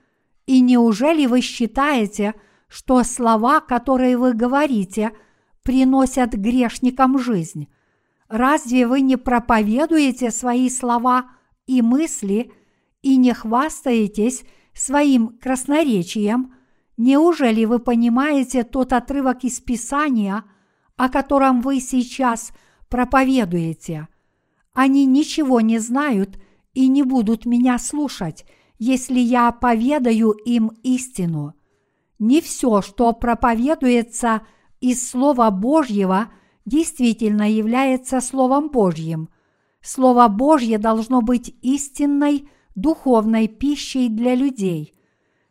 и 0.47 0.61
неужели 0.61 1.26
вы 1.26 1.40
считаете, 1.40 2.34
что 2.68 3.03
слова, 3.03 3.61
которые 3.61 4.16
вы 4.16 4.32
говорите, 4.32 5.12
приносят 5.62 6.34
грешникам 6.34 7.18
жизнь? 7.18 7.68
Разве 8.28 8.86
вы 8.86 9.01
не 9.01 9.16
проповедуете 9.16 10.30
свои 10.30 10.70
слова 10.70 11.30
и 11.66 11.82
мысли 11.82 12.53
и 13.03 13.16
не 13.16 13.34
хвастаетесь 13.34 14.44
своим 14.72 15.38
красноречием? 15.38 16.55
Неужели 16.97 17.64
вы 17.64 17.78
понимаете 17.78 18.62
тот 18.64 18.92
отрывок 18.92 19.44
из 19.44 19.61
Писания, 19.61 20.44
о 20.97 21.09
котором 21.09 21.61
вы 21.61 21.80
сейчас 21.80 22.53
проповедуете? 22.88 24.09
Они 24.72 25.07
ничего 25.07 25.61
не 25.61 25.78
знают 25.78 26.38
и 26.74 26.88
не 26.88 27.03
будут 27.03 27.47
меня 27.47 27.78
слушать, 27.78 28.44
если 28.79 29.18
я 29.18 29.53
поведаю 29.53 30.31
им 30.31 30.72
истину. 30.83 31.55
Не 32.18 32.41
все, 32.41 32.83
что 32.83 33.12
проповедуется 33.12 34.43
из 34.81 35.09
Слова 35.09 35.51
Божьего, 35.51 36.31
действительно 36.64 37.51
является 37.51 38.20
Словом 38.20 38.70
Божьим. 38.70 39.29
Слово 39.83 40.29
Божье 40.29 40.79
должно 40.79 41.22
быть 41.22 41.55
истинной 41.62 42.49
духовной 42.74 43.49
пищей 43.49 44.09
для 44.09 44.35
людей. 44.35 44.95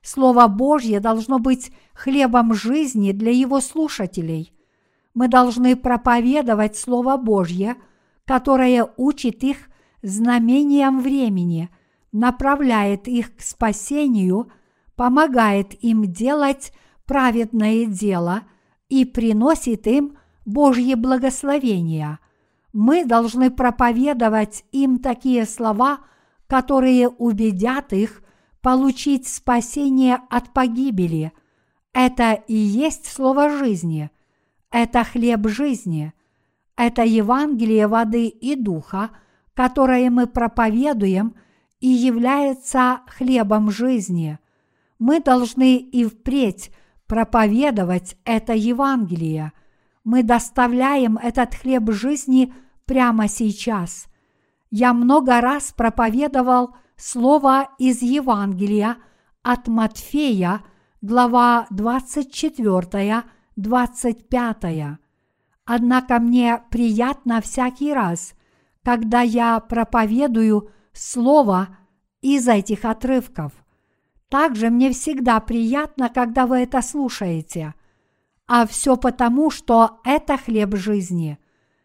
Слово 0.01 0.47
Божье 0.47 0.99
должно 0.99 1.39
быть 1.39 1.71
хлебом 1.93 2.53
жизни 2.53 3.11
для 3.11 3.31
его 3.31 3.59
слушателей. 3.61 4.53
Мы 5.13 5.29
должны 5.29 5.75
проповедовать 5.75 6.77
Слово 6.77 7.17
Божье, 7.17 7.75
которое 8.25 8.87
учит 8.97 9.43
их 9.43 9.69
знамениям 10.03 11.01
времени– 11.01 11.69
направляет 12.15 13.09
их 13.09 13.35
к 13.35 13.41
спасению, 13.41 14.49
помогает 14.95 15.73
им 15.83 16.05
делать 16.05 16.71
праведное 17.05 17.85
дело 17.85 18.43
и 18.87 19.03
приносит 19.03 19.85
им 19.85 20.17
Божье 20.45 20.95
благословение. 20.95 22.19
Мы 22.71 23.03
должны 23.03 23.51
проповедовать 23.51 24.63
им 24.71 24.99
такие 24.99 25.45
слова, 25.45 25.99
которые 26.47 27.09
убедят 27.09 27.91
их 27.91 28.23
получить 28.61 29.27
спасение 29.27 30.19
от 30.29 30.53
погибели. 30.53 31.33
Это 31.91 32.31
и 32.47 32.55
есть 32.55 33.07
слово 33.07 33.49
жизни. 33.49 34.09
Это 34.71 35.03
хлеб 35.03 35.49
жизни. 35.49 36.13
Это 36.77 37.03
Евангелие 37.03 37.87
воды 37.87 38.27
и 38.27 38.55
духа, 38.55 39.09
которое 39.53 40.09
мы 40.09 40.27
проповедуем 40.27 41.35
и 41.85 41.87
является 41.87 43.01
хлебом 43.05 43.69
жизни. 43.69 44.39
Мы 44.97 45.19
должны 45.19 45.77
и 45.77 46.03
впредь 46.03 46.71
проповедовать 47.05 48.17
это 48.25 48.53
Евангелие. 48.53 49.51
Мы 50.03 50.23
доставляем 50.23 51.19
этот 51.19 51.53
хлеб 51.53 51.91
жизни 51.91 52.51
прямо 52.85 53.27
сейчас. 53.27 54.07
Я 54.71 54.93
много 54.93 55.39
раз 55.41 55.73
проповедовал 55.77 56.75
слово 56.97 57.69
из 57.77 58.01
Евангелия 58.01 58.97
от 59.43 59.67
Матфея, 59.67 60.61
глава 61.03 61.67
24, 61.69 63.23
25. 63.57 64.97
Однако 65.65 66.19
мне 66.19 66.63
приятно 66.71 67.41
всякий 67.41 67.93
раз, 67.93 68.33
когда 68.81 69.21
я 69.21 69.59
проповедую 69.59 70.71
слово 70.97 71.77
из 72.21 72.47
этих 72.47 72.85
отрывков. 72.85 73.51
Также 74.29 74.69
мне 74.69 74.91
всегда 74.91 75.39
приятно, 75.39 76.09
когда 76.09 76.47
вы 76.47 76.59
это 76.59 76.81
слушаете. 76.81 77.75
А 78.47 78.65
все 78.65 78.95
потому, 78.95 79.51
что 79.51 79.99
это 80.03 80.37
хлеб 80.37 80.75
жизни. 80.75 81.37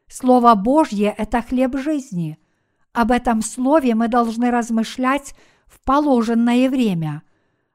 Слово 0.08 0.54
Божье– 0.54 1.14
это 1.18 1.42
хлеб 1.42 1.76
жизни. 1.76 2.38
Об 2.92 3.12
этом 3.12 3.42
слове 3.42 3.94
мы 3.94 4.08
должны 4.08 4.50
размышлять 4.50 5.34
в 5.66 5.80
положенное 5.84 6.68
время. 6.68 7.22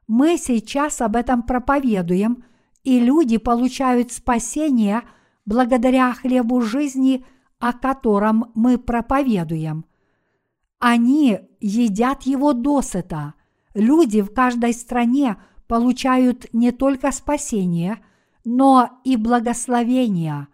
Мы 0.08 0.38
сейчас 0.38 1.02
об 1.02 1.16
этом 1.16 1.44
проповедуем, 1.44 2.44
и 2.84 3.00
люди 3.00 3.38
получают 3.38 4.12
спасение 4.12 5.02
благодаря 5.46 6.14
хлебу 6.14 6.62
жизни, 6.62 7.26
о 7.60 7.74
котором 7.74 8.52
мы 8.54 8.78
проповедуем. 8.78 9.86
Они 10.80 11.40
едят 11.60 12.24
его 12.24 12.54
досыта. 12.54 13.34
Люди 13.74 14.22
в 14.22 14.34
каждой 14.34 14.74
стране 14.74 15.38
получают 15.68 16.48
не 16.54 16.72
только 16.72 17.12
спасение, 17.12 18.00
но 18.44 19.00
и 19.04 19.18
благословение. 19.18 20.48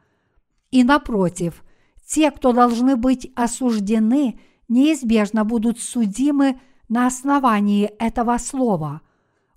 И 0.71 0.83
напротив, 0.83 1.63
те, 2.05 2.31
кто 2.31 2.53
должны 2.53 2.95
быть 2.95 3.31
осуждены– 3.35 4.39
неизбежно 4.71 5.43
будут 5.43 5.79
судимы 5.79 6.59
на 6.87 7.05
основании 7.05 7.91
этого 7.99 8.37
слова. 8.37 9.01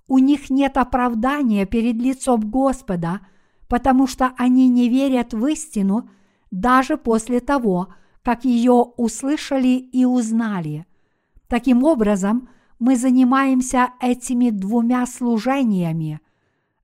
У 0.07 0.19
них 0.19 0.49
нет 0.49 0.77
оправдания 0.77 1.65
перед 1.65 1.95
лицом 1.95 2.41
Господа, 2.41 3.21
потому 3.67 4.07
что 4.07 4.33
они 4.37 4.67
не 4.67 4.89
верят 4.89 5.33
в 5.33 5.47
истину 5.47 6.09
даже 6.51 6.97
после 6.97 7.39
того, 7.39 7.87
как 8.25 8.43
ее 8.43 8.73
услышали 8.97 9.77
и 9.77 10.03
узнали. 10.03 10.87
Таким 11.47 11.83
образом, 11.83 12.49
мы 12.79 12.95
занимаемся 12.95 13.91
этими 14.01 14.49
двумя 14.49 15.05
служениями. 15.05 16.19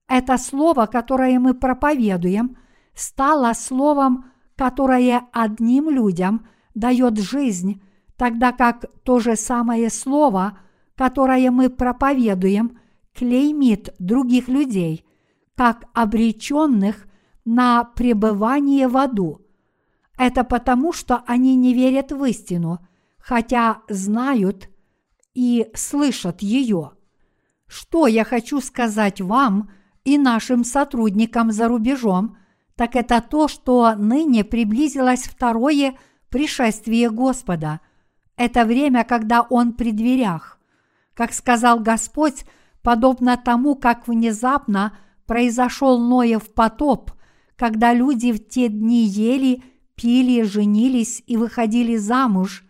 Это 0.08 0.38
слово, 0.38 0.86
которое 0.86 1.40
мы 1.40 1.56
проповедуем, 1.56 2.58
стало 2.94 3.54
словом, 3.54 4.26
которое 4.56 5.24
одним 5.34 5.90
людям 5.90 6.46
дает 6.76 7.18
жизнь, 7.18 7.82
тогда 8.18 8.52
как 8.52 8.86
то 9.04 9.20
же 9.20 9.36
самое 9.36 9.90
слово, 9.90 10.60
которое 10.96 11.50
мы 11.50 11.72
проповедуем, 11.72 12.78
клеймит 13.16 13.96
других 13.98 14.48
людей, 14.48 15.06
как 15.56 15.86
обреченных 15.94 17.08
на 17.46 17.84
пребывание 17.84 18.88
в 18.88 18.96
аду. 18.96 19.42
Это 20.22 20.44
потому, 20.44 20.94
что 20.94 21.24
они 21.26 21.56
не 21.56 21.74
верят 21.74 22.12
в 22.12 22.24
истину, 22.26 22.78
хотя 23.18 23.82
знают 23.90 24.70
и 25.34 25.68
слышат 25.74 26.44
ее. 26.44 26.92
Что 27.66 28.06
я 28.06 28.24
хочу 28.24 28.62
сказать 28.62 29.20
вам 29.20 29.72
и 30.04 30.20
нашим 30.20 30.64
сотрудникам 30.64 31.52
за 31.52 31.68
рубежом, 31.68 32.38
так 32.76 32.96
это 32.96 33.20
то, 33.20 33.48
что 33.48 33.96
ныне 33.96 34.44
приблизилось 34.44 35.24
второе 35.24 35.96
пришествие 36.30 37.10
Господа– 37.10 37.80
это 38.38 38.66
время, 38.66 39.04
когда 39.04 39.42
Он 39.42 39.74
при 39.74 39.92
дверях. 39.92 40.60
Как 41.16 41.34
сказал 41.34 41.80
Господь, 41.80 42.46
подобно 42.84 43.38
тому, 43.38 43.74
как 43.76 44.08
внезапно 44.08 44.96
произошел 45.26 45.98
Ноев 45.98 46.54
потоп, 46.54 47.10
когда 47.56 47.92
люди 47.92 48.32
в 48.32 48.48
те 48.48 48.70
дни 48.70 49.04
ели, 49.06 49.64
пили, 50.02 50.42
женились 50.42 51.22
и 51.28 51.38
выходили 51.38 51.96
замуж, 51.98 52.64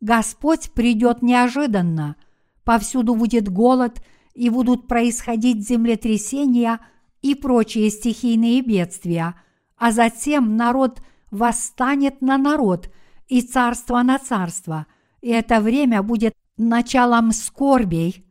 Господь 0.00 0.70
придет 0.72 1.20
неожиданно. 1.20 2.16
Повсюду 2.64 3.14
будет 3.14 3.48
голод, 3.48 4.02
и 4.34 4.48
будут 4.48 4.86
происходить 4.86 5.66
землетрясения 5.66 6.78
и 7.20 7.34
прочие 7.34 7.90
стихийные 7.90 8.62
бедствия, 8.62 9.34
а 9.76 9.90
затем 9.90 10.56
народ 10.56 11.02
восстанет 11.32 12.22
на 12.22 12.38
народ 12.38 12.90
и 13.26 13.42
царство 13.42 14.00
на 14.02 14.18
царство– 14.18 14.86
и 15.20 15.28
это 15.28 15.60
время 15.60 16.02
будет 16.02 16.34
началом 16.56 17.32
скорбей, 17.32 18.24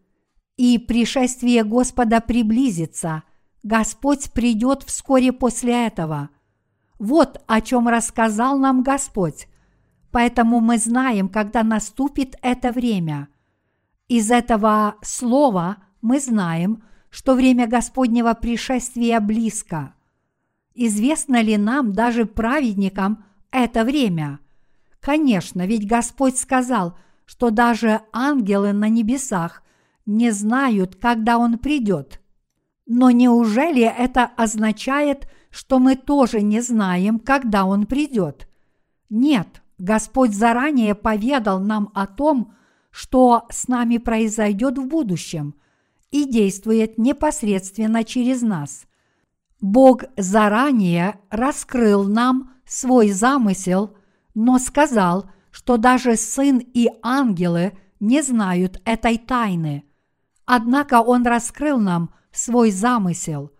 и 0.57 0.77
пришествие 0.77 1.63
Господа 1.63 2.19
приблизится. 2.19 3.23
Господь 3.63 4.31
придет 4.31 4.83
вскоре 4.83 5.31
после 5.31 5.87
этого. 5.87 6.29
Вот 6.99 7.41
о 7.47 7.61
чем 7.61 7.87
рассказал 7.87 8.59
нам 8.59 8.83
Господь. 8.83 9.47
Поэтому 10.11 10.59
мы 10.59 10.77
знаем, 10.77 11.29
когда 11.29 11.63
наступит 11.63 12.35
это 12.41 12.71
время. 12.71 13.29
Из 14.07 14.29
этого 14.29 14.95
слова 15.01 15.77
мы 16.01 16.19
знаем, 16.19 16.83
что 17.09 17.33
время 17.33 17.67
Господнего 17.67 18.33
пришествия 18.35 19.19
близко. 19.19 19.95
Известно 20.75 21.41
ли 21.41 21.57
нам, 21.57 21.93
даже 21.93 22.25
праведникам, 22.25 23.25
это 23.51 23.83
время– 23.83 24.39
Конечно, 25.01 25.65
ведь 25.65 25.87
Господь 25.87 26.37
сказал, 26.37 26.97
что 27.25 27.51
даже 27.51 28.01
ангелы 28.11 28.73
на 28.73 28.89
небесах 28.89 29.63
не 30.05 30.31
знают, 30.31 30.95
когда 30.95 31.37
Он 31.37 31.57
придет. 31.57 32.19
Но 32.85 33.11
неужели 33.11 33.83
это 33.83 34.25
означает, 34.35 35.29
что 35.49 35.79
мы 35.79 35.95
тоже 35.95 36.41
не 36.41 36.61
знаем, 36.61 37.19
когда 37.19 37.65
Он 37.65 37.85
придет? 37.85 38.47
Нет, 39.09 39.61
Господь 39.77 40.33
заранее 40.33 40.95
поведал 40.95 41.59
нам 41.59 41.89
о 41.93 42.07
том, 42.07 42.53
что 42.91 43.45
с 43.49 43.67
нами 43.67 43.97
произойдет 43.97 44.77
в 44.77 44.87
будущем 44.87 45.55
и 46.11 46.25
действует 46.25 46.97
непосредственно 46.97 48.03
через 48.03 48.41
нас. 48.41 48.85
Бог 49.61 50.03
заранее 50.17 51.19
раскрыл 51.29 52.03
нам 52.07 52.53
свой 52.65 53.11
замысел– 53.11 53.95
но 54.41 54.57
сказал, 54.57 55.29
что 55.51 55.75
даже 55.75 56.15
сын 56.15 56.59
и 56.59 56.89
ангелы 57.01 57.77
не 57.99 58.21
знают 58.21 58.81
этой 58.85 59.17
тайны. 59.17 59.83
Однако 60.45 61.01
он 61.01 61.25
раскрыл 61.25 61.77
нам 61.77 62.13
свой 62.31 62.71
замысел. 62.71 63.51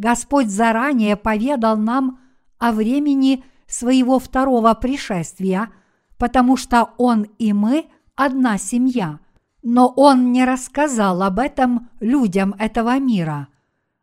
Господь 0.00 0.48
заранее 0.48 1.14
поведал 1.14 1.76
нам 1.76 2.18
о 2.58 2.72
времени 2.72 3.44
своего 3.68 4.18
второго 4.18 4.74
пришествия, 4.74 5.70
потому 6.18 6.56
что 6.56 6.90
он 6.98 7.26
и 7.38 7.52
мы 7.52 7.86
одна 8.16 8.58
семья, 8.58 9.20
но 9.62 9.88
он 9.88 10.32
не 10.32 10.44
рассказал 10.44 11.22
об 11.22 11.38
этом 11.38 11.90
людям 12.00 12.54
этого 12.58 12.98
мира. 12.98 13.48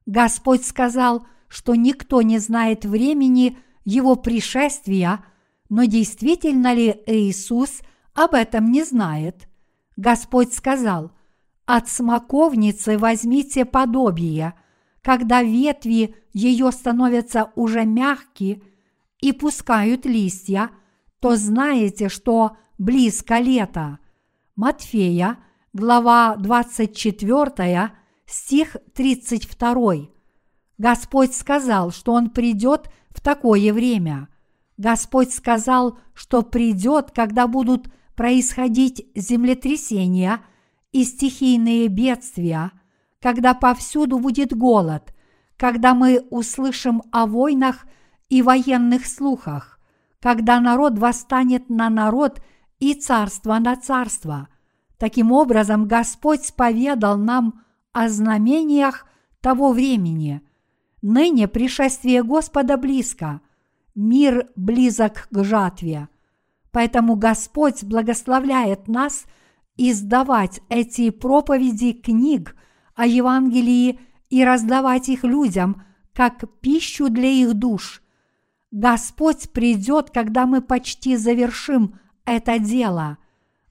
Господь 0.06 0.66
сказал, 0.66 1.26
что 1.50 1.76
никто 1.76 2.22
не 2.22 2.38
знает 2.40 2.86
времени 2.86 3.58
его 3.84 4.16
пришествия– 4.16 5.26
но 5.70 5.84
действительно 5.84 6.74
ли 6.74 7.02
Иисус 7.06 7.82
об 8.14 8.34
этом 8.34 8.72
не 8.72 8.84
знает? 8.84 9.48
Господь 9.96 10.54
сказал, 10.54 11.12
«От 11.66 11.90
смоковницы 11.90 12.98
возьмите 12.98 13.66
подобие, 13.66 14.54
когда 15.08 15.42
ветви 15.42 16.16
ее 16.34 16.70
становятся 16.70 17.54
уже 17.56 17.86
мягкие 17.86 18.62
и 19.22 19.32
пускают 19.32 20.06
листья, 20.06 20.70
то 21.22 21.38
знаете, 21.38 22.10
что 22.10 22.58
близко 22.78 23.38
лето». 23.38 24.00
Матфея, 24.58 25.38
глава 25.72 26.36
24, 26.36 27.92
стих 28.26 28.76
32. 28.96 30.10
Господь 30.78 31.34
сказал, 31.34 31.92
что 31.92 32.12
Он 32.12 32.30
придет 32.30 32.90
в 33.12 33.22
такое 33.22 33.72
время– 33.72 34.28
Господь 34.78 35.34
сказал, 35.34 35.98
что 36.14 36.44
придет, 36.44 37.10
когда 37.10 37.48
будут 37.48 37.90
происходить 38.16 39.08
землетрясения 39.16 40.42
и 40.92 41.04
стихийные 41.04 41.88
бедствия, 41.88 42.74
когда 43.22 43.54
повсюду 43.54 44.20
будет 44.20 44.56
голод, 44.56 45.14
когда 45.58 45.94
мы 45.94 46.26
услышим 46.30 47.04
о 47.12 47.26
войнах 47.26 47.86
и 48.30 48.42
военных 48.42 49.06
слухах, 49.08 49.80
когда 50.20 50.60
народ 50.60 50.98
восстанет 50.98 51.70
на 51.70 51.90
народ 51.90 52.42
и 52.80 52.94
царство 52.94 53.58
на 53.60 53.76
царство. 53.76 54.50
Таким 54.98 55.32
образом, 55.32 55.88
Господь 55.88 56.46
споведал 56.46 57.18
нам 57.18 57.62
о 57.94 58.10
знамениях 58.10 59.06
того 59.42 59.72
времени. 59.72 60.42
Ныне 61.02 61.48
пришествие 61.48 62.24
Господа 62.24 62.78
близко, 62.78 63.42
мир 63.96 64.50
близок 64.56 65.28
к 65.32 65.44
жатве. 65.44 66.10
Поэтому 66.72 67.16
Господь 67.16 67.84
благословляет 67.84 68.88
нас 68.88 69.26
издавать 69.78 70.62
эти 70.70 71.10
проповеди 71.12 71.94
книг 71.94 72.56
о 72.98 73.06
Евангелии 73.06 74.00
и 74.30 74.44
раздавать 74.44 75.08
их 75.08 75.24
людям 75.24 75.84
как 76.14 76.44
пищу 76.62 77.10
для 77.10 77.30
их 77.30 77.54
душ. 77.54 78.02
Господь 78.72 79.52
придет, 79.52 80.10
когда 80.10 80.48
мы 80.48 80.62
почти 80.62 81.16
завершим 81.16 82.00
это 82.26 82.58
дело. 82.60 83.20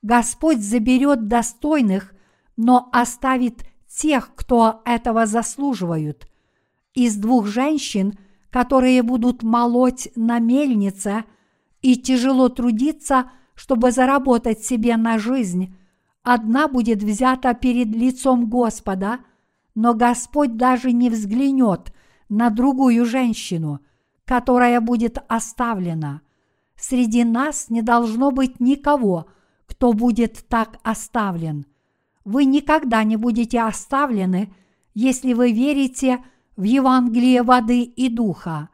Господь 0.01 0.61
заберет 0.61 1.27
достойных, 1.27 2.15
но 2.57 2.89
оставит 2.93 3.65
тех, 3.89 4.33
кто 4.35 4.81
этого 4.85 5.27
заслуживают. 5.27 6.29
Из 6.95 7.17
двух 7.17 7.47
женщин, 7.47 8.17
которые 8.51 9.03
будут 9.03 9.43
молоть 9.43 10.09
на 10.15 10.39
мельнице 10.39 11.25
и 11.83 11.97
тяжело 11.97 12.49
трудиться, 12.49 13.33
чтобы 13.55 13.91
заработать 13.91 14.65
себе 14.65 14.97
на 14.97 15.19
жизнь, 15.19 15.75
одна 16.27 16.67
будет 16.67 17.05
взята 17.05 17.55
перед 17.55 17.95
лицом 17.95 18.51
Господа, 18.51 19.21
но 19.77 19.95
Господь 19.95 20.57
даже 20.57 20.91
не 20.91 21.09
взглянет 21.09 21.95
на 22.29 22.51
другую 22.51 23.07
женщину, 23.07 23.79
которая 24.25 24.81
будет 24.81 25.19
оставлена. 25.29 26.23
Среди 26.77 27.23
нас 27.23 27.71
не 27.71 27.81
должно 27.81 28.33
быть 28.33 28.59
никого, 28.59 29.27
кто 29.67 29.93
будет 29.93 30.49
так 30.49 30.81
оставлен. 30.83 31.65
Вы 32.25 32.45
никогда 32.45 33.05
не 33.05 33.17
будете 33.17 33.61
оставлены, 33.63 34.53
если 34.95 35.33
вы 35.33 35.53
верите 35.53 36.25
в 36.57 36.65
Евангелие 36.65 37.45
воды 37.45 37.83
и 37.83 38.09
духа. 38.09 38.69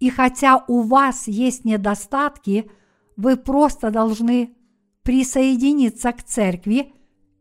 И 0.00 0.10
хотя 0.10 0.62
у 0.68 0.82
вас 0.82 1.28
есть 1.28 1.64
недостатки, 1.64 2.70
вы 3.16 3.38
просто 3.38 3.90
должны 3.90 4.54
присоединиться 5.04 6.12
к 6.12 6.22
церкви 6.22 6.92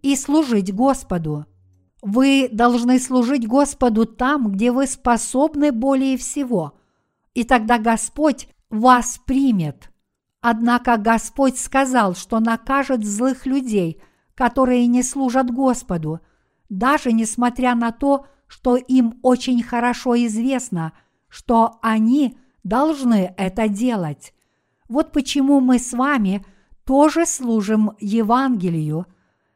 и 0.01 0.15
служить 0.15 0.73
Господу. 0.73 1.45
Вы 2.01 2.49
должны 2.51 2.99
служить 2.99 3.47
Господу 3.47 4.05
там, 4.05 4.51
где 4.51 4.71
вы 4.71 4.85
способны 4.85 5.71
более 5.71 6.17
всего, 6.17 6.73
и 7.33 7.43
тогда 7.45 7.79
Господь 7.79 8.47
вас 8.69 9.19
примет. 9.25 9.89
Однако 10.41 10.97
Господь 10.97 11.57
сказал, 11.57 12.15
что 12.15 12.41
накажет 12.41 13.05
злых 13.05 13.45
людей, 13.45 14.01
которые 14.35 14.87
не 14.87 15.01
служат 15.01 15.49
Господу, 15.49 16.19
даже 16.67 17.13
несмотря 17.13 17.75
на 17.75 17.91
то, 17.91 18.25
что 18.47 18.75
им 18.75 19.19
очень 19.23 19.63
хорошо 19.63 20.15
известно, 20.25 20.91
что 21.29 21.79
они 21.81 22.37
должны 22.63 23.33
это 23.37 23.69
делать. 23.69 24.33
Вот 24.89 25.13
почему 25.13 25.61
мы 25.61 25.79
с 25.79 25.93
вами 25.93 26.45
тоже 26.85 27.25
служим 27.25 27.91
Евангелию. 27.99 29.05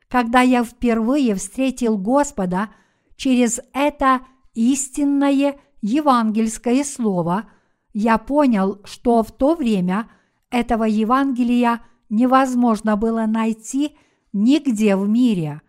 Когда 0.08 0.42
я 0.42 0.64
впервые 0.64 1.36
встретил 1.36 1.98
Господа 1.98 2.70
через 3.16 3.60
это 3.74 4.22
истинное 4.54 5.60
евангельское 5.82 6.84
слово, 6.84 7.50
я 7.94 8.18
понял, 8.18 8.82
что 8.86 9.24
в 9.24 9.32
то 9.32 9.56
время– 9.56 10.10
этого 10.50 10.86
Евангелия 10.86 11.82
невозможно 12.10 12.96
было 12.96 13.26
найти 13.26 13.98
нигде 14.34 14.96
в 14.96 15.08
мире. 15.08 15.62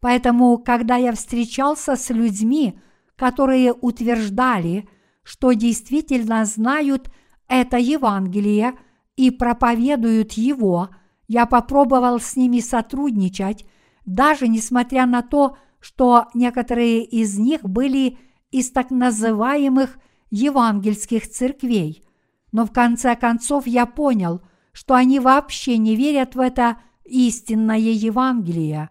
Поэтому, 0.00 0.58
когда 0.58 0.96
я 0.96 1.12
встречался 1.12 1.96
с 1.96 2.10
людьми, 2.10 2.78
которые 3.16 3.72
утверждали, 3.72 4.88
что 5.22 5.52
действительно 5.52 6.44
знают 6.44 7.10
это 7.48 7.76
Евангелие 7.78 8.74
и 9.18 9.30
проповедуют 9.30 10.32
его, 10.32 10.88
я 11.26 11.44
попробовал 11.44 12.20
с 12.20 12.36
ними 12.36 12.60
сотрудничать, 12.60 13.66
даже 14.06 14.48
несмотря 14.48 15.04
на 15.04 15.20
то, 15.20 15.58
что 15.80 16.28
некоторые 16.32 17.04
из 17.04 17.38
них 17.38 17.62
были 17.62 18.18
из 18.50 18.70
так 18.70 18.90
называемых 18.90 19.98
евангельских 20.30 21.28
церквей– 21.28 22.02
но 22.52 22.64
в 22.64 22.72
конце 22.72 23.16
концов 23.16 23.66
я 23.66 23.86
понял, 23.86 24.42
что 24.72 24.94
они 24.94 25.20
вообще 25.20 25.76
не 25.76 25.96
верят 25.96 26.34
в 26.34 26.40
это 26.40 26.78
истинное 27.04 27.78
Евангелие. 27.78 28.90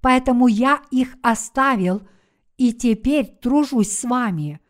Поэтому 0.00 0.46
я 0.46 0.80
их 0.90 1.16
оставил 1.22 2.02
и 2.56 2.72
теперь 2.72 3.26
тружусь 3.40 3.92
с 3.92 4.04
вами. 4.04 4.60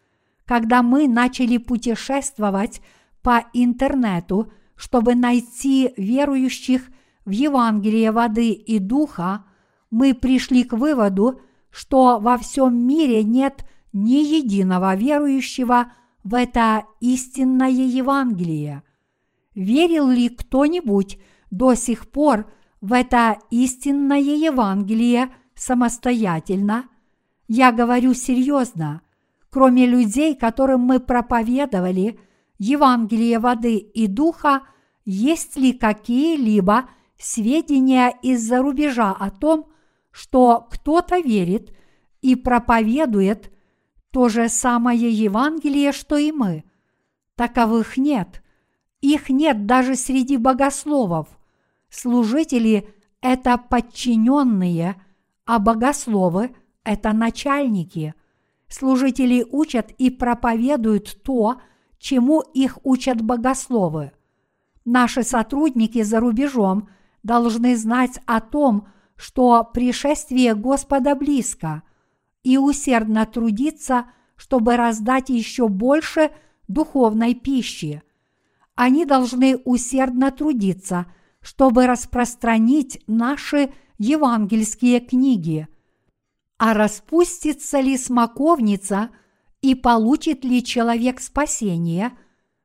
Когда 0.44 0.82
мы 0.82 1.07
начали 1.09 1.59
путешествовать 1.59 2.80
по 3.22 3.44
интернету, 3.53 4.53
чтобы 4.79 5.16
найти 5.16 5.93
верующих 5.97 6.89
в 7.24 7.31
Евангелие 7.31 8.12
воды 8.12 8.53
и 8.53 8.79
духа, 8.79 9.45
мы 9.91 10.14
пришли 10.14 10.62
к 10.62 10.72
выводу, 10.72 11.41
что 11.70 12.18
во 12.20 12.39
всем 12.39 12.87
мире 12.87 13.24
нет 13.24 13.66
ни 13.93 14.24
единого 14.24 14.95
верующего 14.95 15.93
в 16.22 16.35
это 16.35 16.85
истинное 17.01 17.70
Евангелие? 17.70 18.85
Верил 19.55 20.09
ли 20.09 20.29
кто-нибудь 20.29 21.18
до 21.51 21.74
сих 21.74 22.09
пор 22.09 22.51
в 22.81 22.93
это 22.93 23.39
истинное 23.51 24.20
Евангелие 24.20 25.31
самостоятельно? 25.57 26.85
Я 27.49 27.72
говорю 27.72 28.14
серьезно. 28.14 29.01
Кроме 29.51 29.87
людей, 29.87 30.37
которым 30.37 30.83
мы 30.83 31.01
проповедовали 31.01 32.20
Евангелие 32.59 33.38
воды 33.38 33.76
и 33.76 34.06
духа, 34.06 34.62
есть 35.04 35.56
ли 35.56 35.72
какие-либо 35.72 36.88
сведения 37.18 38.12
из-за 38.22 38.59
рубежа 38.62 39.12
о 39.12 39.30
том, 39.30 39.70
что 40.11 40.66
кто-то 40.70 41.18
верит 41.18 41.74
и 42.20 42.34
проповедует– 42.36 43.52
то 44.11 44.28
же 44.28 44.48
самое 44.48 45.11
Евангелие, 45.11 45.92
что 45.92 46.16
и 46.16 46.32
мы. 46.32 46.64
Таковых 47.36 47.96
нет. 47.96 48.42
Их 49.00 49.28
нет 49.28 49.66
даже 49.66 49.94
среди 49.94 50.36
богословов. 50.36 51.28
Служители– 51.90 52.88
это 53.20 53.59
подчиненные, 53.59 55.00
а 55.44 55.59
богословы– 55.59 56.54
это 56.84 57.12
начальники. 57.12 58.14
Служители 58.68 59.46
учат 59.48 59.92
и 59.98 60.11
проповедуют 60.11 61.22
то, 61.22 61.61
чему 61.99 62.40
их 62.40 62.78
учат 62.84 63.20
богословы. 63.20 64.12
Наши 64.84 65.22
сотрудники 65.22 66.03
за 66.03 66.20
рубежом 66.20 66.88
должны 67.22 67.76
знать 67.76 68.20
о 68.26 68.40
том, 68.40 68.88
что 69.16 69.64
пришествие 69.64 70.55
Господа 70.55 71.14
близко– 71.14 71.82
и 72.42 72.57
усердно 72.57 73.26
трудиться, 73.26 74.07
чтобы 74.36 74.76
раздать 74.76 75.28
еще 75.28 75.68
больше 75.68 76.30
духовной 76.66 77.34
пищи. 77.34 78.03
Они 78.74 79.05
должны 79.05 79.57
усердно 79.64 80.30
трудиться, 80.30 81.07
чтобы 81.40 81.86
распространить 81.86 83.03
наши 83.07 83.72
евангельские 83.99 85.01
книги. 85.01 85.68
А 86.57 86.72
распустится 86.72 87.80
ли 87.80 87.99
смоковница 87.99 89.11
и 89.61 89.74
получит 89.74 90.44
ли 90.44 90.62
человек 90.62 91.20
спасение, 91.20 92.12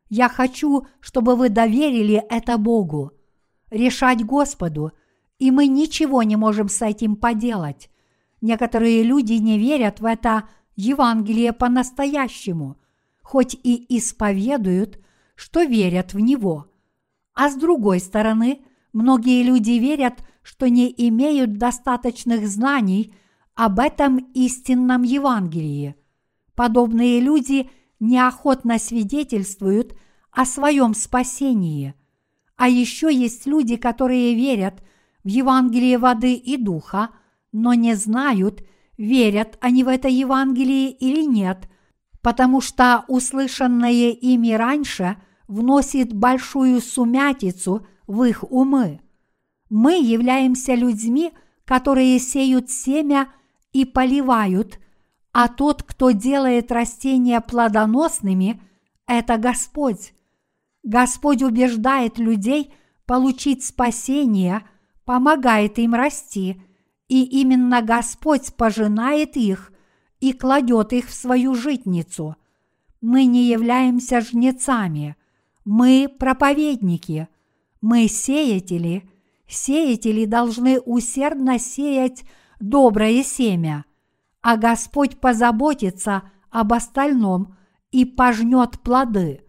я 0.10 0.30
хочу, 0.30 0.88
чтобы 1.00 1.36
вы 1.36 1.50
доверили 1.50 2.24
это 2.30 2.58
Богу. 2.58 3.12
Решать 3.72 4.24
Господу, 4.24 4.92
и 5.40 5.50
мы 5.50 5.68
ничего 5.68 6.22
не 6.24 6.36
можем 6.36 6.70
с 6.70 6.82
этим 6.84 7.16
поделать. 7.16 7.90
Некоторые 8.42 9.04
люди 9.04 9.34
не 9.34 9.58
верят 9.58 10.00
в 10.00 10.06
это 10.06 10.48
Евангелие 10.76 11.54
по-настоящему, 11.54 12.78
хоть 13.22 13.56
и 13.56 13.98
исповедуют, 13.98 15.00
что 15.36 15.64
верят 15.64 16.14
в 16.14 16.20
него. 16.20 16.68
А 17.34 17.50
с 17.50 17.56
другой 17.56 18.00
стороны, 18.00 18.62
многие 18.92 19.42
люди 19.42 19.72
верят, 19.72 20.24
что 20.44 20.70
не 20.70 20.94
имеют 21.10 21.58
достаточных 21.58 22.48
знаний 22.48 23.16
об 23.56 23.80
этом 23.80 24.18
истинном 24.34 25.04
Евангелии. 25.04 25.96
Подобные 26.56 27.20
люди 27.20 27.70
неохотно 28.00 28.80
свидетельствуют 28.80 29.96
о 30.32 30.46
своем 30.46 30.94
спасении. 30.94 31.96
А 32.56 32.68
еще 32.70 33.14
есть 33.14 33.46
люди, 33.46 33.76
которые 33.76 34.36
верят 34.36 34.84
в 35.24 35.28
Евангелие 35.28 35.98
воды 35.98 36.34
и 36.34 36.58
духа, 36.58 37.10
но 37.52 37.74
не 37.74 37.96
знают, 37.96 38.64
верят 38.98 39.58
они 39.62 39.84
в 39.84 39.88
это 39.88 40.08
Евангелие 40.08 40.92
или 40.92 41.24
нет, 41.24 41.70
потому 42.22 42.62
что 42.62 43.06
услышанное 43.08 44.12
ими 44.12 44.54
раньше 44.54 45.18
вносит 45.48 46.14
большую 46.14 46.82
сумятицу 46.82 47.86
в 48.08 48.24
их 48.24 48.44
умы. 48.44 49.02
Мы 49.70 50.00
являемся 50.00 50.76
людьми, 50.76 51.32
которые 51.66 52.20
сеют 52.20 52.70
семя 52.70 53.30
и 53.72 53.86
поливают, 53.86 54.80
а 55.34 55.48
тот, 55.48 55.82
кто 55.84 56.12
делает 56.12 56.72
растения 56.72 57.42
плодоносными, 57.42 58.62
это 59.08 59.38
Господь. 59.38 60.14
Господь 60.84 61.42
убеждает 61.42 62.20
людей 62.20 62.74
получить 63.06 63.66
спасение, 63.66 64.62
помогает 65.06 65.80
им 65.80 65.96
расти, 65.96 66.62
и 67.08 67.24
именно 67.24 67.82
Господь 67.82 68.54
пожинает 68.56 69.36
их 69.36 69.74
и 70.20 70.34
кладет 70.34 70.94
их 70.94 71.10
в 71.10 71.14
свою 71.14 71.56
житницу. 71.56 72.36
Мы 73.02 73.26
не 73.26 73.46
являемся 73.46 74.22
жнецами, 74.22 75.18
мы 75.66 76.08
проповедники, 76.20 77.28
мы 77.82 78.08
сеятели. 78.08 79.10
Сеятели 79.48 80.26
должны 80.26 80.80
усердно 80.80 81.60
сеять 81.60 82.24
доброе 82.60 83.24
семя, 83.24 83.86
а 84.44 84.58
Господь 84.58 85.20
позаботится 85.20 86.24
об 86.52 86.74
остальном 86.74 87.56
и 87.92 88.06
пожнет 88.06 88.80
плоды. 88.82 89.42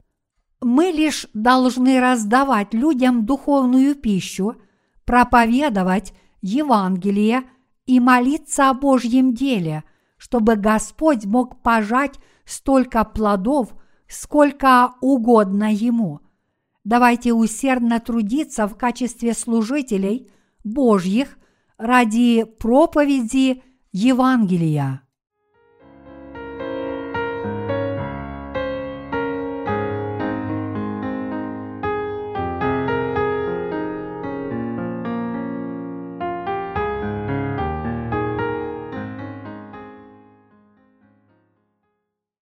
Мы 0.63 0.85
лишь 0.87 1.27
должны 1.35 2.01
раздавать 2.01 2.73
людям 2.73 3.27
духовную 3.27 3.97
пищу, 3.97 4.57
проповедовать 5.05 6.15
Евангелие 6.41 7.43
и 7.87 8.01
молиться 8.01 8.71
о 8.71 8.75
Божьем 8.75 9.35
деле, 9.35 9.85
чтобы 10.17 10.57
Господь 10.57 11.27
мог 11.27 11.61
пожать 11.63 12.19
столько 12.47 13.05
плодов, 13.05 13.75
сколько 14.07 14.95
угодно 15.01 15.73
Ему. 15.73 16.21
Давайте 16.85 17.33
усердно 17.33 17.99
трудиться 17.99 18.69
в 18.69 18.77
качестве 18.77 19.35
служителей 19.35 20.31
Божьих 20.63 21.37
ради 21.79 22.45
проповеди 22.45 23.63
Евангелия. 23.97 25.04